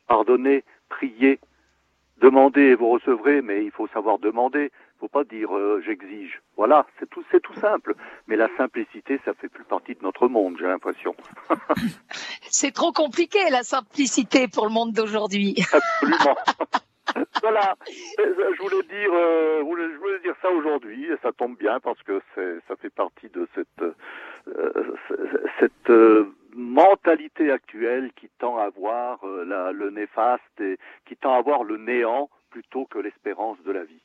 pardonner, 0.09 0.65
prier, 0.89 1.39
demander 2.23 2.63
et 2.63 2.75
vous 2.75 2.91
recevrez, 2.91 3.43
mais 3.43 3.65
il 3.65 3.71
faut 3.73 3.89
savoir 3.89 4.19
demander. 4.19 4.71
Il 5.03 5.07
faut 5.07 5.19
pas 5.19 5.25
dire 5.25 5.53
euh, 5.53 5.83
j'exige. 5.85 6.41
Voilà, 6.57 6.87
c'est 7.01 7.11
tout, 7.11 7.25
c'est 7.33 7.41
tout 7.41 7.55
simple. 7.55 7.97
Mais 8.29 8.37
la 8.37 8.49
simplicité, 8.57 9.21
ça 9.25 9.35
fait 9.35 9.49
plus 9.49 9.65
partie 9.65 9.97
de 9.97 10.03
notre 10.05 10.29
monde, 10.29 10.57
j'ai 10.61 10.69
l'impression. 10.69 11.17
c'est 12.43 12.71
trop 12.71 12.93
compliqué 12.93 13.41
la 13.51 13.65
simplicité 13.65 14.47
pour 14.47 14.65
le 14.65 14.73
monde 14.73 14.93
d'aujourd'hui. 14.93 15.57
Absolument. 15.73 16.37
voilà, 17.43 17.75
je 18.17 18.63
voulais 18.63 18.83
dire, 18.85 19.13
euh, 19.13 19.65
je 19.67 19.99
voulais 19.99 20.21
dire 20.21 20.37
ça 20.41 20.51
aujourd'hui, 20.51 21.07
et 21.07 21.17
ça 21.21 21.33
tombe 21.33 21.59
bien 21.59 21.81
parce 21.81 22.01
que 22.05 22.23
ça 22.37 22.77
fait 22.77 22.95
partie 22.95 23.29
de 23.29 23.49
cette 23.57 23.85
cette 25.59 25.93
mentalité 26.55 27.51
actuelle 27.51 28.13
qui 28.15 28.29
tend 28.39 28.57
à 28.59 28.69
voir 28.69 29.19
le 29.25 29.91
néfaste 29.91 30.61
et 30.61 30.79
qui 31.07 31.17
tend 31.17 31.35
à 31.35 31.43
voir 31.43 31.65
le 31.65 31.77
néant 31.77 32.31
plutôt 32.51 32.87
que 32.87 33.01
l'espérance 33.01 33.61
de 33.65 33.73
la 33.73 33.83
vie. 33.83 34.01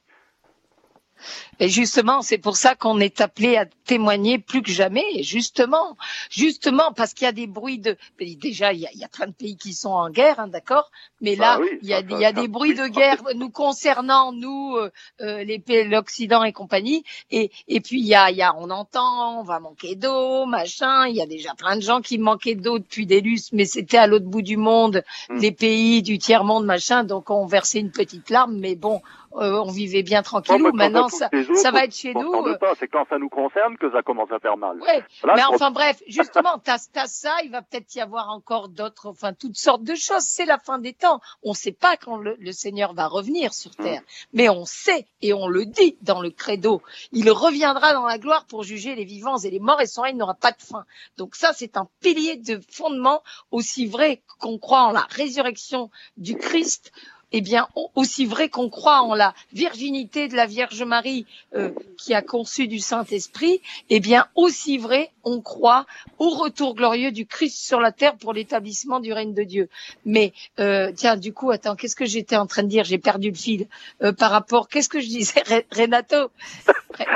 Et 1.59 1.70
justement, 1.70 2.22
c'est 2.22 2.38
pour 2.38 2.57
ça 2.57 2.76
qu'on 2.76 2.99
est 2.99 3.22
appelé 3.22 3.57
à 3.57 3.65
témoigner 3.86 4.38
plus 4.39 4.61
que 4.61 4.72
jamais. 4.72 5.24
justement, 5.24 5.97
justement, 6.30 6.91
parce 6.93 7.13
qu'il 7.13 7.26
y 7.26 7.30
a 7.30 7.32
des 7.32 7.47
bruits 7.47 7.80
de. 7.80 7.97
Déjà, 8.20 8.74
il 8.74 8.80
y 8.80 8.86
a, 8.86 8.89
il 8.93 8.99
y 8.99 9.03
a 9.03 9.07
plein 9.07 9.28
de 9.28 9.34
pays 9.34 9.57
qui 9.57 9.74
sont 9.74 9.89
en 9.89 10.09
guerre, 10.09 10.39
hein, 10.39 10.47
d'accord? 10.47 10.91
Mais 11.22 11.36
là, 11.36 11.59
ah 11.59 11.65
il 11.82 11.88
y 11.88 11.93
a, 11.93 12.01
il 12.01 12.20
y 12.20 12.26
a 12.26 12.32
des 12.32 12.47
bruits 12.47 12.76
de 12.76 12.88
guerre 12.88 13.24
nous 13.36 13.49
concernant, 13.49 14.32
nous, 14.32 14.76
euh, 14.76 14.91
euh 15.22 15.43
les 15.43 15.57
l'Occident 15.84 16.43
et 16.43 16.53
compagnie. 16.53 17.03
Et, 17.32 17.51
et 17.68 17.82
puis 17.82 17.99
il 17.99 18.05
y 18.05 18.15
a, 18.15 18.30
il 18.30 18.38
y 18.38 18.41
a, 18.41 18.55
on 18.57 18.70
entend, 18.70 19.39
on 19.39 19.43
va 19.43 19.59
manquer 19.59 19.95
d'eau, 19.95 20.45
machin. 20.45 21.07
Il 21.07 21.15
y 21.15 21.22
a 21.22 21.26
déjà 21.26 21.53
plein 21.55 21.76
de 21.76 21.82
gens 21.82 22.01
qui 22.01 22.18
manquaient 22.18 22.55
d'eau 22.55 22.80
depuis 22.80 23.05
des 23.05 23.22
lustres, 23.22 23.51
mais 23.53 23.65
c'était 23.65 23.97
à 23.97 24.07
l'autre 24.07 24.26
bout 24.26 24.41
du 24.41 24.57
monde, 24.57 25.03
hmm. 25.30 25.39
les 25.39 25.51
pays 25.51 26.01
du 26.01 26.18
tiers 26.20 26.43
monde, 26.43 26.65
machin. 26.65 27.03
Donc 27.03 27.30
on 27.30 27.45
versait 27.45 27.80
une 27.80 27.91
petite 27.91 28.30
larme, 28.30 28.57
mais 28.57 28.76
bon, 28.76 29.01
euh, 29.40 29.62
on 29.64 29.72
vivait 29.72 30.04
bien 30.04 30.24
tranquillou. 30.24 30.72
Maintenant, 30.74 31.10
ça, 31.10 31.30
ça 31.56 31.72
va 31.72 31.84
être 31.84 31.96
chez 31.96 32.14
nous. 32.14 32.34
Euh. 32.34 32.58
C'est 32.80 32.88
quand 32.88 33.06
ça 33.10 33.18
nous 33.18 33.30
concerne 33.30 33.78
que 33.78 33.92
ça 33.92 34.02
commence 34.02 34.32
à 34.32 34.40
faire 34.40 34.58
mal. 34.58 34.80
Ouais. 34.82 35.04
mais 35.24 35.44
enfin 35.46 35.72
bref, 35.72 36.02
justement, 36.08 36.60
t'as 36.64 36.78
as 36.96 37.08
ça, 37.08 37.36
il 37.44 37.52
va 37.52 37.62
peut-être 37.62 37.94
y 37.96 38.02
avoir 38.02 38.30
encore 38.30 38.70
d'autres, 38.70 39.08
enfin 39.08 39.34
toutes 39.34 39.58
sortes 39.58 39.84
de 39.84 39.96
choses. 39.96 40.24
C'est 40.24 40.46
la 40.46 40.58
fin 40.58 40.80
des 40.80 40.94
temps. 40.94 41.22
On 41.44 41.52
ne 41.52 41.56
sait 41.56 41.72
pas 41.72 41.98
quand 41.98 42.18
le, 42.18 42.36
Seigneur 42.52 42.94
va 42.94 43.08
revenir 43.08 43.54
sur 43.54 43.72
hmm. 43.78 43.84
terre, 43.84 44.02
mais 44.34 44.50
on 44.50 44.66
sait 44.66 45.06
et 45.22 45.34
on 45.34 45.48
le 45.48 45.66
dit 45.66 45.98
dans 46.02 46.22
le 46.22 46.32
credo. 46.32 46.82
Il 47.12 47.30
reviendra 47.30 47.94
dans 47.94 48.06
la 48.06 48.18
gloire 48.18 48.46
pour 48.46 48.64
juger 48.64 48.96
les 48.96 49.06
vivants 49.06 49.38
et 49.38 49.50
les 49.50 49.60
morts 49.60 49.82
et 49.82 49.86
son 49.86 50.02
règne 50.02 50.18
n'aura 50.18 50.34
pas 50.34 50.52
de 50.52 50.62
fin. 50.62 50.86
Donc 51.18 51.36
ça, 51.36 51.52
c'est 51.54 51.78
un 51.78 51.88
pilier 52.02 52.38
de 52.38 52.60
fondement 52.72 53.22
aussi 53.52 53.86
vrai 53.86 54.22
qu'on 54.40 54.58
croit 54.58 54.84
en 54.84 54.92
la 54.92 55.06
résurrection 55.10 55.92
du 56.18 56.36
Christ 56.38 56.92
eh 57.32 57.41
bien, 57.41 57.67
aussi 57.95 58.25
vrai 58.25 58.49
qu'on 58.49 58.69
croit 58.69 59.01
en 59.01 59.15
la 59.15 59.34
virginité 59.53 60.28
de 60.28 60.36
la 60.36 60.45
Vierge 60.45 60.84
Marie 60.84 61.25
euh, 61.55 61.71
qui 61.97 62.13
a 62.13 62.21
conçu 62.21 62.67
du 62.67 62.80
Saint-Esprit, 62.80 63.61
eh 63.89 63.99
bien, 63.99 64.28
aussi 64.36 64.78
vrai 64.78 65.11
on 65.23 65.41
croit 65.41 65.86
au 66.19 66.30
retour 66.30 66.73
glorieux 66.73 67.11
du 67.11 67.25
Christ 67.25 67.57
sur 67.57 67.82
la 67.82 67.91
terre 67.91 68.15
pour 68.15 68.32
l'établissement 68.32 69.01
du 69.01 69.11
règne 69.11 69.34
de 69.34 69.43
Dieu. 69.43 69.67
Mais 70.05 70.32
euh, 70.59 70.91
tiens, 70.95 71.17
du 71.17 71.34
coup, 71.34 71.51
attends, 71.51 71.75
qu'est-ce 71.75 71.97
que 71.97 72.05
j'étais 72.05 72.38
en 72.38 72.45
train 72.45 72.63
de 72.63 72.69
dire? 72.69 72.86
J'ai 72.86 72.97
perdu 72.97 73.30
le 73.30 73.36
fil. 73.36 73.67
Euh, 74.01 74.13
par 74.13 74.32
rapport. 74.32 74.67
Qu'est-ce 74.67 74.89
que 74.89 74.99
je 74.99 75.07
disais, 75.07 75.43
Renato? 75.71 76.32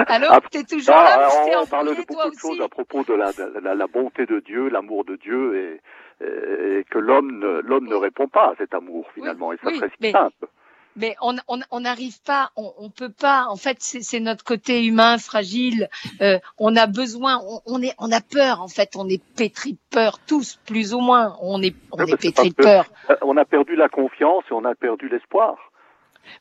Alors, 0.08 0.34
ah, 0.34 0.40
t'es 0.50 0.64
toujours 0.64 0.96
là? 0.96 1.30
On 1.62 1.66
parle 1.66 1.90
de 1.90 2.04
beaucoup 2.06 2.30
de 2.30 2.38
choses 2.40 2.62
à 2.62 2.68
propos 2.68 3.04
de 3.04 3.14
la, 3.14 3.32
la, 3.62 3.76
la 3.76 3.88
bonté 3.88 4.26
de 4.26 4.40
Dieu, 4.40 4.70
l'amour 4.70 5.06
de 5.06 5.16
Dieu 5.16 5.58
et 5.58 5.82
et 6.22 6.84
que 6.90 7.00
l'homme 7.00 7.40
ne, 7.40 7.62
l'homme 7.62 7.88
ne 7.88 7.96
répond 7.96 8.28
pas 8.28 8.52
à 8.52 8.56
cet 8.58 8.74
amour 8.74 9.08
finalement, 9.14 9.54
et 9.54 9.58
ça 9.58 9.74
serait 9.74 9.92
mais, 10.00 10.12
simple. 10.12 10.48
Mais 10.96 11.16
on 11.22 11.80
n'arrive 11.80 12.22
pas, 12.24 12.52
on, 12.58 12.74
on 12.78 12.90
peut 12.90 13.12
pas. 13.12 13.46
En 13.48 13.56
fait, 13.56 13.78
c'est 13.80 14.20
notre 14.20 14.44
côté 14.44 14.86
humain 14.86 15.18
fragile. 15.18 15.88
Euh, 16.22 16.38
on 16.58 16.76
a 16.76 16.86
besoin, 16.86 17.40
on, 17.46 17.62
on, 17.66 17.82
est, 17.82 17.94
on 17.98 18.12
a 18.12 18.20
peur. 18.20 18.62
En 18.62 18.68
fait, 18.68 18.92
on 18.98 19.08
est 19.08 19.24
pétri 19.36 19.74
de 19.74 19.80
peur 19.90 20.20
tous, 20.28 20.60
plus 20.66 20.94
ou 20.94 21.00
moins. 21.00 21.38
On 21.42 21.62
est, 21.62 21.76
on 21.94 22.06
est 22.06 22.18
pétri 22.18 22.50
de 22.50 22.56
peur. 22.56 22.86
On 23.22 23.38
a 23.38 23.46
perdu 23.46 23.76
la 23.76 23.88
confiance 23.88 24.44
et 24.50 24.54
on 24.54 24.66
a 24.66 24.76
perdu 24.76 25.08
l'espoir. 25.08 25.72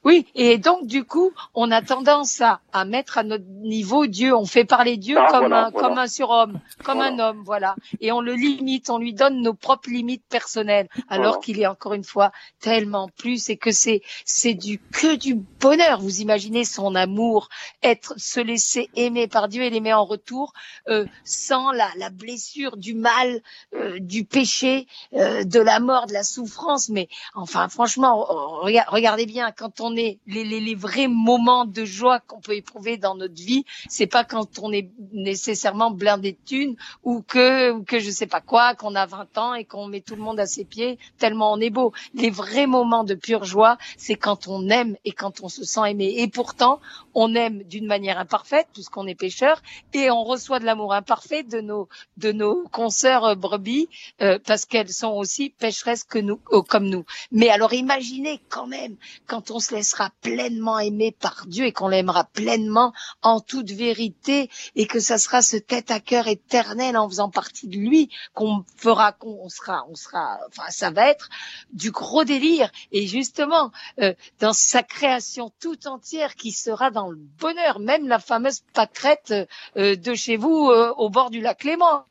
Oui, 0.05 0.27
et 0.35 0.59
donc 0.59 0.87
du 0.87 1.05
coup, 1.05 1.33
on 1.55 1.71
a 1.71 1.83
tendance 1.83 2.41
à, 2.41 2.61
à 2.73 2.85
mettre 2.85 3.19
à 3.19 3.23
notre 3.23 3.45
niveau 3.47 4.07
Dieu. 4.07 4.35
On 4.35 4.47
fait 4.47 4.65
parler 4.65 4.97
Dieu 4.97 5.17
ah, 5.19 5.29
comme 5.31 5.53
un 5.53 5.71
comme 5.71 5.99
un 5.99 6.07
surhomme, 6.07 6.61
comme 6.85 7.01
un 7.01 7.19
homme, 7.19 7.43
voilà. 7.45 7.75
Et 8.01 8.13
on 8.13 8.21
le 8.21 8.35
limite, 8.35 8.91
on 8.91 8.99
lui 8.99 9.15
donne 9.15 9.43
nos 9.43 9.55
propres 9.55 9.91
limites 9.91 10.25
personnelles, 10.29 10.89
alors 11.09 11.41
qu'il 11.41 11.61
est 11.61 11.67
encore 11.67 11.95
une 11.95 12.05
fois 12.05 12.33
tellement 12.61 13.09
plus 13.09 13.49
et 13.51 13.57
que 13.57 13.73
c'est 13.73 14.03
c'est 14.25 14.55
du 14.55 14.79
que 14.79 15.17
du 15.17 15.35
bonheur. 15.35 16.01
Vous 16.01 16.21
imaginez 16.21 16.65
son 16.65 16.95
amour, 16.95 17.49
être 17.83 18.15
se 18.17 18.41
laisser 18.41 18.91
aimer 18.97 19.29
par 19.29 19.49
Dieu 19.49 19.63
et 19.63 19.71
l'aimer 19.71 19.95
en 19.95 20.05
retour, 20.05 20.53
euh, 20.89 21.07
sans 21.25 21.73
la, 21.73 21.89
la 21.97 22.11
blessure 22.11 22.77
du 22.77 22.95
mal, 22.95 23.41
euh, 23.75 23.99
du 24.01 24.25
péché, 24.25 24.87
euh, 25.15 25.45
de 25.45 25.61
la 25.61 25.81
mort, 25.81 26.07
de 26.07 26.13
la 26.13 26.23
souffrance. 26.23 26.89
Mais 26.89 27.09
enfin, 27.35 27.69
franchement, 27.69 28.27
regardez 28.63 29.27
bien 29.27 29.53
quand 29.53 29.70
on 29.81 29.97
est 29.97 30.19
les, 30.27 30.45
les, 30.45 30.61
les 30.61 30.75
vrais 30.75 31.09
moments 31.09 31.65
de 31.65 31.85
joie 31.85 32.21
qu'on 32.21 32.41
peut 32.41 32.57
éprouver 32.57 32.97
dans 32.97 33.15
notre 33.15 33.35
vie, 33.35 33.65
c'est 33.89 34.07
pas 34.07 34.25
quand 34.25 34.59
on 34.59 34.73
est 34.73 34.91
nécessairement 35.13 35.91
blindé 35.91 36.33
de 36.33 36.39
thunes 36.45 36.77
ou 37.05 37.23
que 37.23 37.71
ou 37.71 37.85
que 37.85 37.99
je 37.99 38.11
sais 38.11 38.27
pas 38.27 38.41
quoi, 38.41 38.75
qu'on 38.75 38.95
a 38.95 39.07
20 39.07 39.39
ans 39.39 39.55
et 39.55 39.65
qu'on 39.65 39.87
met 39.87 40.01
tout 40.01 40.17
le 40.17 40.23
monde 40.23 40.41
à 40.41 40.47
ses 40.47 40.65
pieds 40.65 40.99
tellement 41.19 41.53
on 41.53 41.61
est 41.61 41.71
beau. 41.71 41.93
Les 42.15 42.31
vrais 42.31 42.67
moments 42.67 43.05
de 43.05 43.15
pure 43.15 43.45
joie, 43.45 43.79
c'est 43.97 44.15
quand 44.15 44.49
on 44.49 44.69
aime 44.69 44.97
et 45.05 45.13
quand 45.13 45.43
on 45.43 45.49
se 45.49 45.65
sent 45.65 45.91
aimé. 45.91 46.15
Et 46.19 46.29
pourtant, 46.29 46.81
on 47.15 47.35
aime 47.35 47.63
d'une 47.65 47.87
manière 47.87 48.19
imparfaite 48.19 48.69
puisqu'on 48.73 49.07
est 49.07 49.15
pécheur 49.15 49.63
et 49.93 50.11
on 50.11 50.25
reçoit 50.25 50.59
de 50.59 50.65
l'amour 50.65 50.95
imparfait 50.95 51.43
de 51.43 51.61
nos 51.61 51.89
de 52.17 52.33
nos 52.33 52.65
consoeurs 52.73 53.25
euh, 53.25 53.35
brebis 53.35 53.89
euh, 54.23 54.39
parce 54.45 54.65
qu'elles 54.65 54.93
sont 54.93 55.13
aussi 55.13 55.51
pécheresses 55.51 56.05
que 56.05 56.19
nous 56.19 56.41
euh, 56.53 56.63
comme 56.63 56.89
nous. 56.89 57.05
Mais 57.31 57.49
alors 57.49 57.73
imaginez 57.73 58.41
quand 58.49 58.67
même 58.67 58.97
quand 59.27 59.51
on 59.51 59.60
se 59.61 59.75
laissera 59.75 60.11
pleinement 60.21 60.79
aimer 60.79 61.13
par 61.13 61.45
Dieu 61.47 61.67
et 61.67 61.73
qu'on 61.73 61.89
l'aimera 61.89 62.25
pleinement 62.25 62.93
en 63.23 63.41
toute 63.41 63.71
vérité 63.71 64.51
et 64.77 64.87
que 64.87 65.01
ça 65.01 65.19
sera 65.19 65.43
ce 65.43 65.57
tête 65.57 65.91
à 65.91 66.01
cœur 66.01 66.29
éternel 66.29 66.97
en 66.97 67.09
faisant 67.09 67.31
partie 67.31 67.69
de 67.69 67.77
lui 67.77 68.11
qu'on 68.35 68.65
fera 68.77 69.13
qu'on 69.13 69.49
sera 69.49 69.85
on 69.89 69.95
sera 69.95 70.39
enfin 70.49 70.71
ça 70.71 70.91
va 70.91 71.09
être 71.09 71.29
du 71.73 71.91
gros 71.91 72.25
délire. 72.25 72.71
Et 72.93 73.07
justement 73.07 73.71
euh, 74.01 74.15
dans 74.41 74.53
sa 74.53 74.83
création 74.83 75.53
tout 75.61 75.87
entière 75.87 76.35
qui 76.35 76.53
sera 76.53 76.91
dans 76.91 77.11
le 77.11 77.19
bonheur 77.39 77.79
même 77.79 78.09
la 78.09 78.19
fameuse 78.19 78.63
pâquerette 78.73 79.35
euh, 79.77 79.97
de 79.97 80.15
chez 80.15 80.37
vous 80.37 80.69
euh, 80.71 80.93
au 80.97 81.11
bord 81.11 81.31
du 81.31 81.41
lac 81.41 81.59
Clément 81.59 82.05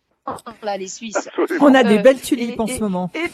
là 0.61 0.77
les 0.77 0.87
Suisses. 0.87 1.29
On 1.59 1.73
a 1.73 1.83
des 1.83 1.99
belles 1.99 2.21
tulipes 2.21 2.59
en 2.59 2.67
ce 2.67 2.79
moment. 2.79 3.11
et 3.15 3.29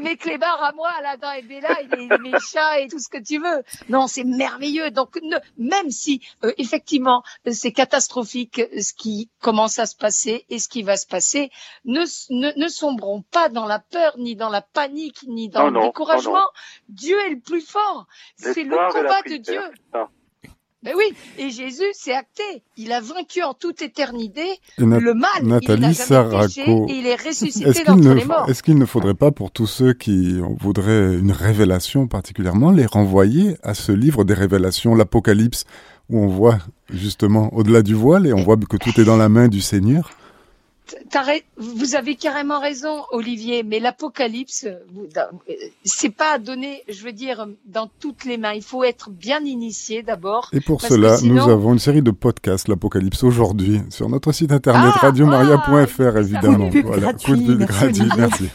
mes 0.00 0.16
clébards 0.16 0.62
à 0.62 0.72
moi, 0.72 0.90
là-dedans, 1.02 1.32
et 1.32 1.42
Bella, 1.42 1.80
et 1.80 2.18
mes 2.18 2.38
chats 2.40 2.80
et 2.80 2.88
tout 2.88 2.98
ce 2.98 3.08
que 3.08 3.22
tu 3.22 3.38
veux. 3.38 3.62
Non, 3.88 4.06
c'est 4.06 4.24
merveilleux. 4.24 4.90
Donc, 4.90 5.18
ne, 5.22 5.36
même 5.58 5.90
si 5.90 6.20
euh, 6.44 6.52
effectivement 6.58 7.22
c'est 7.50 7.72
catastrophique 7.72 8.58
euh, 8.58 8.80
ce 8.80 8.92
qui 8.94 9.30
commence 9.40 9.78
à 9.78 9.86
se 9.86 9.96
passer 9.96 10.44
et 10.48 10.58
ce 10.58 10.68
qui 10.68 10.82
va 10.82 10.96
se 10.96 11.06
passer, 11.06 11.50
ne, 11.84 12.00
ne, 12.30 12.58
ne 12.58 12.68
sombrons 12.68 13.22
pas 13.22 13.48
dans 13.48 13.66
la 13.66 13.78
peur, 13.78 14.16
ni 14.18 14.36
dans 14.36 14.50
la 14.50 14.62
panique, 14.62 15.24
ni 15.26 15.48
dans 15.48 15.70
le 15.70 15.80
découragement. 15.80 16.46
Dieu 16.88 17.18
est 17.26 17.30
le 17.30 17.40
plus 17.40 17.60
fort. 17.60 18.06
C'est 18.36 18.64
le 18.64 18.76
combat 18.92 19.22
de 19.22 19.36
Dieu. 19.36 19.60
Ben 20.82 20.94
oui, 20.96 21.14
et 21.38 21.50
Jésus, 21.50 21.84
c'est 21.92 22.12
acté. 22.12 22.42
Il 22.76 22.90
a 22.90 23.00
vaincu 23.00 23.40
en 23.42 23.54
toute 23.54 23.82
éternité 23.82 24.42
le 24.78 25.14
mal. 25.14 25.28
Nathalie 25.44 25.94
Sarraco, 25.94 26.86
il 26.88 27.06
est 27.06 27.14
ressuscité 27.14 27.84
d'entre 27.84 28.14
les 28.14 28.24
morts. 28.24 28.46
Est-ce 28.48 28.64
qu'il 28.64 28.76
ne 28.76 28.84
faudrait 28.84 29.14
pas, 29.14 29.30
pour 29.30 29.52
tous 29.52 29.68
ceux 29.68 29.92
qui 29.92 30.40
voudraient 30.60 31.14
une 31.14 31.30
révélation 31.30 32.08
particulièrement, 32.08 32.72
les 32.72 32.86
renvoyer 32.86 33.56
à 33.62 33.74
ce 33.74 33.92
livre 33.92 34.24
des 34.24 34.34
révélations, 34.34 34.96
l'Apocalypse, 34.96 35.66
où 36.10 36.18
on 36.18 36.26
voit 36.26 36.58
justement 36.90 37.54
au-delà 37.54 37.82
du 37.82 37.94
voile 37.94 38.26
et 38.26 38.32
on 38.32 38.42
voit 38.42 38.56
que 38.56 38.76
tout 38.76 39.00
est 39.00 39.04
dans 39.04 39.16
la 39.16 39.28
main 39.28 39.46
du 39.46 39.60
Seigneur? 39.60 40.10
Vous 41.56 41.94
avez 41.94 42.14
carrément 42.14 42.60
raison, 42.60 43.02
Olivier, 43.10 43.62
mais 43.62 43.80
l'apocalypse, 43.80 44.66
c'est 45.84 46.10
pas 46.10 46.34
à 46.34 46.38
donner, 46.38 46.82
je 46.88 47.04
veux 47.04 47.12
dire, 47.12 47.46
dans 47.66 47.88
toutes 48.00 48.24
les 48.24 48.38
mains. 48.38 48.52
Il 48.52 48.62
faut 48.62 48.84
être 48.84 49.10
bien 49.10 49.40
initié 49.40 50.02
d'abord. 50.02 50.48
Et 50.52 50.60
pour 50.60 50.80
cela, 50.80 51.16
nous 51.22 51.48
avons 51.48 51.72
une 51.72 51.78
série 51.78 52.02
de 52.02 52.10
podcasts, 52.10 52.68
l'apocalypse, 52.68 53.22
aujourd'hui, 53.24 53.80
sur 53.90 54.08
notre 54.08 54.32
site 54.32 54.52
internet 54.52 54.92
ah, 54.96 54.98
radiomaria.fr, 54.98 56.16
ah, 56.16 56.20
évidemment. 56.20 56.70
voilà, 56.84 57.12
coup 57.12 57.36
de 57.36 57.46
pub 57.46 57.64
gratuit, 57.64 58.08
merci. 58.16 58.48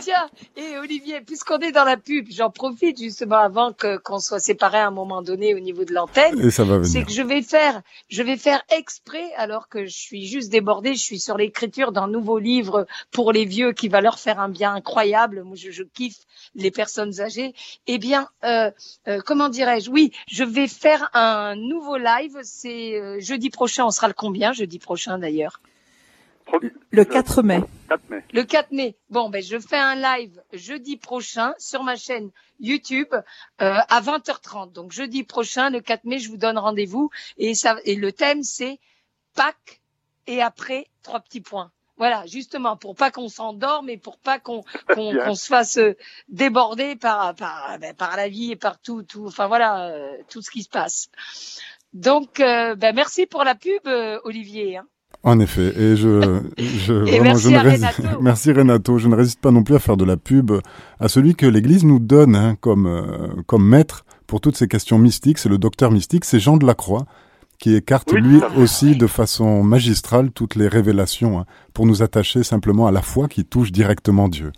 Tiens, 0.00 0.28
et 0.56 0.78
Olivier, 0.78 1.20
puisqu'on 1.20 1.58
est 1.58 1.72
dans 1.72 1.84
la 1.84 1.96
pub, 1.96 2.26
j'en 2.30 2.50
profite 2.50 2.98
justement 2.98 3.38
avant 3.38 3.72
que 3.72 3.96
qu'on 3.98 4.18
soit 4.18 4.40
séparés 4.40 4.78
à 4.78 4.88
un 4.88 4.90
moment 4.90 5.22
donné 5.22 5.54
au 5.54 5.58
niveau 5.58 5.84
de 5.84 5.92
l'antenne. 5.92 6.40
Et 6.40 6.50
ça 6.50 6.64
va 6.64 6.78
venir. 6.78 6.90
C'est 6.90 7.04
que 7.04 7.12
je 7.12 7.22
vais 7.22 7.42
faire, 7.42 7.82
je 8.08 8.22
vais 8.22 8.36
faire 8.36 8.62
exprès, 8.70 9.32
alors 9.36 9.68
que 9.68 9.86
je 9.86 9.96
suis 9.96 10.26
juste 10.26 10.50
débordée, 10.50 10.94
je 10.94 11.00
suis 11.00 11.20
sur 11.20 11.36
l'écriture 11.36 11.92
d'un 11.92 12.08
nouveau 12.08 12.38
livre 12.38 12.86
pour 13.10 13.32
les 13.32 13.44
vieux 13.44 13.72
qui 13.72 13.88
va 13.88 14.00
leur 14.00 14.18
faire 14.18 14.40
un 14.40 14.48
bien 14.48 14.74
incroyable. 14.74 15.42
Moi, 15.44 15.56
je, 15.56 15.70
je 15.70 15.82
kiffe 15.82 16.18
les 16.54 16.70
personnes 16.70 17.20
âgées. 17.20 17.54
Eh 17.86 17.98
bien, 17.98 18.28
euh, 18.44 18.70
euh, 19.08 19.20
comment 19.24 19.48
dirais-je? 19.48 19.90
Oui, 19.90 20.12
je 20.28 20.44
vais 20.44 20.68
faire 20.68 21.10
un 21.14 21.56
nouveau 21.56 21.96
live. 21.96 22.38
C'est 22.42 23.00
euh, 23.00 23.20
jeudi 23.20 23.50
prochain. 23.50 23.84
On 23.84 23.90
sera 23.90 24.08
le 24.08 24.14
combien? 24.14 24.52
Jeudi 24.52 24.78
prochain 24.78 25.18
d'ailleurs 25.18 25.60
le 26.90 27.04
4 27.04 27.42
mai. 27.42 27.60
Le 28.32 28.42
4 28.42 28.72
mai. 28.72 28.96
Bon, 29.10 29.30
ben 29.30 29.42
je 29.42 29.58
fais 29.58 29.76
un 29.76 29.94
live 29.94 30.42
jeudi 30.52 30.96
prochain 30.96 31.54
sur 31.58 31.82
ma 31.82 31.96
chaîne 31.96 32.30
YouTube 32.60 33.12
euh, 33.12 33.20
à 33.60 34.00
20h30. 34.00 34.72
Donc 34.72 34.92
jeudi 34.92 35.24
prochain, 35.24 35.70
le 35.70 35.80
4 35.80 36.04
mai, 36.04 36.18
je 36.18 36.28
vous 36.28 36.36
donne 36.36 36.58
rendez-vous 36.58 37.10
et 37.38 37.54
ça 37.54 37.76
et 37.84 37.96
le 37.96 38.12
thème 38.12 38.42
c'est 38.42 38.78
Pâques 39.34 39.82
et 40.26 40.42
après 40.42 40.86
trois 41.02 41.20
petits 41.20 41.40
points. 41.40 41.70
Voilà, 41.98 42.26
justement, 42.26 42.76
pour 42.76 42.94
pas 42.94 43.10
qu'on 43.10 43.28
s'endorme 43.28 43.88
et 43.88 43.96
pour 43.96 44.18
pas 44.18 44.38
qu'on 44.38 44.62
qu'on 44.94 45.34
se 45.34 45.46
fasse 45.46 45.78
euh, 45.78 45.96
déborder 46.28 46.96
par 46.96 47.34
par 47.34 47.78
ben, 47.78 47.94
par 47.94 48.16
la 48.16 48.28
vie 48.28 48.52
et 48.52 48.56
par 48.56 48.78
tout 48.80 49.02
tout 49.02 49.26
enfin 49.26 49.46
voilà 49.46 49.88
euh, 49.88 50.16
tout 50.28 50.42
ce 50.42 50.50
qui 50.50 50.62
se 50.62 50.68
passe. 50.68 51.08
Donc 51.92 52.40
euh, 52.40 52.74
ben, 52.74 52.94
merci 52.94 53.26
pour 53.26 53.44
la 53.44 53.54
pub 53.54 53.86
Olivier. 54.24 54.78
Hein. 54.78 54.86
En 55.26 55.40
effet, 55.40 55.74
et 55.76 55.96
je, 55.96 56.40
je, 56.56 57.20
merci, 57.20 57.50
je 57.50 57.58
Renato. 57.58 58.02
merci 58.22 58.52
Renato. 58.52 58.98
Je 58.98 59.08
ne 59.08 59.16
résiste 59.16 59.40
pas 59.40 59.50
non 59.50 59.64
plus 59.64 59.74
à 59.74 59.80
faire 59.80 59.96
de 59.96 60.04
la 60.04 60.16
pub 60.16 60.52
à 61.00 61.08
celui 61.08 61.34
que 61.34 61.46
l'Église 61.46 61.84
nous 61.84 61.98
donne 61.98 62.36
hein, 62.36 62.56
comme 62.60 63.42
comme 63.46 63.66
maître 63.68 64.04
pour 64.28 64.40
toutes 64.40 64.56
ces 64.56 64.68
questions 64.68 64.98
mystiques. 64.98 65.38
C'est 65.38 65.48
le 65.48 65.58
docteur 65.58 65.90
mystique, 65.90 66.24
c'est 66.24 66.38
Jean 66.38 66.56
de 66.56 66.64
la 66.64 66.74
Croix 66.74 67.06
qui 67.58 67.74
écarte 67.74 68.12
lui 68.12 68.40
aussi 68.56 68.96
de 68.96 69.06
façon 69.06 69.62
magistrale 69.62 70.30
toutes 70.30 70.54
les 70.54 70.68
révélations 70.68 71.40
hein, 71.40 71.46
pour 71.72 71.86
nous 71.86 72.02
attacher 72.02 72.42
simplement 72.42 72.86
à 72.86 72.92
la 72.92 73.02
foi 73.02 73.28
qui 73.28 73.44
touche 73.44 73.72
directement 73.72 74.28
Dieu. 74.28 74.52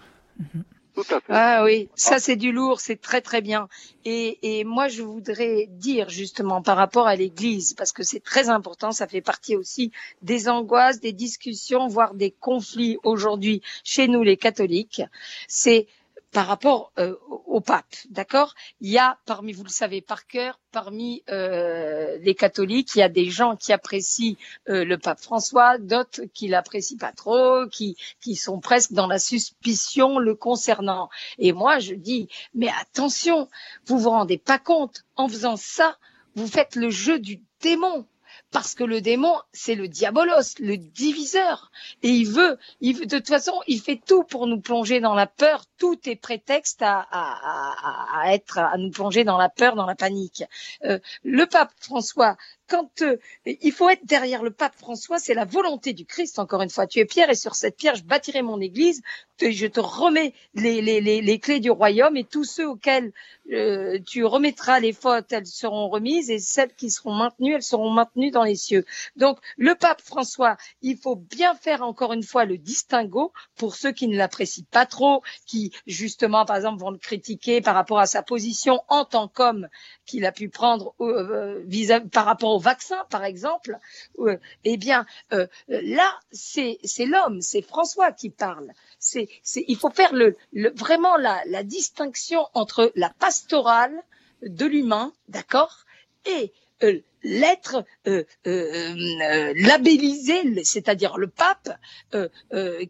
Ah 1.28 1.62
oui, 1.64 1.88
ça 1.94 2.18
c'est 2.18 2.36
du 2.36 2.52
lourd, 2.52 2.80
c'est 2.80 3.00
très 3.00 3.20
très 3.20 3.40
bien. 3.40 3.68
Et, 4.04 4.38
et, 4.42 4.64
moi 4.64 4.88
je 4.88 5.02
voudrais 5.02 5.66
dire 5.70 6.08
justement 6.08 6.62
par 6.62 6.76
rapport 6.76 7.06
à 7.06 7.16
l'Église, 7.16 7.74
parce 7.74 7.92
que 7.92 8.02
c'est 8.02 8.22
très 8.22 8.48
important, 8.48 8.92
ça 8.92 9.06
fait 9.06 9.20
partie 9.20 9.56
aussi 9.56 9.92
des 10.22 10.48
angoisses, 10.48 11.00
des 11.00 11.12
discussions, 11.12 11.88
voire 11.88 12.14
des 12.14 12.30
conflits 12.30 12.98
aujourd'hui 13.02 13.62
chez 13.84 14.08
nous 14.08 14.22
les 14.22 14.36
catholiques, 14.36 15.02
c'est 15.46 15.86
par 16.32 16.46
rapport 16.46 16.92
euh, 16.98 17.16
au 17.46 17.60
pape, 17.60 17.94
d'accord? 18.10 18.54
Il 18.80 18.90
y 18.90 18.98
a 18.98 19.18
parmi, 19.24 19.52
vous 19.52 19.64
le 19.64 19.70
savez 19.70 20.00
par 20.02 20.26
cœur, 20.26 20.60
parmi 20.72 21.22
euh, 21.30 22.18
les 22.20 22.34
catholiques, 22.34 22.94
il 22.94 22.98
y 22.98 23.02
a 23.02 23.08
des 23.08 23.30
gens 23.30 23.56
qui 23.56 23.72
apprécient 23.72 24.36
euh, 24.68 24.84
le 24.84 24.98
pape 24.98 25.20
François, 25.20 25.78
d'autres 25.78 26.22
qui 26.34 26.48
l'apprécient 26.48 26.98
pas 26.98 27.12
trop, 27.12 27.66
qui 27.68 27.96
qui 28.20 28.36
sont 28.36 28.60
presque 28.60 28.92
dans 28.92 29.06
la 29.06 29.18
suspicion 29.18 30.18
le 30.18 30.34
concernant. 30.34 31.08
Et 31.38 31.52
moi, 31.52 31.78
je 31.78 31.94
dis, 31.94 32.28
mais 32.54 32.68
attention, 32.80 33.48
vous 33.86 33.98
vous 33.98 34.10
rendez 34.10 34.38
pas 34.38 34.58
compte 34.58 35.04
en 35.16 35.28
faisant 35.28 35.56
ça, 35.56 35.96
vous 36.34 36.46
faites 36.46 36.76
le 36.76 36.90
jeu 36.90 37.18
du 37.18 37.40
démon 37.62 38.06
parce 38.50 38.74
que 38.74 38.84
le 38.84 39.00
démon, 39.00 39.34
c'est 39.52 39.74
le 39.74 39.88
diabolos, 39.88 40.54
le 40.58 40.76
diviseur. 40.76 41.70
Et 42.02 42.08
il 42.08 42.28
veut, 42.28 42.58
il, 42.80 43.06
de 43.06 43.18
toute 43.18 43.28
façon, 43.28 43.52
il 43.66 43.80
fait 43.80 44.00
tout 44.04 44.24
pour 44.24 44.46
nous 44.46 44.60
plonger 44.60 45.00
dans 45.00 45.14
la 45.14 45.26
peur. 45.26 45.64
Tout 45.76 45.98
est 46.08 46.16
prétexte 46.16 46.82
à, 46.82 48.22
être, 48.26 48.58
à 48.58 48.76
nous 48.78 48.90
plonger 48.90 49.24
dans 49.24 49.38
la 49.38 49.48
peur, 49.48 49.74
dans 49.74 49.86
la 49.86 49.94
panique. 49.94 50.44
Euh, 50.84 50.98
le 51.24 51.46
pape 51.46 51.72
François, 51.80 52.36
quand 52.68 53.02
euh, 53.02 53.16
il 53.46 53.72
faut 53.72 53.88
être 53.88 54.04
derrière 54.04 54.42
le 54.42 54.50
pape 54.50 54.76
François, 54.76 55.18
c'est 55.18 55.34
la 55.34 55.44
volonté 55.44 55.92
du 55.92 56.04
Christ. 56.04 56.38
Encore 56.38 56.62
une 56.62 56.70
fois, 56.70 56.86
tu 56.86 56.98
es 57.00 57.04
pierre 57.04 57.30
et 57.30 57.34
sur 57.34 57.54
cette 57.54 57.76
pierre, 57.76 57.96
je 57.96 58.04
bâtirai 58.04 58.42
mon 58.42 58.60
église. 58.60 59.02
Je 59.40 59.66
te 59.66 59.80
remets 59.80 60.34
les, 60.54 60.82
les, 60.82 61.00
les, 61.00 61.22
les 61.22 61.38
clés 61.38 61.60
du 61.60 61.70
royaume 61.70 62.16
et 62.16 62.24
tous 62.24 62.44
ceux 62.44 62.68
auxquels 62.68 63.12
euh, 63.52 63.98
tu 64.06 64.24
remettras 64.24 64.80
les 64.80 64.92
fautes, 64.92 65.32
elles 65.32 65.46
seront 65.46 65.88
remises 65.88 66.30
et 66.30 66.38
celles 66.38 66.74
qui 66.74 66.90
seront 66.90 67.14
maintenues, 67.14 67.54
elles 67.54 67.62
seront 67.62 67.90
maintenues 67.90 68.30
dans 68.30 68.42
les 68.44 68.56
cieux. 68.56 68.84
Donc, 69.16 69.38
le 69.56 69.74
pape 69.74 70.02
François, 70.02 70.56
il 70.82 70.96
faut 70.96 71.16
bien 71.16 71.54
faire 71.54 71.82
encore 71.82 72.12
une 72.12 72.22
fois 72.22 72.44
le 72.44 72.58
distinguo 72.58 73.32
pour 73.56 73.74
ceux 73.74 73.92
qui 73.92 74.08
ne 74.08 74.16
l'apprécient 74.16 74.66
pas 74.70 74.86
trop, 74.86 75.22
qui 75.46 75.72
justement, 75.86 76.44
par 76.44 76.56
exemple, 76.56 76.80
vont 76.80 76.90
le 76.90 76.98
critiquer 76.98 77.60
par 77.60 77.74
rapport 77.74 78.00
à 78.00 78.06
sa 78.06 78.22
position 78.22 78.80
en 78.88 79.04
tant 79.04 79.28
qu'homme 79.28 79.68
qu'il 80.04 80.26
a 80.26 80.32
pu 80.32 80.48
prendre 80.48 80.94
euh, 81.00 81.62
vis 81.66 81.92
par 82.12 82.24
rapport 82.26 82.50
au 82.50 82.57
vaccin, 82.58 83.04
par 83.10 83.24
exemple. 83.24 83.78
Euh, 84.18 84.38
eh 84.64 84.76
bien, 84.76 85.06
euh, 85.32 85.46
là, 85.68 86.18
c'est 86.32 86.78
l'homme, 87.06 87.40
c'est 87.40 87.62
François 87.62 88.12
qui 88.12 88.30
parle. 88.30 88.72
C'est 88.98 89.28
il 89.54 89.76
faut 89.76 89.90
faire 89.90 90.12
le, 90.12 90.36
le 90.52 90.70
vraiment 90.70 91.16
la, 91.16 91.42
la 91.46 91.62
distinction 91.62 92.46
entre 92.54 92.92
la 92.94 93.10
pastorale 93.10 94.02
de 94.42 94.66
l'humain, 94.66 95.12
d'accord, 95.28 95.84
et 96.26 96.52
euh, 96.84 97.00
l'être 97.24 97.84
euh, 98.06 98.22
euh, 98.46 98.94
euh 99.20 99.52
labellisé, 99.56 100.62
c'est-à-dire 100.62 101.18
le 101.18 101.26
pape, 101.26 101.76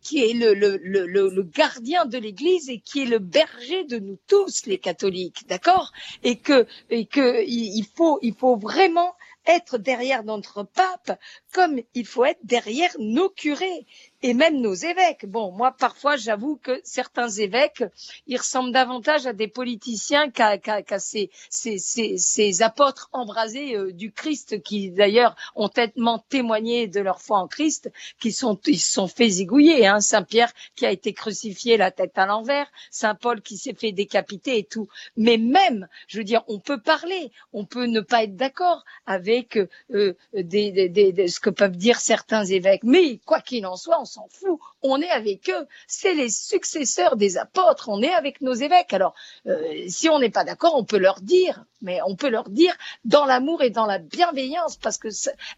qui 0.02 0.22
est 0.22 0.34
le, 0.34 0.52
le, 0.52 0.76
le, 0.82 1.06
le, 1.06 1.42
gardien 1.42 2.04
de 2.04 2.18
l'Église 2.18 2.68
et 2.68 2.80
qui 2.80 3.02
est 3.02 3.06
le 3.06 3.18
berger 3.18 3.84
de 3.84 3.98
nous 3.98 4.18
tous, 4.26 4.66
les 4.66 4.76
catholiques, 4.76 5.48
d'accord 5.48 5.92
Et 6.22 6.36
que, 6.36 6.66
et 6.90 7.06
que 7.06 7.42
il 7.46 7.86
faut, 7.96 8.18
il 8.20 8.34
faut 8.34 8.56
vraiment 8.56 9.14
être 9.48 9.78
derrière 9.78 10.24
notre 10.24 10.62
pape 10.62 11.18
comme 11.52 11.80
il 11.94 12.06
faut 12.06 12.24
être 12.24 12.40
derrière 12.44 12.90
nos 12.98 13.30
curés 13.30 13.86
et 14.22 14.34
même 14.34 14.60
nos 14.60 14.74
évêques. 14.74 15.26
Bon, 15.26 15.52
moi, 15.52 15.74
parfois, 15.78 16.16
j'avoue 16.16 16.56
que 16.56 16.80
certains 16.82 17.28
évêques, 17.28 17.84
ils 18.26 18.36
ressemblent 18.36 18.72
davantage 18.72 19.26
à 19.26 19.32
des 19.32 19.48
politiciens 19.48 20.30
qu'à 20.30 20.58
ces, 20.98 21.30
ces, 21.50 21.78
ces, 21.78 22.18
ces, 22.18 22.62
apôtres 22.62 23.08
embrasés 23.12 23.76
euh, 23.76 23.92
du 23.92 24.12
Christ, 24.12 24.62
qui 24.62 24.90
d'ailleurs 24.90 25.36
ont 25.54 25.68
tellement 25.68 26.18
témoigné 26.28 26.88
de 26.88 27.00
leur 27.00 27.20
foi 27.20 27.38
en 27.38 27.46
Christ, 27.46 27.90
qui 28.18 28.32
sont, 28.32 28.58
ils 28.66 28.80
se 28.80 28.92
sont 28.92 29.08
fait 29.08 29.28
zigouiller. 29.28 29.86
Hein. 29.86 30.00
Saint 30.00 30.24
Pierre 30.24 30.52
qui 30.74 30.84
a 30.84 30.90
été 30.90 31.12
crucifié 31.12 31.76
la 31.76 31.90
tête 31.90 32.18
à 32.18 32.26
l'envers, 32.26 32.66
Saint 32.90 33.14
Paul 33.14 33.40
qui 33.40 33.56
s'est 33.56 33.74
fait 33.74 33.92
décapiter 33.92 34.58
et 34.58 34.64
tout. 34.64 34.88
Mais 35.16 35.36
même, 35.36 35.88
je 36.08 36.18
veux 36.18 36.24
dire, 36.24 36.42
on 36.48 36.58
peut 36.58 36.80
parler, 36.80 37.30
on 37.52 37.64
peut 37.64 37.86
ne 37.86 38.00
pas 38.00 38.24
être 38.24 38.36
d'accord 38.36 38.84
avec 39.06 39.58
euh, 39.94 40.14
des, 40.34 40.72
des, 40.72 40.88
des, 40.88 41.28
ce 41.38 41.40
que 41.40 41.50
peuvent 41.50 41.76
dire 41.76 42.00
certains 42.00 42.44
évêques. 42.44 42.82
Mais 42.82 43.18
quoi 43.24 43.40
qu'il 43.40 43.64
en 43.64 43.76
soit, 43.76 44.00
on 44.00 44.04
s'en 44.04 44.26
fout. 44.28 44.58
On 44.82 45.00
est 45.00 45.10
avec 45.10 45.48
eux. 45.50 45.66
C'est 45.86 46.14
les 46.14 46.30
successeurs 46.30 47.14
des 47.14 47.38
apôtres. 47.38 47.88
On 47.88 48.02
est 48.02 48.12
avec 48.12 48.40
nos 48.40 48.54
évêques. 48.54 48.92
Alors, 48.92 49.14
euh, 49.46 49.84
si 49.86 50.08
on 50.08 50.18
n'est 50.18 50.30
pas 50.30 50.42
d'accord, 50.42 50.74
on 50.74 50.84
peut 50.84 50.98
leur 50.98 51.20
dire. 51.20 51.64
Mais 51.80 52.00
on 52.04 52.16
peut 52.16 52.28
leur 52.28 52.48
dire 52.48 52.74
dans 53.04 53.24
l'amour 53.24 53.62
et 53.62 53.70
dans 53.70 53.86
la 53.86 53.98
bienveillance, 53.98 54.76
parce 54.76 54.98
que 54.98 55.06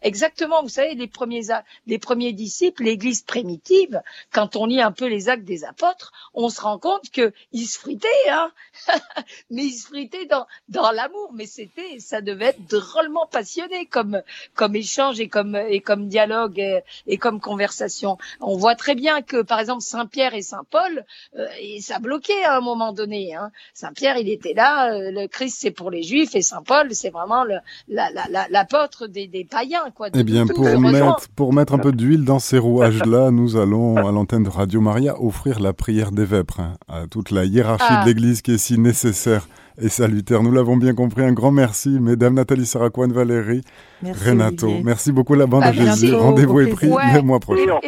exactement, 0.03 0.61
vous 0.61 0.69
savez, 0.69 0.93
les 0.93 1.07
premiers 1.07 1.47
les 1.87 1.97
premiers 1.97 2.31
disciples, 2.31 2.83
l'Église 2.83 3.23
primitive, 3.23 4.01
quand 4.31 4.55
on 4.55 4.67
lit 4.67 4.81
un 4.81 4.91
peu 4.91 5.07
les 5.07 5.29
actes 5.29 5.45
des 5.45 5.63
apôtres, 5.63 6.11
on 6.35 6.49
se 6.49 6.61
rend 6.61 6.77
compte 6.77 7.09
que 7.09 7.33
ils 7.53 7.65
se 7.65 7.79
fritaient, 7.79 8.07
hein, 8.29 8.51
mais 9.49 9.65
ils 9.65 9.73
se 9.73 9.87
fritaient 9.87 10.27
dans 10.27 10.45
dans 10.69 10.91
l'amour. 10.91 11.31
Mais 11.33 11.47
c'était, 11.47 11.99
ça 11.99 12.21
devait 12.21 12.49
être 12.49 12.67
drôlement 12.67 13.25
passionné 13.25 13.87
comme 13.87 14.21
comme 14.53 14.75
échange 14.75 15.19
et 15.19 15.27
comme 15.27 15.55
et 15.71 15.79
comme 15.79 16.07
dialogue 16.07 16.61
et, 17.07 17.17
comme 17.17 17.39
conversation. 17.39 18.17
On 18.39 18.57
voit 18.57 18.75
très 18.75 18.95
bien 18.95 19.21
que, 19.21 19.41
par 19.41 19.59
exemple, 19.59 19.81
Saint 19.81 20.05
Pierre 20.05 20.33
et 20.33 20.41
Saint 20.41 20.63
Paul, 20.69 21.05
euh, 21.37 21.45
ça 21.79 21.99
bloquait 21.99 22.43
à 22.45 22.57
un 22.57 22.61
moment 22.61 22.93
donné. 22.93 23.33
Hein. 23.33 23.51
Saint 23.73 23.93
Pierre, 23.93 24.17
il 24.17 24.29
était 24.29 24.53
là, 24.53 24.93
euh, 24.93 25.11
le 25.11 25.27
Christ 25.27 25.57
c'est 25.59 25.71
pour 25.71 25.91
les 25.91 26.03
Juifs 26.03 26.35
et 26.35 26.41
Saint 26.41 26.63
Paul, 26.63 26.87
c'est 26.91 27.09
vraiment 27.09 27.43
l'apôtre 27.87 29.07
des, 29.07 29.27
des, 29.27 29.45
païens, 29.45 29.91
quoi. 29.95 30.09
Eh 30.13 30.23
bien, 30.23 30.45
pour 30.45 30.65
mettre 30.79 31.29
pour 31.35 31.53
mettre 31.53 31.73
un 31.73 31.79
peu 31.79 31.91
d'huile 31.91 32.25
dans 32.25 32.39
ces 32.39 32.57
rouages-là, 32.57 33.31
nous 33.31 33.57
allons 33.57 33.97
à 33.97 34.11
l'antenne 34.11 34.43
de 34.43 34.49
Radio 34.49 34.81
Maria 34.81 35.21
offrir 35.21 35.59
la 35.59 35.73
prière 35.73 36.11
des 36.11 36.25
vêpres 36.25 36.59
hein, 36.59 36.73
à 36.87 37.07
toute 37.07 37.31
la 37.31 37.45
hiérarchie 37.45 37.93
de 37.93 37.99
ah. 38.01 38.05
l'Église 38.05 38.41
qui 38.41 38.53
est 38.53 38.57
si 38.57 38.77
nécessaire 38.77 39.47
et 39.81 39.89
salutaire. 39.89 40.43
Nous 40.43 40.51
l'avons 40.51 40.77
bien 40.77 40.93
compris. 40.93 41.23
Un 41.23 41.33
grand 41.33 41.51
merci, 41.51 41.99
mesdames 41.99 42.35
Nathalie 42.35 42.65
Saracoine, 42.65 43.11
Valérie, 43.11 43.61
Renato. 44.03 44.69
Merci 44.83 45.11
beaucoup 45.11 45.35
la 45.35 45.47
bande 45.47 45.63
à 45.63 45.71
Jésus. 45.71 46.13
Rendez-vous 46.13 46.61
est 46.61 46.71
pris 46.71 46.87
le 46.87 47.21
mois 47.21 47.39
prochain. 47.39 47.79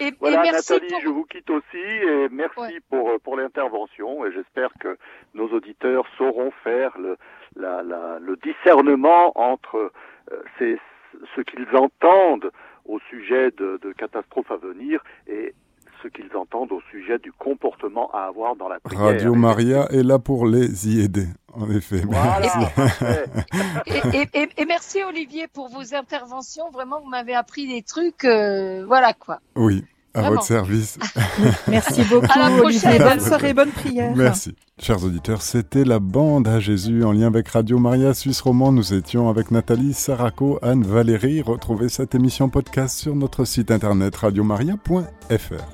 Et, 0.00 0.12
voilà, 0.18 0.50
Nathalie, 0.50 0.92
je 1.04 1.08
vous 1.08 1.24
quitte 1.24 1.48
aussi 1.50 1.76
et 1.76 2.28
merci 2.30 2.80
pour, 2.90 3.08
pour 3.22 3.36
l'intervention 3.36 4.26
et 4.26 4.32
j'espère 4.32 4.70
que 4.80 4.96
nos 5.34 5.46
auditeurs 5.50 6.04
sauront 6.18 6.50
faire 6.64 6.90
le, 6.98 7.16
la, 7.54 7.82
la, 7.84 8.18
le 8.18 8.36
discernement 8.42 9.32
entre 9.36 9.92
euh, 10.32 10.76
ce 11.36 11.40
qu'ils 11.42 11.76
entendent 11.76 12.50
au 12.86 12.98
sujet 13.08 13.52
de, 13.52 13.78
de 13.82 13.92
catastrophes 13.92 14.50
à 14.50 14.56
venir 14.56 15.02
et 15.28 15.54
ce 16.04 16.08
qu'ils 16.08 16.36
entendent 16.36 16.72
au 16.72 16.80
sujet 16.90 17.18
du 17.18 17.32
comportement 17.32 18.10
à 18.12 18.26
avoir 18.26 18.56
dans 18.56 18.68
la 18.68 18.78
prière. 18.80 19.02
Radio 19.02 19.34
Maria 19.34 19.86
est 19.90 20.02
là 20.02 20.18
pour 20.18 20.46
les 20.46 20.88
y 20.88 21.00
aider, 21.00 21.26
en 21.54 21.70
effet. 21.70 22.02
et, 23.86 24.64
merci 24.66 25.02
Olivier 25.02 25.46
pour 25.48 25.68
vos 25.68 25.94
interventions. 25.94 26.70
Vraiment, 26.72 27.00
vous 27.00 27.08
m'avez 27.08 27.34
appris 27.34 27.66
des 27.66 27.82
trucs. 27.82 28.24
Euh, 28.24 28.84
voilà 28.86 29.14
quoi. 29.14 29.40
Oui. 29.56 29.84
À 30.16 30.30
votre 30.30 30.44
service. 30.44 30.96
Merci 31.66 32.04
beaucoup. 32.04 32.26
À 32.30 32.48
la 32.48 32.56
prochaine. 32.56 33.02
Bonne 33.02 33.18
soirée, 33.18 33.52
bonne 33.52 33.72
prière. 33.72 34.14
Merci. 34.14 34.54
Chers 34.80 35.02
auditeurs, 35.02 35.42
c'était 35.42 35.82
la 35.82 35.98
bande 35.98 36.46
à 36.46 36.60
Jésus 36.60 37.02
en 37.02 37.10
lien 37.10 37.26
avec 37.26 37.48
Radio 37.48 37.80
Maria 37.80 38.14
Suisse 38.14 38.40
Romand. 38.40 38.70
Nous 38.70 38.94
étions 38.94 39.28
avec 39.28 39.50
Nathalie 39.50 39.92
Saraco, 39.92 40.60
Anne 40.62 40.84
Valérie. 40.84 41.42
Retrouvez 41.42 41.88
cette 41.88 42.14
émission 42.14 42.48
podcast 42.48 42.96
sur 42.96 43.16
notre 43.16 43.44
site 43.44 43.72
internet 43.72 44.14
radiomaria.fr. 44.14 45.64